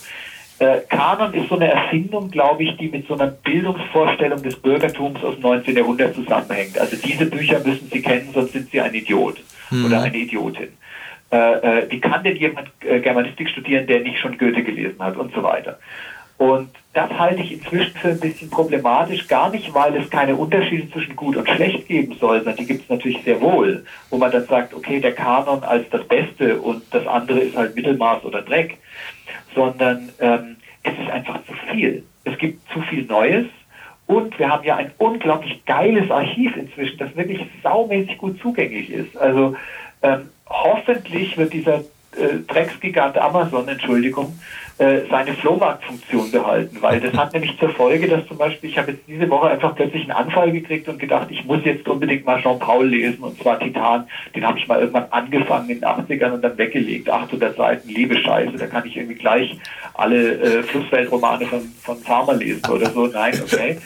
Äh, 0.59 0.81
Kanon 0.88 1.35
ist 1.35 1.49
so 1.49 1.57
eine 1.57 1.71
Erfindung, 1.71 2.31
glaube 2.31 2.62
ich, 2.62 2.77
die 2.79 2.88
mit 2.88 3.07
so 3.07 3.14
einer 3.14 3.27
Bildungsvorstellung 3.27 4.42
des 4.42 4.57
Bürgertums 4.57 5.23
aus 5.23 5.35
dem 5.35 5.42
19. 5.42 5.77
Jahrhundert 5.77 6.14
zusammenhängt. 6.14 6.79
Also 6.79 6.97
diese 6.97 7.27
Bücher 7.27 7.61
müssen 7.61 7.90
Sie 7.92 8.01
kennen, 8.01 8.31
sonst 8.33 8.53
sind 8.53 8.71
Sie 8.71 8.81
ein 8.81 8.95
Idiot 8.95 9.42
mhm. 9.71 9.85
oder 9.85 10.03
eine 10.03 10.16
Idiotin. 10.16 10.69
Äh, 11.31 11.37
äh, 11.37 11.90
wie 11.90 12.01
kann 12.01 12.25
denn 12.25 12.37
jemand 12.37 12.69
äh, 12.81 13.01
Germanistik 13.01 13.51
studieren, 13.51 13.87
der 13.87 14.01
nicht 14.01 14.19
schon 14.19 14.38
Goethe 14.38 14.62
gelesen 14.62 15.03
hat 15.03 15.16
und 15.16 15.35
so 15.35 15.42
weiter? 15.42 15.79
Und 16.38 16.71
das 16.92 17.11
halte 17.11 17.42
ich 17.42 17.53
inzwischen 17.53 17.97
für 17.97 18.09
ein 18.09 18.21
bisschen 18.21 18.51
problematisch, 18.51 19.27
gar 19.27 19.51
nicht, 19.51 19.73
weil 19.75 19.97
es 19.97 20.09
keine 20.11 20.37
Unterschiede 20.37 20.90
zwischen 20.90 21.16
gut 21.16 21.37
und 21.37 21.49
schlecht 21.49 21.88
geben 21.88 22.14
soll, 22.21 22.38
sondern 22.38 22.57
die 22.57 22.66
gibt 22.66 22.85
es 22.85 22.88
natürlich 22.90 23.23
sehr 23.25 23.40
wohl, 23.40 23.85
wo 24.11 24.19
man 24.19 24.31
dann 24.31 24.47
sagt, 24.47 24.75
okay, 24.75 25.01
der 25.01 25.12
Kanon 25.12 25.64
als 25.64 25.88
das 25.90 26.07
Beste 26.07 26.59
und 26.61 26.83
das 26.90 27.07
andere 27.07 27.40
ist 27.40 27.57
halt 27.57 27.75
Mittelmaß 27.75 28.25
oder 28.25 28.42
Dreck 28.42 28.79
sondern 29.55 30.11
ähm, 30.21 30.57
es 30.83 30.93
ist 30.93 31.11
einfach 31.11 31.45
zu 31.47 31.53
viel. 31.71 32.05
Es 32.25 32.37
gibt 32.39 32.61
zu 32.73 32.81
viel 32.83 33.05
Neues 33.05 33.47
und 34.07 34.39
wir 34.39 34.49
haben 34.49 34.65
ja 34.65 34.77
ein 34.77 34.93
unglaublich 34.99 35.65
geiles 35.65 36.11
Archiv 36.11 36.57
inzwischen, 36.57 36.99
das 36.99 37.15
wirklich 37.17 37.41
saumäßig 37.62 38.19
gut 38.19 38.41
zugänglich 38.41 38.91
ist. 38.91 39.17
Also 39.17 39.57
ähm, 40.03 40.31
hoffentlich 40.49 41.37
wird 41.37 41.53
dieser 41.53 41.79
äh, 42.17 42.39
Drecksgigant 42.47 43.19
Amazon, 43.19 43.69
Entschuldigung, 43.69 44.39
äh, 44.79 45.01
seine 45.11 45.33
Flohmarktfunktion 45.33 46.31
behalten, 46.31 46.77
weil 46.83 47.01
das 47.01 47.15
hat 47.15 47.33
nämlich 47.33 47.59
zur 47.59 47.71
Folge, 47.71 48.09
dass 48.09 48.27
zum 48.27 48.37
Beispiel, 48.37 48.69
ich 48.69 48.77
habe 48.77 48.93
jetzt 48.93 49.05
diese 49.09 49.29
Woche 49.31 49.49
einfach 49.49 49.75
plötzlich 49.75 50.03
einen 50.03 50.12
Anfall 50.12 50.53
gekriegt 50.53 50.87
und 50.89 50.99
gedacht, 50.99 51.29
ich 51.31 51.45
muss 51.47 51.65
jetzt 51.65 51.89
unbedingt 51.89 52.27
mal 52.27 52.43
Jean-Paul 52.43 52.87
lesen, 52.87 53.23
und 53.25 53.41
zwar 53.41 53.59
Titan, 53.59 54.07
den 54.35 54.47
habe 54.47 54.59
ich 54.59 54.69
mal 54.69 54.81
irgendwann 54.81 55.07
angefangen 55.11 55.71
in 55.71 55.81
den 55.81 55.89
80ern 55.89 56.33
und 56.33 56.43
dann 56.43 56.59
weggelegt, 56.59 57.09
800 57.09 57.57
Seiten, 57.57 57.89
liebe 57.89 58.19
Scheiße, 58.19 58.57
da 58.59 58.67
kann 58.67 58.87
ich 58.87 58.97
irgendwie 58.99 59.15
gleich 59.15 59.59
alle 59.95 60.35
äh, 60.35 60.62
Flussweltromane 60.62 61.47
von, 61.47 61.62
von 61.83 61.97
Farmer 61.97 62.35
lesen 62.35 62.71
oder 62.71 62.91
so, 62.91 63.07
nein, 63.07 63.33
okay. 63.43 63.79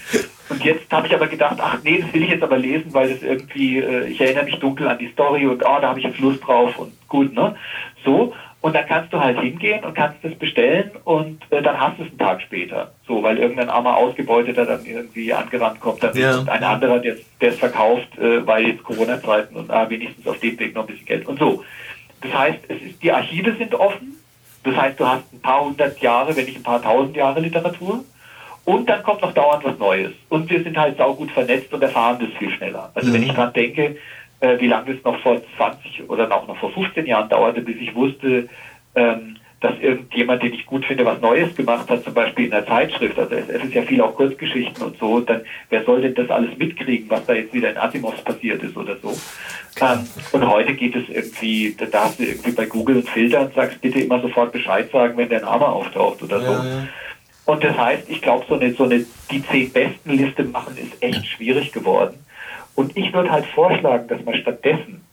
Und 0.49 0.65
jetzt 0.65 0.91
habe 0.91 1.07
ich 1.07 1.15
aber 1.15 1.29
gedacht, 1.29 1.59
ach 1.61 1.79
nee, 1.85 2.01
das 2.03 2.13
will 2.13 2.25
ich 2.25 2.31
jetzt 2.31 2.43
aber 2.43 2.59
lesen, 2.59 2.93
weil 2.93 3.11
das 3.11 3.23
irgendwie, 3.23 3.79
äh, 3.79 4.09
ich 4.09 4.21
erinnere 4.21 4.45
mich 4.45 4.59
dunkel 4.59 4.89
an 4.89 4.99
die 4.99 5.13
Story 5.13 5.47
und 5.47 5.63
oh, 5.63 5.79
da 5.81 5.91
habe 5.91 6.01
ich 6.01 6.07
jetzt 6.07 6.19
Lust 6.19 6.45
drauf 6.45 6.77
und 6.79 6.93
gut, 7.09 7.33
ne? 7.33 7.55
So. 8.05 8.35
Und 8.63 8.75
dann 8.75 8.87
kannst 8.87 9.11
du 9.13 9.19
halt 9.19 9.41
hingehen 9.41 9.83
und 9.85 9.95
kannst 9.95 10.23
das 10.23 10.35
bestellen 10.35 10.91
und 11.05 11.41
äh, 11.51 11.63
dann 11.63 11.81
hast 11.81 11.99
du 11.99 12.03
es 12.03 12.11
einen 12.11 12.19
Tag 12.19 12.43
später. 12.43 12.93
So, 13.07 13.23
weil 13.23 13.39
irgendein 13.39 13.71
armer 13.71 13.97
Ausgebeuteter 13.97 14.67
dann 14.67 14.85
irgendwie 14.85 15.33
angerannt 15.33 15.81
kommt, 15.81 16.03
dann 16.03 16.15
ja. 16.15 16.41
ein 16.41 16.63
anderer, 16.63 16.99
der 16.99 17.17
es 17.41 17.59
verkauft, 17.59 18.19
äh, 18.19 18.47
weil 18.47 18.67
jetzt 18.67 18.85
Corona-Zeiten 18.85 19.57
und 19.57 19.71
ah, 19.71 19.89
wenigstens 19.89 20.27
auf 20.27 20.39
dem 20.41 20.59
Weg 20.59 20.75
noch 20.75 20.83
ein 20.83 20.89
bisschen 20.89 21.07
Geld 21.07 21.27
und 21.27 21.39
so. 21.39 21.65
Das 22.21 22.35
heißt, 22.35 22.59
es 22.69 22.83
ist, 22.83 23.03
die 23.03 23.13
Archive 23.13 23.57
sind 23.57 23.75
offen. 23.75 24.17
Das 24.63 24.77
heißt, 24.77 25.01
du 25.01 25.07
hast 25.07 25.33
ein 25.33 25.41
paar 25.41 25.65
hundert 25.65 25.99
Jahre, 26.01 26.37
wenn 26.37 26.45
nicht 26.45 26.59
ein 26.59 26.63
paar 26.63 26.83
tausend 26.83 27.17
Jahre 27.17 27.41
Literatur. 27.41 28.05
Und 28.67 28.91
dann 28.91 29.03
kommt 29.03 29.23
noch 29.23 29.33
dauernd 29.33 29.65
was 29.65 29.79
Neues. 29.79 30.13
Und 30.29 30.51
wir 30.51 30.63
sind 30.63 30.77
halt 30.77 30.99
saugut 30.99 31.31
vernetzt 31.31 31.73
und 31.73 31.83
erfahren 31.83 32.19
das 32.21 32.29
viel 32.39 32.51
schneller. 32.51 32.91
Also 32.95 33.09
mhm. 33.09 33.15
wenn 33.15 33.23
ich 33.23 33.33
dran 33.33 33.53
denke, 33.55 33.97
äh, 34.41 34.59
wie 34.59 34.67
lange 34.67 34.93
es 34.93 35.05
noch 35.05 35.19
vor 35.21 35.41
20 35.57 36.09
oder 36.09 36.31
auch 36.35 36.47
noch 36.47 36.57
vor 36.57 36.73
15 36.73 37.07
Jahren 37.07 37.29
dauerte, 37.29 37.61
bis 37.61 37.77
ich 37.77 37.95
wusste, 37.95 38.49
ähm, 38.95 39.37
dass 39.61 39.79
irgendjemand, 39.79 40.43
den 40.43 40.55
ich 40.55 40.65
gut 40.65 40.87
finde, 40.87 41.05
was 41.05 41.21
Neues 41.21 41.55
gemacht 41.55 41.89
hat, 41.91 42.03
zum 42.03 42.15
Beispiel 42.15 42.47
in 42.47 42.51
der 42.51 42.67
Zeitschrift. 42.67 43.19
Also 43.19 43.35
es, 43.35 43.49
ist 43.49 43.75
ja 43.75 43.83
viel 43.83 44.01
auch 44.01 44.15
Kurzgeschichten 44.15 44.83
und 44.83 44.99
so. 44.99 45.17
Und 45.17 45.29
dann, 45.29 45.43
wer 45.69 45.85
soll 45.85 46.01
denn 46.01 46.15
das 46.15 46.31
alles 46.31 46.57
mitkriegen, 46.57 47.11
was 47.11 47.27
da 47.27 47.35
jetzt 47.35 47.53
wieder 47.53 47.71
in 47.71 47.77
Asimovs 47.77 48.23
passiert 48.23 48.63
ist 48.63 48.75
oder 48.75 48.97
so? 49.03 49.15
Ähm, 49.81 50.07
und 50.33 50.49
heute 50.49 50.73
geht 50.73 50.97
es 50.97 51.07
irgendwie, 51.11 51.75
da 51.77 51.85
darfst 51.85 52.19
du 52.19 52.25
irgendwie 52.25 52.53
bei 52.53 52.65
Google 52.65 52.97
und 52.97 53.09
Filtern 53.11 53.51
sagst 53.55 53.83
bitte 53.83 54.01
immer 54.01 54.21
sofort 54.21 54.51
Bescheid 54.53 54.91
sagen, 54.91 55.19
wenn 55.19 55.29
der 55.29 55.43
Name 55.43 55.69
auftaucht 55.69 56.23
oder 56.23 56.41
so. 56.41 56.53
Ja, 56.53 56.65
ja. 56.65 56.89
Und 57.45 57.63
das 57.63 57.77
heißt, 57.77 58.09
ich 58.09 58.23
glaube, 58.23 58.47
so 58.49 58.55
eine, 58.55 58.73
so 58.73 58.85
eine 58.85 59.05
die 59.31 59.45
zehn 59.47 59.71
besten 59.71 60.13
Liste 60.13 60.45
machen 60.45 60.77
ist 60.79 61.03
echt 61.03 61.27
schwierig 61.27 61.73
geworden. 61.73 62.15
Und 62.81 62.97
ich 62.97 63.13
würde 63.13 63.31
halt 63.31 63.45
vorschlagen, 63.45 64.09
dass 64.09 64.25
man 64.25 64.35
stattdessen 64.37 65.05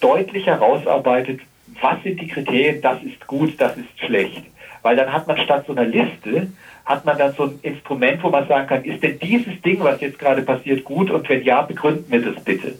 deutlich 0.00 0.46
herausarbeitet, 0.46 1.40
was 1.80 2.00
sind 2.04 2.20
die 2.20 2.28
Kriterien, 2.28 2.80
das 2.80 3.02
ist 3.02 3.26
gut, 3.26 3.60
das 3.60 3.76
ist 3.76 3.88
schlecht. 3.98 4.44
Weil 4.82 4.94
dann 4.94 5.12
hat 5.12 5.26
man 5.26 5.36
statt 5.36 5.64
so 5.66 5.72
einer 5.72 5.84
Liste, 5.84 6.52
hat 6.84 7.04
man 7.04 7.18
dann 7.18 7.32
so 7.32 7.46
ein 7.46 7.58
Instrument, 7.62 8.22
wo 8.22 8.30
man 8.30 8.46
sagen 8.46 8.68
kann, 8.68 8.84
ist 8.84 9.02
denn 9.02 9.18
dieses 9.18 9.60
Ding, 9.62 9.80
was 9.80 10.00
jetzt 10.00 10.20
gerade 10.20 10.42
passiert, 10.42 10.84
gut? 10.84 11.10
Und 11.10 11.28
wenn 11.28 11.42
ja, 11.42 11.62
begründen 11.62 12.04
wir 12.08 12.22
das 12.22 12.44
bitte. 12.44 12.78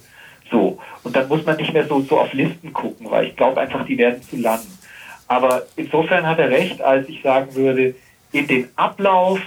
So. 0.53 0.79
Und 1.03 1.17
dann 1.17 1.27
muss 1.27 1.45
man 1.45 1.57
nicht 1.57 1.73
mehr 1.73 1.89
so, 1.89 2.01
so 2.03 2.21
auf 2.21 2.33
Listen 2.33 2.73
gucken, 2.73 3.11
weil 3.11 3.27
ich 3.27 3.35
glaube 3.35 3.61
einfach, 3.61 3.85
die 3.87 3.99
werden 3.99 4.23
zu 4.23 4.37
lang. 4.37 4.61
Aber 5.27 5.65
insofern 5.75 6.25
hat 6.25 6.39
er 6.39 6.51
recht, 6.51 6.81
als 6.81 7.09
ich 7.09 7.23
sagen 7.23 7.57
würde, 7.57 7.97
in 8.31 8.47
den 8.47 8.69
Ablauf 8.77 9.41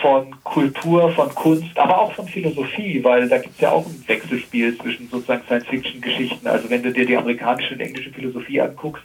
von 0.00 0.34
Kultur, 0.44 1.10
von 1.12 1.28
Kunst, 1.34 1.78
aber 1.78 2.00
auch 2.00 2.12
von 2.12 2.26
Philosophie, 2.26 3.02
weil 3.02 3.28
da 3.28 3.38
gibt 3.38 3.54
es 3.54 3.60
ja 3.60 3.70
auch 3.70 3.86
ein 3.86 4.04
Wechselspiel 4.06 4.76
zwischen 4.78 5.08
sozusagen 5.08 5.42
Science-Fiction-Geschichten. 5.46 6.46
Also 6.46 6.70
wenn 6.70 6.82
du 6.82 6.92
dir 6.92 7.06
die 7.06 7.16
amerikanische 7.16 7.74
und 7.74 7.80
englische 7.80 8.10
Philosophie 8.10 8.60
anguckst, 8.60 9.04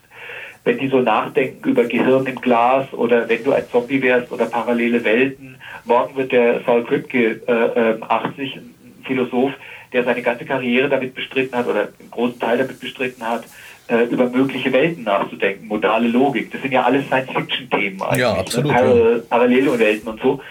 wenn 0.66 0.80
die 0.80 0.88
so 0.88 1.00
nachdenken 1.00 1.70
über 1.70 1.86
Gehirn 1.86 2.26
im 2.26 2.42
Glas 2.42 2.92
oder 2.92 3.30
wenn 3.30 3.44
du 3.44 3.54
ein 3.54 3.64
Zombie 3.72 4.02
wärst 4.02 4.32
oder 4.32 4.46
parallele 4.46 5.04
Welten. 5.04 5.58
Morgen 5.86 6.16
wird 6.16 6.32
der 6.32 6.62
Saul 6.66 6.84
Kripke 6.84 7.42
äh, 7.48 8.02
80, 8.02 8.56
ähm, 8.56 8.62
ein 8.84 9.06
Philosoph, 9.06 9.54
der 9.94 10.04
seine 10.04 10.24
ganze 10.24 10.46
Karriere 10.46 10.90
damit 10.90 11.14
bestritten 11.14 11.56
hat 11.56 11.68
oder 11.68 11.90
einen 12.00 12.10
großen 12.10 12.40
Teil 12.40 12.58
damit 12.58 12.80
bestritten 12.80 13.26
hat, 13.26 13.44
äh, 13.88 14.06
über 14.06 14.28
mögliche 14.28 14.74
Welten 14.74 15.04
nachzudenken, 15.04 15.68
modale 15.68 16.08
Logik. 16.08 16.52
Das 16.52 16.62
sind 16.64 16.72
ja 16.72 16.84
alles 16.84 17.06
Science-Fiction-Themen 17.06 18.02
eigentlich. 18.02 18.22
Ja, 18.22 18.34
ne? 18.34 18.40
absolut. 18.40 18.72
Ne? 18.72 18.74
Parallel, 18.74 19.20
parallele 19.30 19.80
Welten 19.80 20.10
und 20.10 20.22
so. 20.22 20.42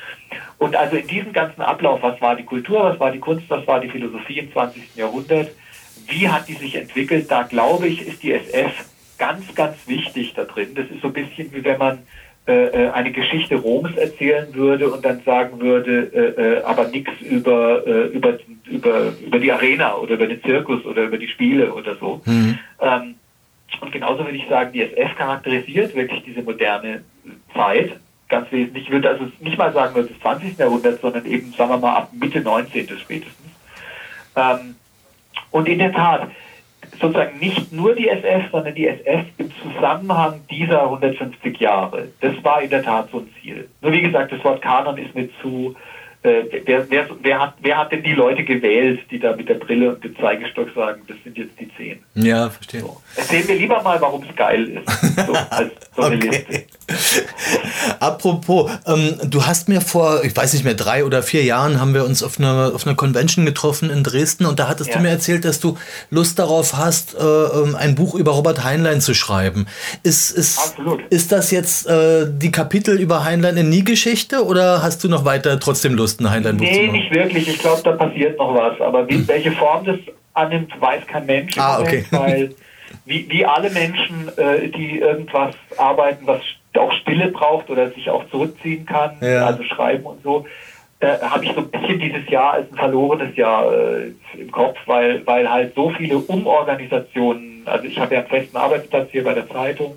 Und 0.58 0.76
also 0.76 0.96
in 0.96 1.06
diesem 1.06 1.32
ganzen 1.32 1.62
Ablauf, 1.62 2.02
was 2.02 2.20
war 2.20 2.36
die 2.36 2.44
Kultur, 2.44 2.84
was 2.84 3.00
war 3.00 3.10
die 3.10 3.18
Kunst, 3.18 3.48
was 3.48 3.66
war 3.66 3.80
die 3.80 3.88
Philosophie 3.88 4.38
im 4.38 4.52
20. 4.52 4.96
Jahrhundert, 4.96 5.50
wie 6.06 6.28
hat 6.28 6.48
die 6.48 6.54
sich 6.54 6.76
entwickelt, 6.76 7.30
da 7.30 7.42
glaube 7.42 7.88
ich, 7.88 8.06
ist 8.06 8.22
die 8.22 8.32
SF 8.32 8.84
ganz, 9.18 9.54
ganz 9.54 9.76
wichtig 9.86 10.34
da 10.34 10.44
drin. 10.44 10.74
Das 10.74 10.86
ist 10.90 11.00
so 11.00 11.08
ein 11.08 11.12
bisschen 11.12 11.52
wie 11.52 11.64
wenn 11.64 11.78
man 11.78 11.98
äh, 12.46 12.66
äh 12.66 12.90
eine 12.90 13.12
Geschichte 13.12 13.56
Roms 13.56 13.96
erzählen 13.96 14.52
würde 14.54 14.90
und 14.90 15.04
dann 15.04 15.22
sagen 15.24 15.60
würde, 15.60 16.10
äh, 16.12 16.58
äh, 16.58 16.62
aber 16.62 16.88
nichts 16.88 17.12
über, 17.20 17.86
äh, 17.86 18.06
über, 18.08 18.38
über, 18.66 19.12
über 19.24 19.38
die 19.38 19.52
Arena 19.52 19.96
oder 19.96 20.14
über 20.14 20.26
den 20.26 20.42
Zirkus 20.42 20.84
oder 20.84 21.04
über 21.04 21.18
die 21.18 21.28
Spiele 21.28 21.72
oder 21.72 21.96
so. 21.96 22.20
Mhm. 22.24 22.58
Ähm, 22.80 23.14
und 23.80 23.92
genauso 23.92 24.24
würde 24.24 24.36
ich 24.36 24.48
sagen, 24.48 24.72
die 24.72 24.82
SF 24.82 25.16
charakterisiert 25.16 25.94
wirklich 25.94 26.22
diese 26.24 26.42
moderne 26.42 27.02
Zeit 27.54 27.98
ganz 28.34 28.50
wesentlich. 28.50 28.84
Ich 28.84 28.90
würde 28.90 29.10
also 29.10 29.26
nicht 29.40 29.56
mal 29.56 29.72
sagen 29.72 29.94
nur 29.94 30.06
des 30.06 30.18
20. 30.20 30.58
Jahrhunderts, 30.58 31.00
sondern 31.00 31.24
eben, 31.26 31.52
sagen 31.52 31.70
wir 31.70 31.78
mal, 31.78 31.96
ab 31.96 32.10
Mitte 32.12 32.40
19. 32.40 32.88
spätestens. 32.98 33.52
Ähm, 34.36 34.74
und 35.50 35.68
in 35.68 35.78
der 35.78 35.92
Tat, 35.92 36.30
sozusagen 37.00 37.38
nicht 37.38 37.72
nur 37.72 37.94
die 37.94 38.08
SF, 38.08 38.50
sondern 38.50 38.74
die 38.74 38.88
SF 38.88 39.26
im 39.38 39.50
Zusammenhang 39.62 40.40
dieser 40.50 40.82
150 40.82 41.58
Jahre. 41.58 42.08
Das 42.20 42.32
war 42.42 42.60
in 42.60 42.70
der 42.70 42.82
Tat 42.82 43.08
so 43.12 43.18
ein 43.18 43.28
Ziel. 43.40 43.68
Nur 43.80 43.92
wie 43.92 44.02
gesagt, 44.02 44.32
das 44.32 44.42
Wort 44.42 44.60
Kanon 44.62 44.98
ist 44.98 45.14
mir 45.14 45.28
zu 45.40 45.76
äh, 46.24 46.62
wer, 46.64 46.90
wer, 46.90 47.06
wer, 47.22 47.38
hat, 47.38 47.54
wer 47.60 47.76
hat 47.76 47.92
denn 47.92 48.02
die 48.02 48.14
Leute 48.14 48.44
gewählt, 48.44 49.00
die 49.10 49.18
da 49.18 49.36
mit 49.36 49.46
der 49.48 49.56
Brille 49.56 49.94
und 49.94 50.02
dem 50.02 50.16
Zeigestock 50.16 50.70
sagen, 50.74 51.02
das 51.06 51.18
sind 51.22 51.36
jetzt 51.36 51.52
die 51.60 51.70
zehn? 51.76 51.98
Ja, 52.14 52.48
verstehe. 52.48 52.80
So. 52.80 53.00
Erzähl 53.14 53.44
mir 53.44 53.56
lieber 53.56 53.82
mal, 53.82 54.00
warum 54.00 54.22
es 54.22 54.34
geil 54.34 54.68
ist. 54.68 55.26
So, 55.26 55.34
als 55.34 55.72
so 55.94 56.02
eine 56.02 56.16
okay. 56.16 56.28
Liste. 56.28 56.64
Apropos, 58.00 58.70
ähm, 58.86 59.16
du 59.24 59.46
hast 59.46 59.68
mir 59.68 59.80
vor, 59.80 60.24
ich 60.24 60.36
weiß 60.36 60.52
nicht 60.52 60.64
mehr, 60.64 60.74
drei 60.74 61.04
oder 61.04 61.22
vier 61.22 61.42
Jahren 61.42 61.80
haben 61.80 61.94
wir 61.94 62.04
uns 62.04 62.22
auf 62.22 62.38
einer, 62.38 62.72
auf 62.74 62.86
einer 62.86 62.96
Convention 62.96 63.46
getroffen 63.46 63.90
in 63.90 64.02
Dresden 64.02 64.46
und 64.46 64.58
da 64.58 64.68
hattest 64.68 64.90
ja. 64.90 64.96
du 64.96 65.02
mir 65.02 65.08
erzählt, 65.08 65.44
dass 65.44 65.60
du 65.60 65.76
Lust 66.10 66.38
darauf 66.38 66.76
hast, 66.76 67.14
äh, 67.14 67.22
ähm, 67.22 67.76
ein 67.76 67.94
Buch 67.94 68.14
über 68.14 68.32
Robert 68.32 68.64
Heinlein 68.64 69.00
zu 69.00 69.14
schreiben. 69.14 69.66
Ist, 70.02 70.30
ist, 70.30 70.58
Absolut. 70.58 71.00
ist 71.10 71.32
das 71.32 71.50
jetzt 71.50 71.86
äh, 71.86 72.26
die 72.28 72.50
Kapitel 72.50 72.98
über 72.98 73.24
Heinlein 73.24 73.56
in 73.56 73.68
Nie-Geschichte 73.68 74.44
oder 74.44 74.82
hast 74.82 75.02
du 75.04 75.08
noch 75.08 75.24
weiter 75.24 75.58
trotzdem 75.60 75.94
Lust? 75.94 76.20
ein 76.20 76.30
Heinlein-Buch 76.30 76.64
nee, 76.64 76.88
nicht 76.88 77.14
wirklich. 77.14 77.48
Ich 77.48 77.58
glaube, 77.58 77.82
da 77.82 77.92
passiert 77.92 78.38
noch 78.38 78.54
was. 78.54 78.80
Aber 78.80 79.08
wie, 79.08 79.14
hm. 79.14 79.28
welche 79.28 79.52
Form 79.52 79.84
das 79.84 79.96
annimmt, 80.34 80.72
weiß 80.80 81.06
kein 81.06 81.26
Mensch. 81.26 81.56
Ah, 81.58 81.80
okay. 81.80 82.04
weil 82.10 82.54
wie, 83.04 83.28
wie 83.28 83.44
alle 83.44 83.70
Menschen, 83.70 84.30
äh, 84.36 84.68
die 84.68 84.98
irgendwas 84.98 85.54
arbeiten, 85.76 86.26
was 86.26 86.40
auch 86.78 86.92
Stille 86.92 87.28
braucht 87.28 87.70
oder 87.70 87.90
sich 87.90 88.10
auch 88.10 88.28
zurückziehen 88.28 88.86
kann, 88.86 89.16
ja. 89.20 89.46
also 89.46 89.62
schreiben 89.64 90.04
und 90.04 90.22
so, 90.22 90.44
äh, 91.00 91.18
habe 91.20 91.44
ich 91.44 91.52
so 91.52 91.60
ein 91.60 91.70
bisschen 91.70 91.98
dieses 91.98 92.28
Jahr 92.28 92.54
als 92.54 92.70
ein 92.70 92.76
verlorenes 92.76 93.36
Jahr 93.36 93.72
äh, 93.72 94.12
im 94.38 94.50
Kopf, 94.50 94.78
weil, 94.86 95.26
weil 95.26 95.50
halt 95.50 95.74
so 95.74 95.90
viele 95.90 96.18
Umorganisationen, 96.18 97.62
also 97.66 97.84
ich 97.84 97.98
habe 97.98 98.14
ja 98.14 98.20
einen 98.20 98.28
festen 98.28 98.56
Arbeitsplatz 98.56 99.10
hier 99.10 99.24
bei 99.24 99.34
der 99.34 99.48
Zeitung, 99.48 99.96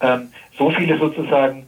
ähm, 0.00 0.28
so 0.56 0.70
viele 0.70 0.98
sozusagen, 0.98 1.66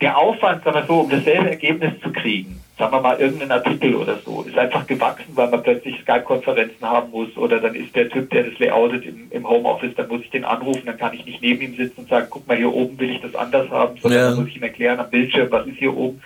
der 0.00 0.18
Aufwand, 0.18 0.64
sagen 0.64 0.76
wir 0.76 0.86
so, 0.86 1.00
um 1.00 1.10
dasselbe 1.10 1.50
Ergebnis 1.50 1.92
zu 2.02 2.12
kriegen, 2.12 2.60
sagen 2.78 2.92
wir 2.92 3.00
mal, 3.00 3.20
irgendein 3.20 3.52
Artikel 3.52 3.94
oder 3.94 4.18
so, 4.24 4.42
ist 4.42 4.58
einfach 4.58 4.86
gewachsen, 4.86 5.30
weil 5.34 5.48
man 5.48 5.62
plötzlich 5.62 6.00
Skype-Konferenzen 6.00 6.82
haben 6.82 7.10
muss 7.10 7.36
oder 7.36 7.60
dann 7.60 7.74
ist 7.74 7.94
der 7.94 8.08
Typ, 8.08 8.30
der 8.30 8.44
das 8.44 8.58
layoutet 8.58 9.04
im, 9.04 9.28
im 9.30 9.48
Homeoffice, 9.48 9.94
dann 9.96 10.08
muss 10.08 10.22
ich 10.22 10.30
den 10.30 10.44
anrufen, 10.44 10.82
dann 10.86 10.98
kann 10.98 11.14
ich 11.14 11.24
nicht 11.24 11.40
neben 11.40 11.60
ihm 11.60 11.76
sitzen 11.76 12.00
und 12.00 12.08
sagen, 12.08 12.26
guck 12.30 12.48
mal, 12.48 12.56
hier 12.56 12.72
oben 12.72 12.98
will 12.98 13.10
ich 13.10 13.20
das 13.20 13.34
anders 13.36 13.70
haben, 13.70 13.96
sondern 13.98 14.20
ja. 14.20 14.28
dann 14.30 14.38
muss 14.40 14.48
ich 14.48 14.56
ihm 14.56 14.62
erklären 14.64 14.98
am 14.98 15.08
Bildschirm, 15.08 15.50
was 15.50 15.66
ist 15.66 15.78
hier 15.78 15.96
oben. 15.96 16.20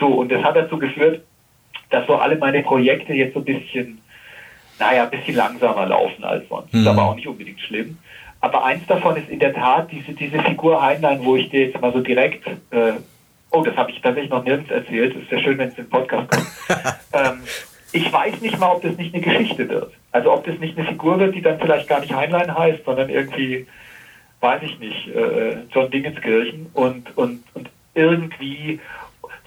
So, 0.00 0.06
und 0.06 0.32
das 0.32 0.42
hat 0.42 0.56
dazu 0.56 0.78
geführt, 0.78 1.22
dass 1.90 2.06
so 2.08 2.16
alle 2.16 2.36
meine 2.36 2.62
Projekte 2.62 3.12
jetzt 3.12 3.34
so 3.34 3.40
ein 3.40 3.44
bisschen, 3.44 4.00
naja, 4.80 5.04
ein 5.04 5.10
bisschen 5.10 5.36
langsamer 5.36 5.86
laufen 5.86 6.24
als 6.24 6.48
sonst. 6.48 6.74
Mhm. 6.74 6.80
Ist 6.80 6.86
aber 6.88 7.04
auch 7.04 7.14
nicht 7.14 7.28
unbedingt 7.28 7.60
schlimm. 7.60 7.98
Aber 8.40 8.64
eins 8.64 8.84
davon 8.86 9.16
ist 9.16 9.28
in 9.30 9.38
der 9.38 9.54
Tat 9.54 9.92
diese, 9.92 10.12
diese 10.12 10.38
Figur 10.42 10.82
Heinlein, 10.82 11.24
wo 11.24 11.36
ich 11.36 11.48
dir 11.50 11.66
jetzt 11.66 11.80
mal 11.80 11.92
so 11.92 12.00
direkt 12.00 12.46
äh, 12.72 12.94
Oh, 13.50 13.62
das 13.62 13.76
habe 13.76 13.90
ich 13.90 14.00
tatsächlich 14.00 14.30
noch 14.30 14.44
nirgends 14.44 14.70
erzählt. 14.70 15.14
Ist 15.16 15.30
ja 15.30 15.38
schön, 15.38 15.58
wenn 15.58 15.68
es 15.68 15.78
im 15.78 15.88
Podcast 15.88 16.30
kommt. 16.30 16.46
ähm, 17.12 17.40
ich 17.92 18.12
weiß 18.12 18.40
nicht 18.40 18.58
mal, 18.58 18.72
ob 18.72 18.82
das 18.82 18.96
nicht 18.96 19.14
eine 19.14 19.22
Geschichte 19.22 19.68
wird. 19.68 19.92
Also 20.10 20.32
ob 20.32 20.44
das 20.44 20.58
nicht 20.58 20.76
eine 20.76 20.86
Figur 20.86 21.18
wird, 21.20 21.34
die 21.34 21.42
dann 21.42 21.60
vielleicht 21.60 21.88
gar 21.88 22.00
nicht 22.00 22.12
Heinlein 22.12 22.56
heißt, 22.56 22.84
sondern 22.84 23.08
irgendwie, 23.08 23.66
weiß 24.40 24.62
ich 24.62 24.78
nicht, 24.80 25.08
äh, 25.08 25.58
John 25.70 25.90
Dingenskirchen 25.90 26.66
und, 26.74 27.16
und, 27.16 27.44
und 27.54 27.70
irgendwie, 27.94 28.80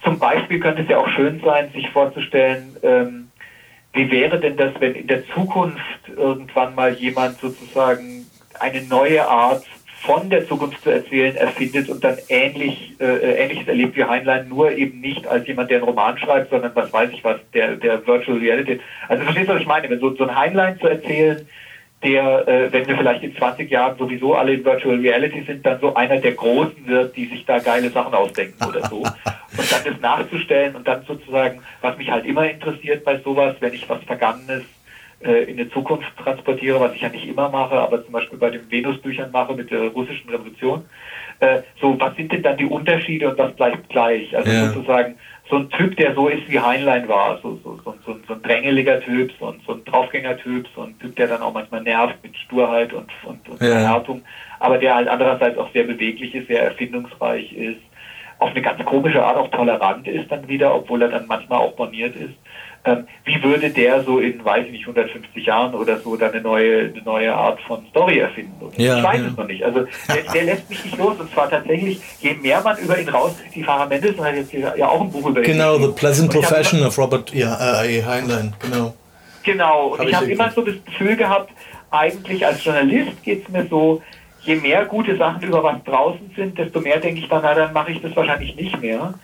zum 0.02 0.18
Beispiel 0.18 0.60
könnte 0.60 0.82
es 0.82 0.88
ja 0.88 0.98
auch 0.98 1.08
schön 1.10 1.40
sein, 1.44 1.70
sich 1.72 1.90
vorzustellen, 1.90 2.76
ähm, 2.82 3.28
wie 3.92 4.10
wäre 4.10 4.38
denn 4.38 4.56
das, 4.56 4.72
wenn 4.80 4.94
in 4.94 5.06
der 5.06 5.26
Zukunft 5.28 6.08
irgendwann 6.16 6.74
mal 6.74 6.94
jemand 6.94 7.38
sozusagen 7.38 8.26
eine 8.58 8.82
neue 8.82 9.26
Art 9.26 9.64
von 10.02 10.30
der 10.30 10.46
Zukunft 10.46 10.82
zu 10.82 10.90
erzählen 10.90 11.34
erfindet 11.36 11.88
und 11.88 12.02
dann 12.04 12.16
ähnlich, 12.28 12.94
äh, 13.00 13.42
ähnliches 13.42 13.66
erlebt 13.66 13.96
wie 13.96 14.04
Heinlein, 14.04 14.48
nur 14.48 14.70
eben 14.70 15.00
nicht 15.00 15.26
als 15.26 15.46
jemand, 15.46 15.70
der 15.70 15.78
einen 15.78 15.86
Roman 15.86 16.16
schreibt, 16.18 16.50
sondern 16.50 16.72
was 16.74 16.92
weiß 16.92 17.10
ich 17.12 17.24
was, 17.24 17.38
der, 17.52 17.76
der 17.76 18.06
Virtual 18.06 18.38
Reality. 18.38 18.80
Also 19.08 19.24
verstehst 19.24 19.48
du, 19.48 19.54
was 19.54 19.60
ich 19.60 19.66
meine? 19.66 19.90
Wenn 19.90 20.00
so, 20.00 20.14
so 20.14 20.24
ein 20.24 20.36
Heinlein 20.36 20.78
zu 20.78 20.86
erzählen, 20.86 21.46
der, 22.02 22.46
äh, 22.46 22.72
wenn 22.72 22.86
wir 22.86 22.96
vielleicht 22.96 23.24
in 23.24 23.36
20 23.36 23.68
Jahren 23.70 23.98
sowieso 23.98 24.34
alle 24.34 24.54
in 24.54 24.64
Virtual 24.64 24.96
Reality 24.96 25.42
sind, 25.42 25.66
dann 25.66 25.80
so 25.80 25.94
einer 25.94 26.18
der 26.18 26.32
Großen 26.32 26.86
wird, 26.86 27.16
die 27.16 27.26
sich 27.26 27.44
da 27.44 27.58
geile 27.58 27.90
Sachen 27.90 28.14
ausdenken 28.14 28.64
oder 28.64 28.88
so. 28.88 28.98
Und 28.98 29.72
dann 29.72 29.84
das 29.84 30.00
nachzustellen 30.00 30.76
und 30.76 30.86
dann 30.86 31.04
sozusagen, 31.06 31.60
was 31.80 31.98
mich 31.98 32.08
halt 32.10 32.24
immer 32.24 32.48
interessiert 32.48 33.04
bei 33.04 33.18
sowas, 33.18 33.56
wenn 33.58 33.74
ich 33.74 33.88
was 33.88 34.02
Vergangenes 34.04 34.62
äh, 34.62 34.77
in 35.20 35.56
die 35.56 35.70
Zukunft 35.70 36.06
transportiere, 36.16 36.78
was 36.80 36.94
ich 36.94 37.00
ja 37.00 37.08
nicht 37.08 37.26
immer 37.26 37.48
mache, 37.48 37.74
aber 37.74 38.04
zum 38.04 38.12
Beispiel 38.12 38.38
bei 38.38 38.50
den 38.50 38.70
Venus-Büchern 38.70 39.32
mache 39.32 39.54
mit 39.54 39.70
der 39.70 39.88
russischen 39.88 40.30
Revolution. 40.30 40.84
Äh, 41.40 41.62
so, 41.80 41.98
was 41.98 42.14
sind 42.16 42.32
denn 42.32 42.42
dann 42.42 42.56
die 42.56 42.66
Unterschiede 42.66 43.30
und 43.30 43.38
was 43.38 43.52
bleibt 43.54 43.88
gleich? 43.88 44.36
Also 44.36 44.50
ja. 44.50 44.68
sozusagen 44.68 45.16
so 45.50 45.56
ein 45.56 45.70
Typ, 45.70 45.96
der 45.96 46.14
so 46.14 46.28
ist 46.28 46.48
wie 46.48 46.60
Heinlein 46.60 47.08
war, 47.08 47.38
so, 47.42 47.58
so, 47.64 47.80
so, 47.84 47.94
so, 48.04 48.16
so 48.26 48.34
ein 48.34 48.42
drängeliger 48.42 49.00
Typ, 49.00 49.32
so, 49.40 49.54
so 49.66 49.74
ein 49.74 49.84
Draufgänger-Typ, 49.84 50.66
so 50.74 50.82
ein 50.82 50.98
Typ, 50.98 51.16
der 51.16 51.28
dann 51.28 51.42
auch 51.42 51.54
manchmal 51.54 51.82
nervt 51.82 52.16
mit 52.22 52.36
Sturheit 52.36 52.92
und, 52.92 53.10
und, 53.24 53.48
und 53.48 53.60
ja. 53.60 53.68
Verhärtung, 53.68 54.22
aber 54.60 54.78
der 54.78 54.94
halt 54.94 55.08
andererseits 55.08 55.58
auch 55.58 55.72
sehr 55.72 55.84
beweglich 55.84 56.34
ist, 56.34 56.48
sehr 56.48 56.62
erfindungsreich 56.62 57.52
ist, 57.52 57.80
auf 58.40 58.50
eine 58.50 58.62
ganz 58.62 58.84
komische 58.84 59.24
Art 59.24 59.36
auch 59.36 59.50
tolerant 59.50 60.06
ist 60.06 60.30
dann 60.30 60.46
wieder, 60.48 60.74
obwohl 60.74 61.02
er 61.02 61.08
dann 61.08 61.26
manchmal 61.26 61.58
auch 61.58 61.72
boniert 61.72 62.14
ist. 62.14 62.34
Ähm, 62.84 63.06
wie 63.24 63.42
würde 63.42 63.70
der 63.70 64.04
so 64.04 64.18
in, 64.20 64.42
weiß 64.44 64.66
ich 64.66 64.72
nicht, 64.72 64.82
150 64.82 65.44
Jahren 65.44 65.74
oder 65.74 65.98
so 65.98 66.16
dann 66.16 66.32
eine 66.32 66.40
neue, 66.40 66.80
eine 66.80 67.02
neue 67.04 67.34
Art 67.34 67.60
von 67.62 67.84
Story 67.90 68.18
erfinden? 68.18 68.70
Ja, 68.76 68.98
ich 68.98 69.04
weiß 69.04 69.20
ja. 69.20 69.26
es 69.26 69.36
noch 69.36 69.46
nicht. 69.46 69.64
Also 69.64 69.86
der, 70.08 70.32
der, 70.32 70.42
lässt 70.44 70.70
mich 70.70 70.84
nicht 70.84 70.96
los 70.96 71.18
und 71.18 71.30
zwar 71.32 71.50
tatsächlich, 71.50 72.00
je 72.20 72.34
mehr 72.34 72.60
man 72.62 72.78
über 72.78 72.98
ihn 72.98 73.08
rauskriegt, 73.08 73.54
die 73.54 73.64
Farah 73.64 73.86
Mendelssohn 73.86 74.24
hat 74.24 74.36
jetzt 74.36 74.52
ja 74.52 74.88
auch 74.88 75.00
ein 75.00 75.10
Buch 75.10 75.26
über 75.28 75.40
ihn 75.40 75.46
Genau, 75.46 75.78
The 75.78 75.88
Pleasant 75.88 76.30
Profession 76.30 76.82
of 76.84 76.96
Robert 76.96 77.34
ja, 77.34 77.82
äh, 77.82 78.02
Heinlein, 78.04 78.54
genau. 78.60 78.94
Genau, 79.42 79.86
und 79.88 79.98
hab 79.98 80.04
ich, 80.04 80.10
ich 80.10 80.16
habe 80.16 80.30
immer 80.30 80.50
so 80.50 80.62
das 80.62 80.76
Gefühl 80.84 81.16
gehabt, 81.16 81.50
eigentlich 81.90 82.44
als 82.46 82.64
Journalist 82.64 83.22
geht 83.22 83.44
es 83.44 83.48
mir 83.48 83.66
so, 83.68 84.02
je 84.42 84.56
mehr 84.56 84.84
gute 84.84 85.16
Sachen 85.16 85.42
über 85.42 85.62
was 85.62 85.82
draußen 85.84 86.30
sind, 86.36 86.58
desto 86.58 86.80
mehr 86.80 86.98
denke 87.00 87.20
ich 87.20 87.28
dann, 87.28 87.40
na, 87.42 87.54
dann 87.54 87.72
mache 87.72 87.92
ich 87.92 88.00
das 88.00 88.14
wahrscheinlich 88.14 88.54
nicht 88.56 88.80
mehr. 88.80 89.14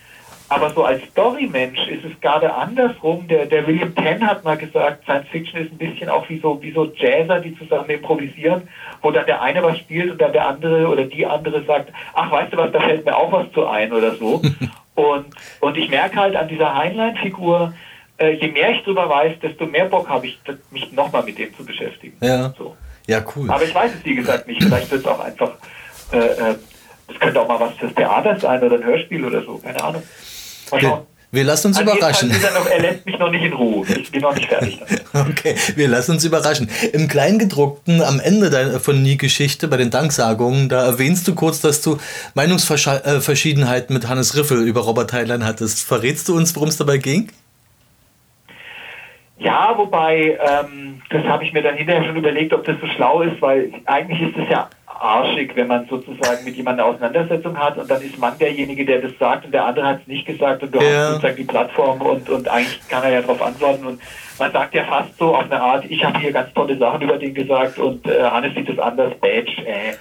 Aber 0.47 0.69
so 0.71 0.83
als 0.83 1.03
Story-Mensch 1.11 1.87
ist 1.87 2.05
es 2.05 2.19
gerade 2.21 2.53
andersrum. 2.53 3.27
Der, 3.27 3.45
der 3.45 3.65
William 3.65 3.93
Penn 3.93 4.25
hat 4.25 4.43
mal 4.43 4.57
gesagt, 4.57 5.03
Science 5.03 5.27
Fiction 5.29 5.59
ist 5.59 5.71
ein 5.71 5.77
bisschen 5.77 6.09
auch 6.09 6.27
wie 6.29 6.39
so, 6.39 6.61
wie 6.61 6.71
so 6.71 6.85
Jazzer, 6.95 7.39
die 7.39 7.57
zusammen 7.57 7.89
improvisieren, 7.89 8.67
wo 9.01 9.11
dann 9.11 9.25
der 9.25 9.41
eine 9.41 9.63
was 9.63 9.77
spielt 9.79 10.11
und 10.11 10.21
dann 10.21 10.33
der 10.33 10.47
andere 10.47 10.87
oder 10.87 11.05
die 11.05 11.25
andere 11.25 11.63
sagt, 11.65 11.91
ach, 12.13 12.31
weißt 12.31 12.53
du 12.53 12.57
was, 12.57 12.71
da 12.71 12.79
fällt 12.79 13.05
mir 13.05 13.15
auch 13.15 13.31
was 13.31 13.51
zu 13.53 13.65
ein 13.65 13.91
oder 13.91 14.15
so. 14.15 14.41
und, 14.95 15.25
und 15.61 15.77
ich 15.77 15.89
merke 15.89 16.17
halt 16.17 16.35
an 16.35 16.47
dieser 16.47 16.75
Heinlein-Figur, 16.75 17.73
äh, 18.17 18.31
je 18.31 18.49
mehr 18.49 18.71
ich 18.71 18.83
drüber 18.83 19.09
weiß, 19.09 19.39
desto 19.41 19.65
mehr 19.65 19.85
Bock 19.85 20.07
habe 20.09 20.27
ich, 20.27 20.39
mich 20.71 20.91
nochmal 20.91 21.23
mit 21.23 21.39
dem 21.39 21.55
zu 21.55 21.65
beschäftigen. 21.65 22.17
Ja. 22.21 22.53
So. 22.57 22.75
Ja, 23.07 23.23
cool. 23.35 23.49
Aber 23.49 23.63
ich 23.63 23.73
weiß 23.73 23.91
es, 23.95 24.05
wie 24.05 24.15
gesagt, 24.15 24.47
nicht. 24.47 24.63
Vielleicht 24.63 24.91
wird 24.91 25.01
es 25.01 25.07
auch 25.07 25.19
einfach, 25.19 25.51
äh, 26.11 26.17
äh, 26.17 26.55
es 27.07 27.19
könnte 27.19 27.41
auch 27.41 27.47
mal 27.47 27.59
was 27.59 27.75
fürs 27.75 27.93
Theater 27.93 28.39
sein 28.39 28.63
oder 28.63 28.77
ein 28.77 28.83
Hörspiel 28.83 29.23
oder 29.25 29.43
so, 29.43 29.57
keine 29.57 29.83
Ahnung. 29.83 30.03
Mal 30.71 30.81
schauen. 30.81 30.99
Wir, 30.99 31.05
wir 31.35 31.43
lassen 31.43 31.67
uns 31.67 31.77
also 31.77 31.91
überraschen. 31.91 32.31
Er, 32.31 32.51
noch, 32.53 32.69
er 32.69 32.79
lässt 32.79 33.05
mich 33.05 33.19
noch 33.19 33.29
nicht 33.29 33.43
in 33.43 33.53
Ruhe. 33.53 33.85
Ich 33.89 34.09
bin 34.09 34.21
noch 34.21 34.33
nicht 34.33 34.47
fertig. 34.47 34.79
okay, 35.13 35.55
wir 35.75 35.87
lassen 35.87 36.11
uns 36.11 36.23
überraschen. 36.23 36.69
Im 36.93 37.07
Kleingedruckten 37.07 38.01
am 38.01 38.19
Ende 38.19 38.49
deiner 38.49 38.79
von 38.79 39.01
Nie-Geschichte 39.01 39.67
bei 39.67 39.77
den 39.77 39.91
Danksagungen, 39.91 40.69
da 40.69 40.85
erwähnst 40.85 41.27
du 41.27 41.35
kurz, 41.35 41.59
dass 41.59 41.81
du 41.81 41.97
Meinungsverschiedenheiten 42.35 43.93
mit 43.93 44.07
Hannes 44.07 44.37
Riffel 44.37 44.65
über 44.65 44.81
Robert 44.81 45.11
Heinlein 45.11 45.45
hattest. 45.45 45.85
Verrätst 45.85 46.29
du 46.29 46.37
uns, 46.37 46.55
worum 46.55 46.69
es 46.69 46.77
dabei 46.77 46.97
ging? 46.97 47.29
Ja, 49.37 49.73
wobei, 49.75 50.39
ähm, 50.39 51.01
das 51.09 51.23
habe 51.25 51.43
ich 51.43 51.51
mir 51.51 51.61
dann 51.61 51.75
hinterher 51.75 52.05
schon 52.05 52.15
überlegt, 52.15 52.53
ob 52.53 52.63
das 52.63 52.77
so 52.79 52.87
schlau 52.87 53.21
ist, 53.21 53.41
weil 53.41 53.73
eigentlich 53.85 54.21
ist 54.21 54.37
es 54.37 54.49
ja 54.49 54.69
arschig, 54.99 55.55
wenn 55.55 55.67
man 55.67 55.87
sozusagen 55.87 56.43
mit 56.43 56.55
jemandem 56.55 56.85
eine 56.85 56.95
Auseinandersetzung 56.95 57.57
hat 57.57 57.77
und 57.77 57.89
dann 57.89 58.01
ist 58.01 58.17
man 58.17 58.37
derjenige, 58.37 58.85
der 58.85 59.01
das 59.01 59.11
sagt 59.19 59.45
und 59.45 59.51
der 59.51 59.65
andere 59.65 59.85
hat 59.85 60.01
es 60.01 60.07
nicht 60.07 60.25
gesagt 60.25 60.63
und 60.63 60.73
du 60.73 60.79
ja. 60.79 60.85
hast 60.85 61.07
sozusagen 61.07 61.35
die 61.35 61.43
Plattform 61.43 62.01
und, 62.01 62.29
und 62.29 62.47
eigentlich 62.47 62.87
kann 62.87 63.03
er 63.03 63.11
ja 63.11 63.21
darauf 63.21 63.41
antworten 63.41 63.85
und 63.85 64.01
man 64.39 64.51
sagt 64.51 64.73
ja 64.73 64.83
fast 64.83 65.17
so 65.17 65.35
auf 65.35 65.43
eine 65.43 65.61
Art, 65.61 65.85
ich 65.89 66.03
habe 66.03 66.19
hier 66.19 66.31
ganz 66.31 66.53
tolle 66.53 66.77
Sachen 66.77 67.01
über 67.01 67.17
den 67.17 67.33
gesagt 67.33 67.77
und 67.79 68.05
äh, 68.07 68.23
Hannes 68.23 68.53
sieht 68.55 68.69
es 68.69 68.79
anders, 68.79 69.13
Badge, 69.19 69.65
äh. 69.65 69.93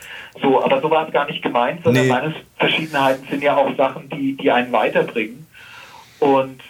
So, 0.43 0.65
aber 0.65 0.81
so 0.81 0.91
war 0.91 1.07
es 1.07 1.13
gar 1.13 1.27
nicht 1.27 1.43
gemeint, 1.43 1.85
sondern 1.85 2.05
nee. 2.05 2.13
Meinungsverschiedenheiten 2.13 3.25
sind 3.31 3.43
ja 3.43 3.57
auch 3.57 3.77
Sachen, 3.77 4.09
die, 4.09 4.37
die 4.37 4.51
einen 4.51 4.73
weiterbringen 4.73 5.47
und 6.19 6.61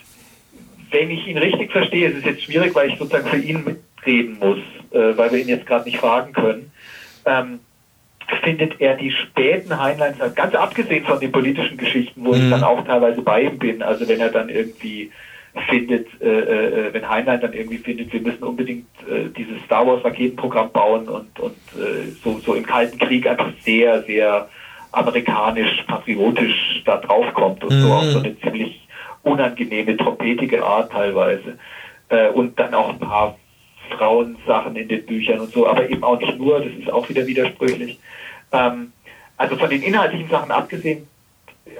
wenn 0.91 1.11
ich 1.11 1.27
ihn 1.27 1.39
richtig 1.39 1.73
verstehe, 1.73 2.09
es 2.09 2.19
ist 2.19 2.27
jetzt 2.27 2.43
schwierig, 2.45 2.75
weil 2.75 2.91
ich 2.91 2.99
sozusagen 2.99 3.29
für 3.29 3.39
ihn 3.39 3.65
mitreden 3.65 4.39
muss, 4.39 4.59
äh, 4.93 5.17
weil 5.17 5.33
wir 5.33 5.41
ihn 5.41 5.49
jetzt 5.49 5.67
gerade 5.67 5.85
nicht 5.85 5.99
fragen 5.99 6.33
können, 6.33 6.71
ähm, 7.27 7.61
findet 8.43 8.81
er 8.81 8.97
die 8.97 9.11
späten 9.11 9.79
Heinleins, 9.79 10.19
ganz 10.35 10.55
abgesehen 10.55 11.05
von 11.05 11.21
den 11.21 11.33
politischen 11.33 11.77
Geschichten, 11.77 12.25
wo 12.25 12.35
mhm. 12.35 12.45
ich 12.45 12.51
dann 12.51 12.65
auch 12.65 12.85
teilweise 12.85 13.23
bei 13.23 13.43
ihm 13.43 13.59
bin, 13.59 13.83
also 13.83 14.09
wenn 14.09 14.21
er 14.21 14.31
dann 14.31 14.49
irgendwie 14.49 15.11
findet, 15.69 16.09
äh, 16.21 16.27
äh, 16.89 16.93
wenn 16.93 17.09
Heinlein 17.09 17.41
dann 17.41 17.53
irgendwie 17.53 17.79
findet, 17.79 18.13
wir 18.13 18.21
müssen 18.21 18.43
unbedingt 18.43 18.87
äh, 19.09 19.29
dieses 19.37 19.63
Star 19.65 19.87
Wars 19.87 20.05
Raketenprogramm 20.05 20.71
bauen 20.73 21.09
und, 21.09 21.39
und 21.39 21.57
äh, 21.77 22.11
so, 22.23 22.39
so 22.41 22.55
im 22.55 22.67
Kalten 22.67 22.99
Krieg 22.99 23.27
einfach 23.27 23.53
sehr, 23.61 24.03
sehr 24.03 24.49
amerikanisch, 24.93 25.83
patriotisch 25.87 26.83
da 26.85 26.97
draufkommt 26.97 27.63
und 27.63 27.73
mhm. 27.73 27.83
so 27.83 27.93
auf 27.93 28.05
so 28.05 28.19
eine 28.19 28.39
ziemlich 28.41 28.87
unangenehme, 29.23 29.97
trompetige 29.97 30.65
Art 30.65 30.91
teilweise. 30.93 31.59
Äh, 32.09 32.29
und 32.29 32.59
dann 32.59 32.75
auch 32.75 32.91
ein 32.91 32.99
paar 32.99 33.37
Frauensachen 33.97 34.77
in 34.77 34.89
den 34.89 35.05
Büchern 35.07 35.41
und 35.41 35.53
so, 35.53 35.67
aber 35.67 35.89
eben 35.89 36.03
auch 36.05 36.19
nicht 36.19 36.39
nur, 36.39 36.61
das 36.61 36.73
ist 36.79 36.93
auch 36.93 37.09
wieder 37.09 37.27
widersprüchlich. 37.27 37.99
Ähm, 38.53 38.93
also 39.37 39.57
von 39.57 39.71
den 39.71 39.83
inhaltlichen 39.83 40.29
Sachen 40.29 40.51
abgesehen, 40.51 41.07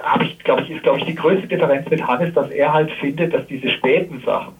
habe 0.01 0.25
ich, 0.25 0.39
glaube 0.39 0.63
ich, 0.63 0.71
ist, 0.71 0.83
glaube 0.83 0.99
ich, 0.99 1.05
die 1.05 1.15
größte 1.15 1.47
Differenz 1.47 1.89
mit 1.89 2.05
Hannes, 2.05 2.33
dass 2.33 2.49
er 2.49 2.73
halt 2.73 2.91
findet, 2.91 3.33
dass 3.33 3.45
diese 3.47 3.69
späten 3.69 4.21
Sachen, 4.25 4.53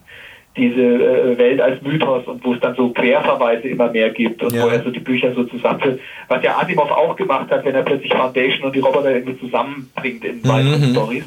diese 0.55 0.81
äh, 0.81 1.37
Welt 1.37 1.59
als 1.59 1.81
Mythos 1.81 2.25
und 2.25 2.43
wo 2.45 2.53
es 2.53 2.59
dann 2.61 2.75
so 2.75 2.89
Querverweise 2.89 3.67
immer 3.67 3.89
mehr 3.91 4.11
gibt 4.11 4.41
und 4.43 4.53
ja. 4.53 4.63
wo 4.63 4.67
er 4.69 4.81
so 4.83 4.91
die 4.91 4.99
Bücher 4.99 5.33
so 5.33 5.43
zusammenführt, 5.43 5.99
was 6.27 6.43
ja 6.43 6.57
Asimov 6.57 6.91
auch 6.91 7.15
gemacht 7.15 7.51
hat, 7.51 7.65
wenn 7.65 7.75
er 7.75 7.83
plötzlich 7.83 8.13
Foundation 8.13 8.65
und 8.65 8.75
die 8.75 8.79
Roboter 8.79 9.13
irgendwie 9.13 9.39
zusammenbringt 9.39 10.23
in 10.23 10.37
mhm. 10.37 10.47
weiteren 10.47 10.83
Stories. 10.91 11.25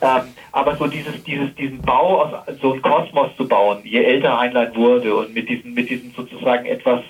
Ähm, 0.00 0.34
aber 0.52 0.76
so 0.76 0.86
dieses, 0.86 1.22
dieses, 1.24 1.54
diesen 1.54 1.80
Bau 1.80 2.22
aus 2.22 2.58
so 2.60 2.72
einem 2.72 2.82
Kosmos 2.82 3.28
zu 3.36 3.48
bauen, 3.48 3.80
je 3.84 4.02
älter 4.02 4.38
Heinlein 4.38 4.74
wurde 4.74 5.14
und 5.14 5.34
mit 5.34 5.48
diesen, 5.48 5.72
mit 5.74 5.88
diesen 5.88 6.12
sozusagen 6.12 6.66
etwas, 6.66 7.00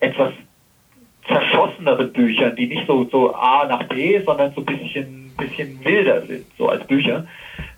etwas 0.00 0.32
zerschosseneren 1.28 2.12
Büchern, 2.12 2.56
die 2.56 2.66
nicht 2.66 2.86
so, 2.86 3.04
so 3.10 3.34
A 3.34 3.66
nach 3.66 3.84
B, 3.84 4.20
sondern 4.24 4.52
so 4.54 4.60
ein 4.60 4.66
bisschen, 4.66 5.32
bisschen 5.36 5.84
wilder 5.84 6.26
sind, 6.26 6.44
so 6.58 6.68
als 6.68 6.84
Bücher, 6.86 7.26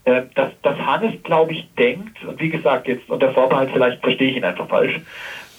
äh, 0.04 0.22
dass, 0.34 0.50
dass 0.62 0.78
Hannes, 0.78 1.14
glaube 1.22 1.52
ich, 1.52 1.68
denkt, 1.74 2.24
und 2.24 2.40
wie 2.40 2.48
gesagt, 2.48 2.88
jetzt 2.88 3.08
unter 3.10 3.32
Vorbehalt, 3.32 3.70
vielleicht 3.72 4.00
verstehe 4.00 4.30
ich 4.30 4.36
ihn 4.36 4.44
einfach 4.44 4.68
falsch, 4.68 5.00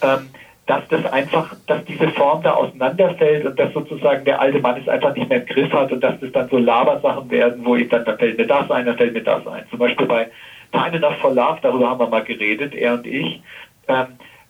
ähm, 0.01 0.29
dass 0.67 0.85
das 0.89 1.05
einfach, 1.05 1.55
dass 1.65 1.83
diese 1.85 2.09
Form 2.09 2.43
da 2.43 2.53
auseinanderfällt 2.53 3.45
und 3.45 3.57
dass 3.57 3.73
sozusagen 3.73 4.25
der 4.25 4.41
alte 4.41 4.59
Mann 4.59 4.79
es 4.79 4.87
einfach 4.87 5.15
nicht 5.15 5.29
mehr 5.29 5.39
im 5.39 5.45
Griff 5.45 5.71
hat 5.71 5.91
und 5.93 6.01
dass 6.01 6.19
das 6.19 6.31
dann 6.33 6.49
so 6.49 6.57
Labersachen 6.57 7.31
werden, 7.31 7.65
wo 7.65 7.77
ich 7.77 7.87
dann, 7.87 8.03
da 8.03 8.17
fällt 8.17 8.37
mir 8.37 8.45
das 8.45 8.69
ein, 8.69 8.85
da 8.85 8.93
fällt 8.93 9.13
mir 9.13 9.23
das 9.23 9.47
ein. 9.47 9.63
Zum 9.69 9.79
Beispiel 9.79 10.05
bei 10.05 10.29
Time 10.73 10.97
Enough 10.97 11.15
for 11.21 11.33
Love, 11.33 11.59
darüber 11.61 11.89
haben 11.89 12.01
wir 12.01 12.07
mal 12.07 12.23
geredet, 12.23 12.75
er 12.75 12.95
und 12.95 13.07
ich. 13.07 13.41
Ähm, 13.87 14.07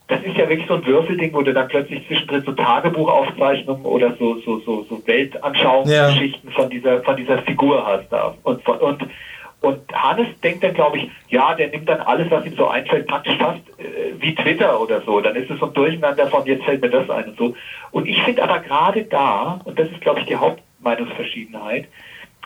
das 0.08 0.22
ist 0.24 0.38
ja 0.38 0.50
wirklich 0.50 0.68
so 0.68 0.76
ein 0.76 0.86
Würfelding, 0.86 1.34
wo 1.34 1.42
du 1.42 1.54
dann 1.54 1.68
plötzlich 1.68 2.06
zwischendrin 2.08 2.42
so 2.44 2.54
Tagebuchaufzeichnungen 2.54 3.86
oder 3.86 4.16
so, 4.18 4.40
so, 4.40 4.60
so, 4.62 4.86
so 4.90 5.06
Weltanschauungsgeschichten 5.06 6.50
ja. 6.50 6.56
von 6.56 6.70
dieser, 6.70 7.04
von 7.04 7.18
dieser 7.18 7.38
Figur 7.40 7.86
hast 7.86 8.08
da. 8.10 8.34
Und, 8.44 8.68
und 8.68 9.04
und 9.68 9.92
Hannes 9.94 10.28
denkt 10.42 10.64
dann, 10.64 10.74
glaube 10.74 10.98
ich, 10.98 11.10
ja, 11.28 11.54
der 11.54 11.68
nimmt 11.68 11.90
dann 11.90 12.00
alles, 12.00 12.32
was 12.32 12.46
ihm 12.46 12.56
so 12.56 12.68
einfällt, 12.68 13.08
praktisch 13.08 13.36
fast 13.38 13.60
äh, 13.78 14.14
wie 14.20 14.34
Twitter 14.34 14.80
oder 14.80 15.02
so. 15.02 15.20
Dann 15.20 15.36
ist 15.36 15.50
es 15.50 15.60
so 15.60 15.66
ein 15.66 15.74
Durcheinander 15.74 16.28
von, 16.28 16.46
jetzt 16.46 16.64
fällt 16.64 16.82
mir 16.82 16.90
das 16.90 17.10
ein 17.10 17.30
und 17.30 17.38
so. 17.38 17.56
Und 17.92 18.08
ich 18.08 18.22
finde 18.24 18.44
aber 18.44 18.60
gerade 18.60 19.04
da, 19.04 19.60
und 19.66 19.78
das 19.78 19.90
ist, 19.90 20.00
glaube 20.00 20.22
ich, 20.22 20.26
die 20.26 20.38
Hauptmeinungsverschiedenheit, 20.38 21.88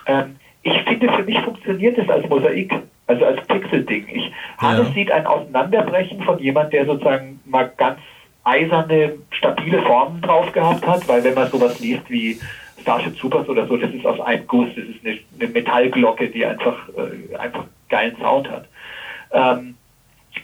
ähm, 0.07 0.37
ich 0.63 0.73
finde, 0.83 1.11
für 1.11 1.23
mich 1.23 1.39
funktioniert 1.41 1.97
es 1.97 2.09
als 2.09 2.27
Mosaik, 2.27 2.73
also 3.05 3.25
als 3.25 3.45
Pixel-Ding. 3.47 4.07
Ich, 4.11 4.31
Hannes 4.57 4.87
ja. 4.87 4.93
sieht 4.93 5.11
ein 5.11 5.25
Auseinanderbrechen 5.27 6.23
von 6.23 6.39
jemand, 6.39 6.73
der 6.73 6.85
sozusagen 6.85 7.39
mal 7.45 7.71
ganz 7.77 7.99
eiserne, 8.43 9.13
stabile 9.29 9.81
Formen 9.83 10.21
drauf 10.21 10.51
gehabt 10.51 10.85
hat, 10.87 11.07
weil 11.07 11.23
wenn 11.23 11.35
man 11.35 11.49
sowas 11.49 11.79
liest 11.79 12.09
wie 12.09 12.39
Starship 12.81 13.17
Supers 13.17 13.47
oder 13.47 13.67
so, 13.67 13.77
das 13.77 13.93
ist 13.93 14.05
aus 14.05 14.19
einem 14.21 14.45
Guss, 14.47 14.69
das 14.75 14.85
ist 14.85 15.05
eine, 15.05 15.19
eine 15.39 15.49
Metallglocke, 15.51 16.29
die 16.29 16.45
einfach, 16.45 16.89
äh, 16.89 17.35
einfach 17.35 17.65
geilen 17.89 18.15
Sound 18.19 18.49
hat. 18.49 18.65
Ähm, 19.31 19.75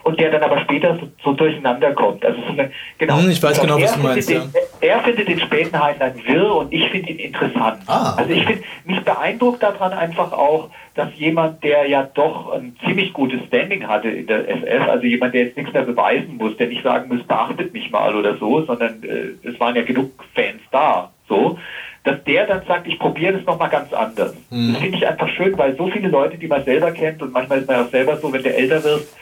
und 0.03 0.19
der 0.19 0.31
dann 0.31 0.43
aber 0.43 0.61
später 0.61 0.97
so, 0.99 1.09
so 1.23 1.33
durcheinander 1.33 1.93
kommt. 1.93 2.23
Also 2.25 2.39
so 2.41 2.53
eine, 2.53 2.71
genau. 2.97 3.19
Hm, 3.19 3.29
ich 3.29 3.41
weiß 3.41 3.59
genau, 3.59 3.81
was 3.81 3.93
du 3.93 3.99
meinst. 3.99 4.29
Den, 4.29 4.41
ja. 4.41 4.61
Er 4.79 4.99
findet 4.99 5.27
den 5.27 5.39
späten 5.39 5.81
Heinlein 5.81 6.13
wirr 6.25 6.55
und 6.55 6.73
ich 6.73 6.89
finde 6.89 7.11
ihn 7.11 7.19
interessant. 7.19 7.81
Ah. 7.87 8.15
Also 8.15 8.31
ich 8.31 8.45
finde, 8.45 8.63
mich 8.85 9.01
beeindruckt 9.01 9.63
daran 9.63 9.93
einfach 9.93 10.31
auch, 10.31 10.69
dass 10.95 11.09
jemand, 11.15 11.63
der 11.63 11.87
ja 11.87 12.03
doch 12.03 12.53
ein 12.53 12.75
ziemlich 12.85 13.13
gutes 13.13 13.45
Standing 13.47 13.87
hatte 13.87 14.09
in 14.09 14.27
der 14.27 14.47
SF, 14.47 14.87
also 14.87 15.05
jemand, 15.05 15.33
der 15.33 15.45
jetzt 15.45 15.57
nichts 15.57 15.73
mehr 15.73 15.83
beweisen 15.83 16.37
muss, 16.37 16.55
der 16.57 16.67
nicht 16.67 16.83
sagen 16.83 17.13
muss, 17.13 17.23
beachtet 17.23 17.73
mich 17.73 17.91
mal 17.91 18.15
oder 18.15 18.37
so, 18.37 18.65
sondern 18.65 19.03
äh, 19.03 19.47
es 19.47 19.59
waren 19.59 19.75
ja 19.75 19.83
genug 19.83 20.11
Fans 20.33 20.61
da, 20.71 21.11
so, 21.27 21.59
dass 22.07 22.23
der 22.23 22.47
dann 22.47 22.65
sagt, 22.65 22.87
ich 22.87 22.97
probiere 22.97 23.33
das 23.33 23.45
nochmal 23.45 23.69
ganz 23.69 23.91
anders. 23.91 24.33
Mhm. 24.49 24.73
Das 24.73 24.81
finde 24.81 24.97
ich 24.97 25.05
einfach 25.05 25.27
schön, 25.27 25.57
weil 25.57 25.75
so 25.75 25.89
viele 25.89 26.07
Leute, 26.07 26.37
die 26.37 26.47
man 26.47 26.63
selber 26.63 26.91
kennt, 26.91 27.21
und 27.21 27.33
manchmal 27.33 27.59
ist 27.59 27.67
man 27.67 27.77
ja 27.77 27.85
auch 27.85 27.91
selber 27.91 28.17
so, 28.17 28.31
wenn 28.31 28.43
du 28.43 28.55
älter 28.55 28.81
wirst, 28.81 29.13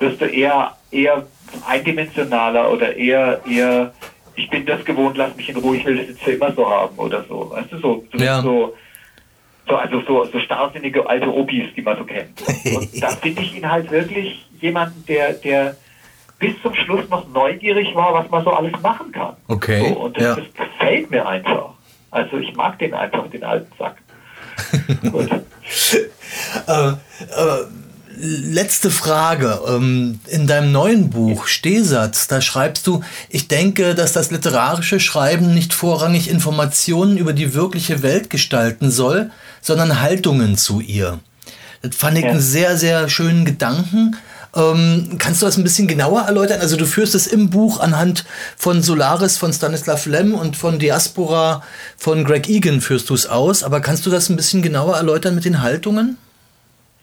wirst 0.00 0.20
du 0.20 0.24
eher, 0.24 0.76
eher 0.90 1.24
eindimensionaler 1.68 2.72
oder 2.72 2.96
eher, 2.96 3.40
eher, 3.48 3.92
ich 4.34 4.50
bin 4.50 4.66
das 4.66 4.84
gewohnt, 4.84 5.16
lass 5.16 5.36
mich 5.36 5.50
in 5.50 5.56
Ruhe, 5.56 5.76
ich 5.76 5.84
will 5.84 5.98
das 5.98 6.08
jetzt 6.08 6.22
für 6.22 6.32
immer 6.32 6.52
so 6.52 6.68
haben 6.68 6.98
oder 6.98 7.24
so. 7.28 7.48
Weißt 7.50 7.70
du, 7.70 7.78
so, 7.78 8.04
so, 8.12 8.18
ja. 8.18 8.42
so, 8.42 8.74
so 9.68 9.76
also 9.76 10.00
so, 10.00 10.24
so 10.24 10.40
starrsinnige 10.40 11.08
alte 11.08 11.32
Obis, 11.32 11.72
die 11.76 11.82
man 11.82 11.96
so 11.96 12.04
kennt. 12.04 12.42
Und 12.76 13.00
da 13.00 13.10
finde 13.10 13.42
ich 13.42 13.56
ihn 13.56 13.70
halt 13.70 13.88
wirklich 13.92 14.44
jemanden, 14.60 15.04
der, 15.06 15.34
der 15.34 15.76
bis 16.40 16.60
zum 16.60 16.74
Schluss 16.74 17.08
noch 17.08 17.28
neugierig 17.28 17.94
war, 17.94 18.14
was 18.14 18.28
man 18.30 18.42
so 18.42 18.50
alles 18.50 18.72
machen 18.82 19.12
kann. 19.12 19.36
Okay. 19.46 19.88
So, 19.88 20.00
und 20.00 20.16
das, 20.16 20.24
ja. 20.24 20.34
das 20.34 20.44
gefällt 20.54 21.08
mir 21.08 21.24
einfach. 21.24 21.74
Also 22.12 22.36
ich 22.36 22.54
mag 22.54 22.78
den 22.78 22.94
einfach, 22.94 23.28
den 23.28 23.42
alten 23.42 23.72
Sack. 23.78 23.96
Gut. 25.10 25.30
äh, 26.68 26.88
äh, 26.88 26.94
letzte 28.18 28.90
Frage. 28.90 29.60
Ähm, 29.66 30.20
in 30.28 30.46
deinem 30.46 30.72
neuen 30.72 31.10
Buch 31.10 31.46
Stehsatz, 31.46 32.28
da 32.28 32.42
schreibst 32.42 32.86
du, 32.86 33.02
ich 33.30 33.48
denke, 33.48 33.94
dass 33.94 34.12
das 34.12 34.30
literarische 34.30 35.00
Schreiben 35.00 35.54
nicht 35.54 35.72
vorrangig 35.72 36.30
Informationen 36.30 37.16
über 37.16 37.32
die 37.32 37.54
wirkliche 37.54 38.02
Welt 38.02 38.28
gestalten 38.28 38.90
soll, 38.90 39.30
sondern 39.62 40.00
Haltungen 40.00 40.58
zu 40.58 40.80
ihr. 40.80 41.18
Das 41.80 41.96
fand 41.96 42.18
ich 42.18 42.24
ja. 42.24 42.30
einen 42.30 42.40
sehr, 42.40 42.76
sehr 42.76 43.08
schönen 43.08 43.46
Gedanken. 43.46 44.16
Ähm, 44.54 45.16
kannst 45.18 45.40
du 45.40 45.46
das 45.46 45.56
ein 45.56 45.64
bisschen 45.64 45.88
genauer 45.88 46.22
erläutern? 46.22 46.60
Also 46.60 46.76
du 46.76 46.84
führst 46.84 47.14
es 47.14 47.26
im 47.26 47.48
Buch 47.50 47.80
anhand 47.80 48.24
von 48.56 48.82
Solaris 48.82 49.38
von 49.38 49.52
Stanislav 49.52 50.04
Lem 50.06 50.34
und 50.34 50.56
von 50.56 50.78
Diaspora 50.78 51.62
von 51.96 52.24
Greg 52.24 52.48
Egan 52.48 52.80
führst 52.80 53.08
du 53.08 53.14
es 53.14 53.26
aus, 53.26 53.64
aber 53.64 53.80
kannst 53.80 54.04
du 54.04 54.10
das 54.10 54.28
ein 54.28 54.36
bisschen 54.36 54.60
genauer 54.60 54.96
erläutern 54.96 55.34
mit 55.34 55.44
den 55.44 55.62
Haltungen? 55.62 56.18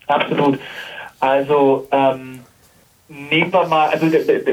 absolut. 0.07 0.59
Also, 1.19 1.87
ähm, 1.91 2.39
nehmen 3.09 3.51
wir 3.51 3.67
mal, 3.67 3.89
also 3.89 4.07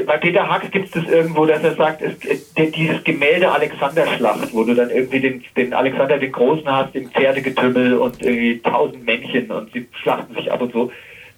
bei 0.05 0.17
Peter 0.17 0.47
Hacks 0.47 0.71
gibt 0.71 0.87
es 0.87 0.91
das 0.91 1.11
irgendwo, 1.11 1.45
dass 1.45 1.63
er 1.63 1.75
sagt, 1.75 2.01
es, 2.01 2.53
dieses 2.55 3.03
Gemälde 3.03 3.51
Alexanderschlacht, 3.51 4.53
wo 4.53 4.63
du 4.63 4.73
dann 4.73 4.89
irgendwie 4.89 5.19
den, 5.19 5.43
den 5.55 5.73
Alexander 5.73 6.17
den 6.17 6.31
Großen 6.31 6.67
hast, 6.69 6.95
im 6.95 7.09
Pferdegetümmel 7.11 7.97
und 7.97 8.21
irgendwie 8.21 8.59
tausend 8.59 9.05
Männchen 9.05 9.51
und 9.51 9.71
sie 9.73 9.87
schlachten 10.01 10.33
sich 10.33 10.51
ab 10.51 10.61
und 10.61 10.73
so. 10.73 10.91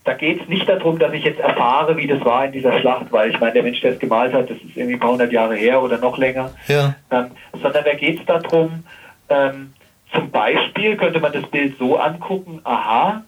Da 0.09 0.15
geht 0.15 0.41
es 0.41 0.47
nicht 0.47 0.67
darum, 0.67 0.97
dass 0.97 1.13
ich 1.13 1.23
jetzt 1.23 1.39
erfahre, 1.39 1.95
wie 1.95 2.07
das 2.07 2.25
war 2.25 2.43
in 2.43 2.51
dieser 2.51 2.79
Schlacht, 2.79 3.11
weil 3.11 3.29
ich 3.29 3.39
meine, 3.39 3.53
der 3.53 3.61
Mensch, 3.61 3.79
der 3.81 3.91
es 3.91 3.99
gemalt 3.99 4.33
hat, 4.33 4.49
das 4.49 4.57
ist 4.57 4.75
irgendwie 4.75 4.95
ein 4.95 4.99
paar 4.99 5.11
hundert 5.11 5.31
Jahre 5.31 5.55
her 5.55 5.83
oder 5.83 5.99
noch 5.99 6.17
länger. 6.17 6.49
Ja. 6.67 6.95
Ähm, 7.11 7.27
sondern 7.61 7.83
da 7.83 7.93
geht 7.93 8.19
es 8.19 8.25
darum, 8.25 8.83
ähm, 9.29 9.71
zum 10.11 10.31
Beispiel 10.31 10.97
könnte 10.97 11.19
man 11.19 11.31
das 11.31 11.45
Bild 11.51 11.77
so 11.77 11.97
angucken, 11.97 12.59
aha, 12.63 13.23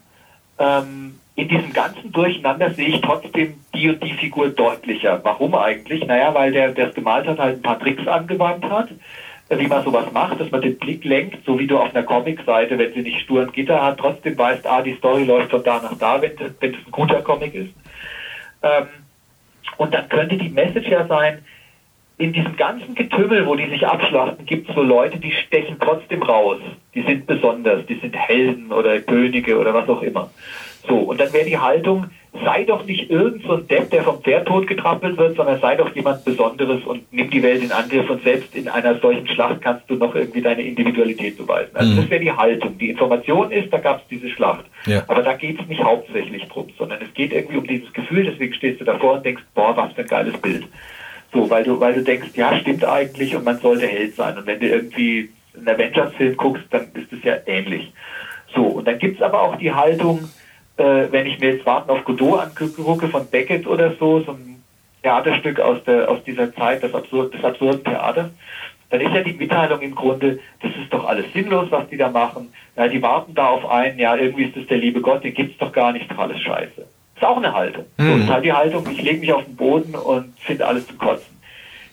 ähm, 0.58 1.20
in 1.36 1.46
diesem 1.46 1.72
ganzen 1.72 2.10
Durcheinander 2.10 2.70
sehe 2.70 2.88
ich 2.88 3.00
trotzdem 3.00 3.54
die 3.72 3.88
und 3.88 4.02
die 4.02 4.14
Figur 4.14 4.48
deutlicher. 4.48 5.20
Warum 5.22 5.54
eigentlich? 5.54 6.04
Naja, 6.04 6.34
weil 6.34 6.50
der, 6.50 6.72
der 6.72 6.88
es 6.88 6.94
gemalt 6.96 7.28
hat, 7.28 7.38
halt 7.38 7.58
ein 7.58 7.62
paar 7.62 7.78
Tricks 7.78 8.08
angewandt 8.08 8.68
hat, 8.68 8.88
wie 9.48 9.66
man 9.66 9.84
sowas 9.84 10.10
macht, 10.12 10.40
dass 10.40 10.50
man 10.50 10.62
den 10.62 10.78
Blick 10.78 11.04
lenkt, 11.04 11.44
so 11.44 11.58
wie 11.58 11.66
du 11.66 11.78
auf 11.78 11.94
einer 11.94 12.04
Comicseite, 12.04 12.78
wenn 12.78 12.92
sie 12.92 13.02
nicht 13.02 13.20
stur 13.20 13.42
ein 13.42 13.52
Gitter 13.52 13.82
hat, 13.82 13.98
trotzdem 13.98 14.36
weißt, 14.36 14.66
ah, 14.66 14.82
die 14.82 14.94
Story 14.94 15.24
läuft 15.24 15.50
von 15.50 15.62
da 15.62 15.80
nach 15.82 15.98
da, 15.98 16.22
wenn, 16.22 16.32
wenn 16.60 16.74
es 16.74 16.86
ein 16.86 16.90
guter 16.90 17.20
Comic 17.22 17.54
ist. 17.54 17.74
Ähm, 18.62 18.86
und 19.76 19.92
dann 19.92 20.08
könnte 20.08 20.36
die 20.36 20.48
Message 20.48 20.88
ja 20.88 21.06
sein, 21.06 21.44
in 22.18 22.32
diesem 22.32 22.56
ganzen 22.56 22.94
Getümmel, 22.94 23.46
wo 23.46 23.56
die 23.56 23.68
sich 23.68 23.86
abschlachten, 23.86 24.46
gibt 24.46 24.68
es 24.68 24.74
so 24.74 24.82
Leute, 24.82 25.18
die 25.18 25.32
stechen 25.32 25.76
trotzdem 25.80 26.22
raus. 26.22 26.60
Die 26.94 27.02
sind 27.02 27.26
besonders, 27.26 27.84
die 27.86 27.96
sind 27.96 28.14
Helden 28.14 28.72
oder 28.72 29.00
Könige 29.00 29.58
oder 29.58 29.74
was 29.74 29.88
auch 29.88 30.02
immer. 30.02 30.30
So, 30.86 30.98
und 30.98 31.20
dann 31.20 31.32
wäre 31.32 31.46
die 31.46 31.58
Haltung, 31.58 32.10
sei 32.32 32.64
doch 32.64 32.84
nicht 32.86 33.10
irgend 33.10 33.44
so 33.44 33.54
ein 33.54 33.66
Depp, 33.68 33.90
der 33.90 34.04
vom 34.04 34.22
Pferd 34.22 34.48
totgetrampelt 34.48 35.18
wird, 35.18 35.36
sondern 35.36 35.60
sei 35.60 35.76
doch 35.76 35.94
jemand 35.94 36.24
Besonderes 36.24 36.82
und 36.84 37.12
nimm 37.12 37.30
die 37.30 37.42
Welt 37.42 37.62
in 37.62 37.70
Angriff 37.70 38.08
und 38.08 38.22
selbst 38.22 38.54
in 38.54 38.68
einer 38.68 38.98
solchen 39.00 39.28
Schlacht 39.28 39.60
kannst 39.60 39.88
du 39.90 39.96
noch 39.96 40.14
irgendwie 40.14 40.40
deine 40.40 40.62
Individualität 40.62 41.36
beweisen. 41.36 41.70
Also 41.74 41.92
mhm. 41.92 41.96
das 41.96 42.10
wäre 42.10 42.20
die 42.20 42.32
Haltung. 42.32 42.78
Die 42.78 42.88
Information 42.88 43.50
ist, 43.50 43.70
da 43.70 43.78
gab 43.78 44.00
es 44.00 44.08
diese 44.08 44.30
Schlacht. 44.30 44.64
Ja. 44.86 45.04
Aber 45.08 45.22
da 45.22 45.34
geht 45.34 45.60
es 45.60 45.66
nicht 45.68 45.84
hauptsächlich 45.84 46.44
drum, 46.48 46.68
sondern 46.78 47.02
es 47.02 47.12
geht 47.12 47.32
irgendwie 47.32 47.58
um 47.58 47.66
dieses 47.66 47.92
Gefühl, 47.92 48.24
deswegen 48.24 48.54
stehst 48.54 48.80
du 48.80 48.84
davor 48.84 49.14
und 49.14 49.26
denkst, 49.26 49.42
boah, 49.54 49.76
was 49.76 49.92
für 49.92 50.00
ein 50.00 50.08
geiles 50.08 50.36
Bild. 50.38 50.66
So, 51.34 51.48
weil 51.50 51.64
du, 51.64 51.78
weil 51.80 51.94
du 51.94 52.02
denkst, 52.02 52.30
ja, 52.34 52.56
stimmt 52.58 52.84
eigentlich 52.84 53.36
und 53.36 53.44
man 53.44 53.58
sollte 53.58 53.86
Held 53.86 54.14
sein. 54.16 54.38
Und 54.38 54.46
wenn 54.46 54.58
du 54.58 54.68
irgendwie 54.68 55.30
einen 55.54 55.68
Avengers-Film 55.68 56.36
guckst, 56.36 56.64
dann 56.70 56.88
ist 56.94 57.12
es 57.12 57.22
ja 57.24 57.36
ähnlich. 57.46 57.92
So, 58.54 58.62
und 58.62 58.86
dann 58.86 58.98
gibt 58.98 59.16
es 59.16 59.22
aber 59.22 59.42
auch 59.42 59.56
die 59.56 59.72
Haltung, 59.72 60.28
äh, 60.76 61.06
wenn 61.10 61.26
ich 61.26 61.38
mir 61.38 61.54
jetzt 61.54 61.66
Warten 61.66 61.90
auf 61.90 62.04
Godot 62.04 62.40
angucke 62.40 63.08
von 63.08 63.26
Beckett 63.28 63.66
oder 63.66 63.94
so, 63.98 64.20
so 64.20 64.32
ein 64.32 64.62
Theaterstück 65.02 65.60
aus, 65.60 65.82
der, 65.84 66.10
aus 66.10 66.22
dieser 66.24 66.54
Zeit, 66.54 66.82
das, 66.82 66.94
Absurd, 66.94 67.34
des 67.34 67.44
absurden 67.44 67.84
Theaters, 67.84 68.30
dann 68.90 69.00
ist 69.00 69.14
ja 69.14 69.22
die 69.22 69.32
Mitteilung 69.32 69.80
im 69.80 69.94
Grunde, 69.94 70.38
das 70.60 70.70
ist 70.82 70.92
doch 70.92 71.06
alles 71.06 71.32
sinnlos, 71.32 71.70
was 71.70 71.88
die 71.88 71.96
da 71.96 72.10
machen. 72.10 72.52
Ja, 72.76 72.88
die 72.88 73.02
warten 73.02 73.34
da 73.34 73.48
auf 73.48 73.68
einen, 73.68 73.98
ja, 73.98 74.14
irgendwie 74.16 74.44
ist 74.44 74.56
das 74.56 74.66
der 74.66 74.78
liebe 74.78 75.00
Gott, 75.00 75.24
den 75.24 75.34
gibt's 75.34 75.58
doch 75.58 75.72
gar 75.72 75.92
nicht, 75.92 76.10
doch 76.10 76.18
alles 76.18 76.40
scheiße. 76.40 76.86
Ist 77.16 77.24
auch 77.24 77.38
eine 77.38 77.52
Haltung. 77.52 77.86
Mhm. 77.96 78.06
So 78.06 78.16
ist 78.18 78.30
halt 78.30 78.44
die 78.44 78.52
Haltung, 78.52 78.86
ich 78.90 79.02
lege 79.02 79.20
mich 79.20 79.32
auf 79.32 79.44
den 79.44 79.56
Boden 79.56 79.94
und 79.94 80.38
finde 80.40 80.66
alles 80.66 80.86
zum 80.86 80.98
Kotzen 80.98 81.31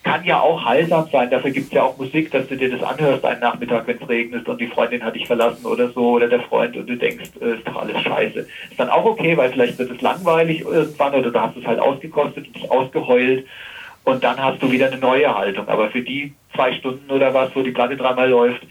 kann 0.04 0.24
ja 0.24 0.39
auch 0.39 0.64
heilsam 0.64 1.08
sein. 1.12 1.30
Dafür 1.30 1.52
gibt 1.52 1.68
es 1.68 1.74
ja 1.74 1.84
auch 1.84 1.97
Musik, 1.97 2.32
dass 2.32 2.47
du 2.47 2.56
dir 2.56 2.72
das 2.72 2.84
anhörst 2.84 3.26
einen 3.26 3.41
Nachmittag, 3.41 3.86
wenn 3.88 4.02
es 4.02 4.10
regnet 4.10 4.47
und 4.47 4.60
die 4.60 4.68
Freundin 4.68 5.04
hat 5.04 5.16
dich 5.16 5.28
verlassen 5.28 5.66
oder 5.66 5.89
so 5.89 6.12
oder 6.12 6.28
der 6.28 6.41
Freund 6.41 6.76
und 6.78 6.88
du 6.88 6.95
denkst, 6.95 7.32
äh, 7.41 7.56
ist 7.56 7.68
doch 7.68 7.76
alles 7.76 8.02
scheiße. 8.02 8.39
Ist 8.39 8.80
dann 8.80 8.89
auch 8.89 9.06
okay, 9.06 9.36
weil 9.36 9.52
vielleicht 9.52 9.78
wird 9.78 9.91
es 9.91 10.02
langweilig 10.02 10.62
irgendwann 10.62 11.14
oder 11.14 11.32
du 11.32 11.41
hast 11.41 11.58
es 11.58 11.66
halt 11.66 11.80
ausgekostet 11.80 12.47
und 12.47 12.56
dich 12.56 12.72
ausgeheult 12.72 13.45
und 14.06 14.24
dann 14.24 14.41
hast 14.41 14.64
du 14.64 14.72
wieder 14.72 14.88
eine 14.88 14.97
neue 14.97 15.34
Haltung. 15.36 15.68
Aber 15.68 15.89
für 15.89 16.02
die 16.02 16.34
zwei 16.56 16.74
Stunden 16.74 17.12
oder 17.12 17.34
was, 17.34 17.56
wo 17.56 17.62
die 17.62 17.72
Platte 17.72 17.97
dreimal 17.97 18.30
läuft, 18.30 18.64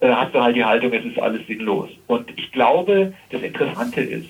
äh, 0.00 0.10
hast 0.10 0.34
du 0.34 0.42
halt 0.42 0.54
die 0.54 0.64
Haltung, 0.64 0.92
es 0.92 1.04
ist 1.04 1.18
alles 1.18 1.46
sinnlos. 1.46 1.90
Und 2.06 2.30
ich 2.36 2.52
glaube, 2.52 3.14
das 3.30 3.42
Interessante 3.42 4.02
ist, 4.02 4.28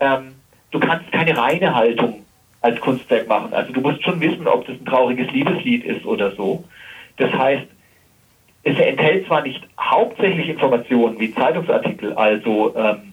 ähm, 0.00 0.34
du 0.70 0.80
kannst 0.80 1.10
keine 1.12 1.36
reine 1.36 1.74
Haltung 1.74 2.24
als 2.60 2.80
Kunstwerk 2.80 3.28
machen. 3.28 3.52
Also 3.52 3.72
du 3.72 3.80
musst 3.80 4.02
schon 4.02 4.20
wissen, 4.20 4.46
ob 4.46 4.66
das 4.66 4.76
ein 4.76 4.84
trauriges 4.84 5.30
Liebeslied 5.30 5.84
ist 5.84 6.04
oder 6.04 6.32
so. 6.32 6.64
Das 7.16 7.32
heißt, 7.32 7.66
es 8.64 8.78
enthält 8.78 9.26
zwar 9.26 9.42
nicht 9.42 9.62
hauptsächlich 9.80 10.48
Informationen 10.48 11.18
wie 11.20 11.32
Zeitungsartikel, 11.34 12.12
also 12.14 12.74
ähm, 12.76 13.12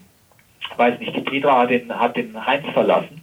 weiß 0.76 1.00
nicht, 1.00 1.16
die 1.16 1.22
Petra 1.22 1.60
hat 1.60 1.70
den, 1.70 1.98
hat 1.98 2.18
den 2.18 2.46
Heinz 2.46 2.66
verlassen, 2.74 3.22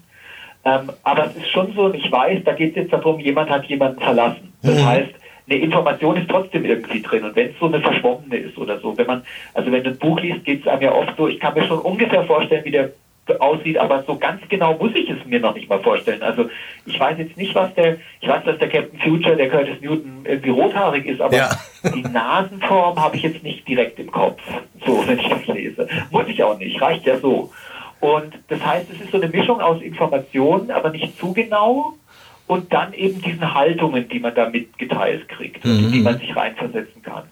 ähm, 0.64 0.90
aber 1.02 1.26
es 1.26 1.36
ist 1.36 1.50
schon 1.50 1.72
so, 1.74 1.92
ich 1.92 2.10
weiß, 2.10 2.44
da 2.44 2.52
geht 2.52 2.70
es 2.70 2.76
jetzt 2.76 2.92
darum, 2.92 3.18
jemand 3.18 3.50
hat 3.50 3.64
jemanden 3.66 4.00
verlassen. 4.00 4.52
Das 4.62 4.76
mhm. 4.76 4.86
heißt, 4.86 5.10
eine 5.48 5.58
Information 5.58 6.16
ist 6.16 6.30
trotzdem 6.30 6.64
irgendwie 6.64 7.02
drin. 7.02 7.24
Und 7.24 7.34
wenn 7.34 7.50
es 7.50 7.58
so 7.58 7.66
eine 7.66 7.80
verschwommene 7.80 8.36
ist 8.36 8.56
oder 8.56 8.78
so, 8.78 8.96
wenn 8.96 9.06
man, 9.06 9.22
also 9.54 9.72
wenn 9.72 9.82
du 9.82 9.90
ein 9.90 9.98
Buch 9.98 10.20
liest, 10.20 10.44
geht 10.44 10.60
es 10.60 10.68
einem 10.68 10.82
ja 10.82 10.92
oft 10.92 11.16
so, 11.16 11.26
ich 11.26 11.40
kann 11.40 11.54
mir 11.54 11.64
schon 11.64 11.80
ungefähr 11.80 12.24
vorstellen, 12.24 12.64
wie 12.64 12.70
der 12.70 12.90
aussieht, 13.38 13.78
aber 13.78 14.02
so 14.02 14.16
ganz 14.16 14.40
genau 14.48 14.76
muss 14.76 14.92
ich 14.94 15.08
es 15.08 15.24
mir 15.24 15.38
noch 15.38 15.54
nicht 15.54 15.68
mal 15.68 15.80
vorstellen. 15.80 16.22
Also 16.22 16.50
ich 16.86 16.98
weiß 16.98 17.18
jetzt 17.18 17.36
nicht, 17.36 17.54
was 17.54 17.72
der, 17.74 17.98
ich 18.20 18.28
weiß, 18.28 18.44
dass 18.44 18.58
der 18.58 18.68
Captain 18.68 18.98
Future, 18.98 19.36
der 19.36 19.48
Curtis 19.48 19.80
Newton 19.80 20.24
irgendwie 20.24 20.50
rothaarig 20.50 21.06
ist, 21.06 21.20
aber 21.20 21.36
ja. 21.36 21.50
die 21.94 22.02
Nasenform 22.02 23.00
habe 23.00 23.16
ich 23.16 23.22
jetzt 23.22 23.42
nicht 23.42 23.66
direkt 23.68 23.98
im 24.00 24.10
Kopf, 24.10 24.40
so 24.84 25.02
wenn 25.06 25.18
ich 25.18 25.28
das 25.28 25.46
lese. 25.46 25.88
Muss 26.10 26.26
ich 26.26 26.42
auch 26.42 26.58
nicht, 26.58 26.80
reicht 26.80 27.06
ja 27.06 27.18
so. 27.18 27.50
Und 28.00 28.34
das 28.48 28.64
heißt, 28.64 28.90
es 28.92 29.00
ist 29.00 29.12
so 29.12 29.20
eine 29.20 29.28
Mischung 29.28 29.60
aus 29.60 29.80
Informationen, 29.80 30.72
aber 30.72 30.90
nicht 30.90 31.16
zu 31.18 31.32
genau 31.32 31.94
und 32.48 32.72
dann 32.72 32.92
eben 32.92 33.22
diesen 33.22 33.54
Haltungen, 33.54 34.08
die 34.08 34.18
man 34.18 34.34
da 34.34 34.48
mitgeteilt 34.48 35.28
kriegt, 35.28 35.64
mhm. 35.64 35.84
in 35.84 35.92
die 35.92 36.00
man 36.00 36.18
sich 36.18 36.34
reinversetzen 36.34 37.02
kann. 37.02 37.24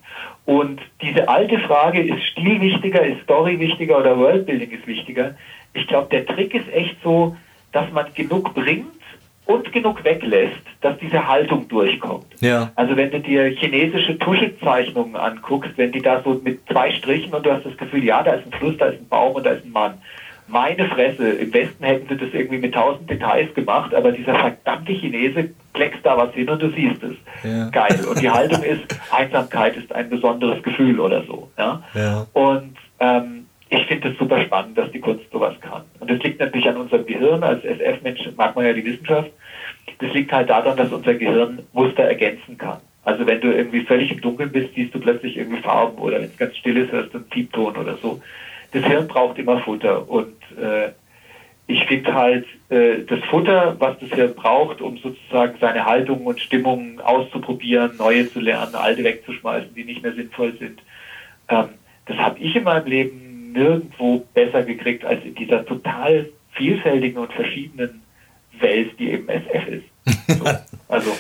Und 0.50 0.80
diese 1.00 1.28
alte 1.28 1.60
Frage, 1.60 2.02
ist 2.02 2.24
Stil 2.32 2.60
wichtiger, 2.60 3.06
ist 3.06 3.22
Story 3.22 3.60
wichtiger 3.60 3.98
oder 3.98 4.18
Worldbuilding 4.18 4.72
ist 4.72 4.84
wichtiger, 4.84 5.36
ich 5.74 5.86
glaube, 5.86 6.08
der 6.10 6.26
Trick 6.26 6.52
ist 6.54 6.66
echt 6.72 6.96
so, 7.04 7.36
dass 7.70 7.88
man 7.92 8.06
genug 8.14 8.52
bringt 8.52 9.00
und 9.46 9.72
genug 9.72 10.02
weglässt, 10.02 10.58
dass 10.80 10.98
diese 10.98 11.28
Haltung 11.28 11.68
durchkommt. 11.68 12.26
Ja. 12.40 12.72
Also 12.74 12.96
wenn 12.96 13.12
du 13.12 13.20
dir 13.20 13.44
chinesische 13.44 14.18
Tuschezeichnungen 14.18 15.14
anguckst, 15.14 15.70
wenn 15.76 15.92
die 15.92 16.02
da 16.02 16.20
so 16.24 16.40
mit 16.42 16.66
zwei 16.66 16.90
Strichen 16.90 17.32
und 17.32 17.46
du 17.46 17.52
hast 17.52 17.64
das 17.64 17.76
Gefühl, 17.76 18.02
ja, 18.02 18.24
da 18.24 18.32
ist 18.32 18.46
ein 18.46 18.58
Fluss, 18.58 18.76
da 18.76 18.86
ist 18.86 19.00
ein 19.00 19.08
Baum 19.08 19.36
und 19.36 19.46
da 19.46 19.50
ist 19.50 19.64
ein 19.64 19.70
Mann. 19.70 20.02
Meine 20.48 20.88
Fresse, 20.88 21.30
im 21.30 21.54
Westen 21.54 21.84
hätten 21.84 22.08
sie 22.08 22.16
das 22.16 22.34
irgendwie 22.34 22.58
mit 22.58 22.74
tausend 22.74 23.08
Details 23.08 23.54
gemacht, 23.54 23.94
aber 23.94 24.10
dieser 24.10 24.34
verdammte 24.34 24.94
Chinese 24.94 25.50
kleckst 25.72 26.04
da 26.04 26.16
was 26.16 26.32
hin 26.34 26.48
und 26.48 26.60
du 26.62 26.70
siehst 26.70 27.02
es. 27.02 27.14
Ja. 27.44 27.68
Geil. 27.70 28.04
Und 28.08 28.20
die 28.20 28.30
Haltung 28.30 28.62
ist, 28.62 28.82
Einsamkeit 29.10 29.76
ist 29.76 29.92
ein 29.94 30.10
besonderes 30.10 30.62
Gefühl 30.62 31.00
oder 31.00 31.22
so. 31.24 31.50
Ja? 31.58 31.82
ja. 31.94 32.26
Und 32.32 32.76
ähm, 32.98 33.46
ich 33.68 33.86
finde 33.86 34.08
es 34.08 34.18
super 34.18 34.40
spannend, 34.42 34.76
dass 34.76 34.90
die 34.90 35.00
Kunst 35.00 35.24
sowas 35.32 35.54
kann. 35.60 35.82
Und 36.00 36.10
das 36.10 36.18
liegt 36.22 36.40
natürlich 36.40 36.68
an 36.68 36.76
unserem 36.76 37.06
Gehirn. 37.06 37.42
Als 37.42 37.64
SF-Mensch 37.64 38.28
mag 38.36 38.56
man 38.56 38.66
ja 38.66 38.72
die 38.72 38.84
Wissenschaft. 38.84 39.30
Das 39.98 40.12
liegt 40.12 40.32
halt 40.32 40.50
daran, 40.50 40.76
dass 40.76 40.92
unser 40.92 41.14
Gehirn 41.14 41.60
Muster 41.72 42.04
ergänzen 42.04 42.58
kann. 42.58 42.78
Also 43.04 43.26
wenn 43.26 43.40
du 43.40 43.52
irgendwie 43.52 43.84
völlig 43.84 44.10
im 44.12 44.20
Dunkeln 44.20 44.52
bist, 44.52 44.74
siehst 44.74 44.94
du 44.94 45.00
plötzlich 45.00 45.36
irgendwie 45.36 45.62
Farben 45.62 45.98
oder 45.98 46.16
wenn 46.16 46.24
es 46.24 46.36
ganz 46.36 46.56
still 46.56 46.76
ist, 46.76 46.92
hörst 46.92 47.14
du 47.14 47.18
einen 47.18 47.28
Piepton 47.28 47.76
oder 47.76 47.96
so. 47.96 48.20
Das 48.72 48.84
Hirn 48.84 49.08
braucht 49.08 49.38
immer 49.38 49.58
Futter 49.60 50.08
und 50.08 50.36
äh, 50.60 50.90
ich 51.70 51.84
finde 51.84 52.14
halt 52.14 52.46
äh, 52.68 53.04
das 53.06 53.20
Futter, 53.30 53.76
was 53.78 53.98
das 54.00 54.10
Hirn 54.10 54.34
braucht, 54.34 54.80
um 54.80 54.98
sozusagen 54.98 55.56
seine 55.60 55.84
Haltung 55.84 56.26
und 56.26 56.40
Stimmung 56.40 57.00
auszuprobieren, 57.00 57.96
neue 57.96 58.30
zu 58.30 58.40
lernen, 58.40 58.74
alte 58.74 59.04
wegzuschmeißen, 59.04 59.74
die 59.74 59.84
nicht 59.84 60.02
mehr 60.02 60.12
sinnvoll 60.12 60.54
sind. 60.58 60.82
Ähm, 61.48 61.68
das 62.06 62.16
habe 62.16 62.38
ich 62.40 62.56
in 62.56 62.64
meinem 62.64 62.86
Leben 62.86 63.52
nirgendwo 63.52 64.24
besser 64.34 64.64
gekriegt 64.64 65.04
als 65.04 65.24
in 65.24 65.34
dieser 65.34 65.64
total 65.64 66.28
vielfältigen 66.52 67.18
und 67.18 67.32
verschiedenen 67.32 68.02
Welt, 68.58 68.98
die 68.98 69.10
eben 69.10 69.28
SF 69.28 69.68
ist. 69.68 69.84
So, 70.30 70.44
also 70.88 71.10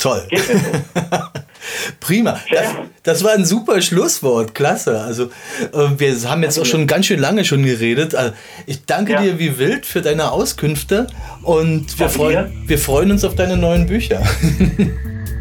toll. 0.00 0.26
Prima. 2.00 2.40
Das, 2.50 2.66
das, 3.02 3.24
war 3.24 3.32
ein 3.32 3.44
super 3.44 3.80
Schlusswort. 3.82 4.54
Klasse. 4.54 5.00
Also 5.00 5.24
äh, 5.72 5.88
wir 5.98 6.16
haben 6.28 6.42
jetzt 6.42 6.58
auch 6.58 6.66
schon 6.66 6.86
ganz 6.86 7.06
schön 7.06 7.20
lange 7.20 7.44
schon 7.44 7.62
geredet. 7.62 8.14
Also, 8.14 8.32
ich 8.66 8.84
danke 8.86 9.12
ja. 9.12 9.22
dir 9.22 9.38
wie 9.38 9.58
wild 9.58 9.86
für 9.86 10.02
deine 10.02 10.32
Auskünfte 10.32 11.06
und 11.42 11.98
wir, 11.98 12.08
freu 12.08 12.46
wir 12.66 12.78
freuen 12.78 13.10
uns 13.12 13.24
auf 13.24 13.34
deine 13.34 13.56
neuen 13.56 13.86
Bücher. 13.86 14.22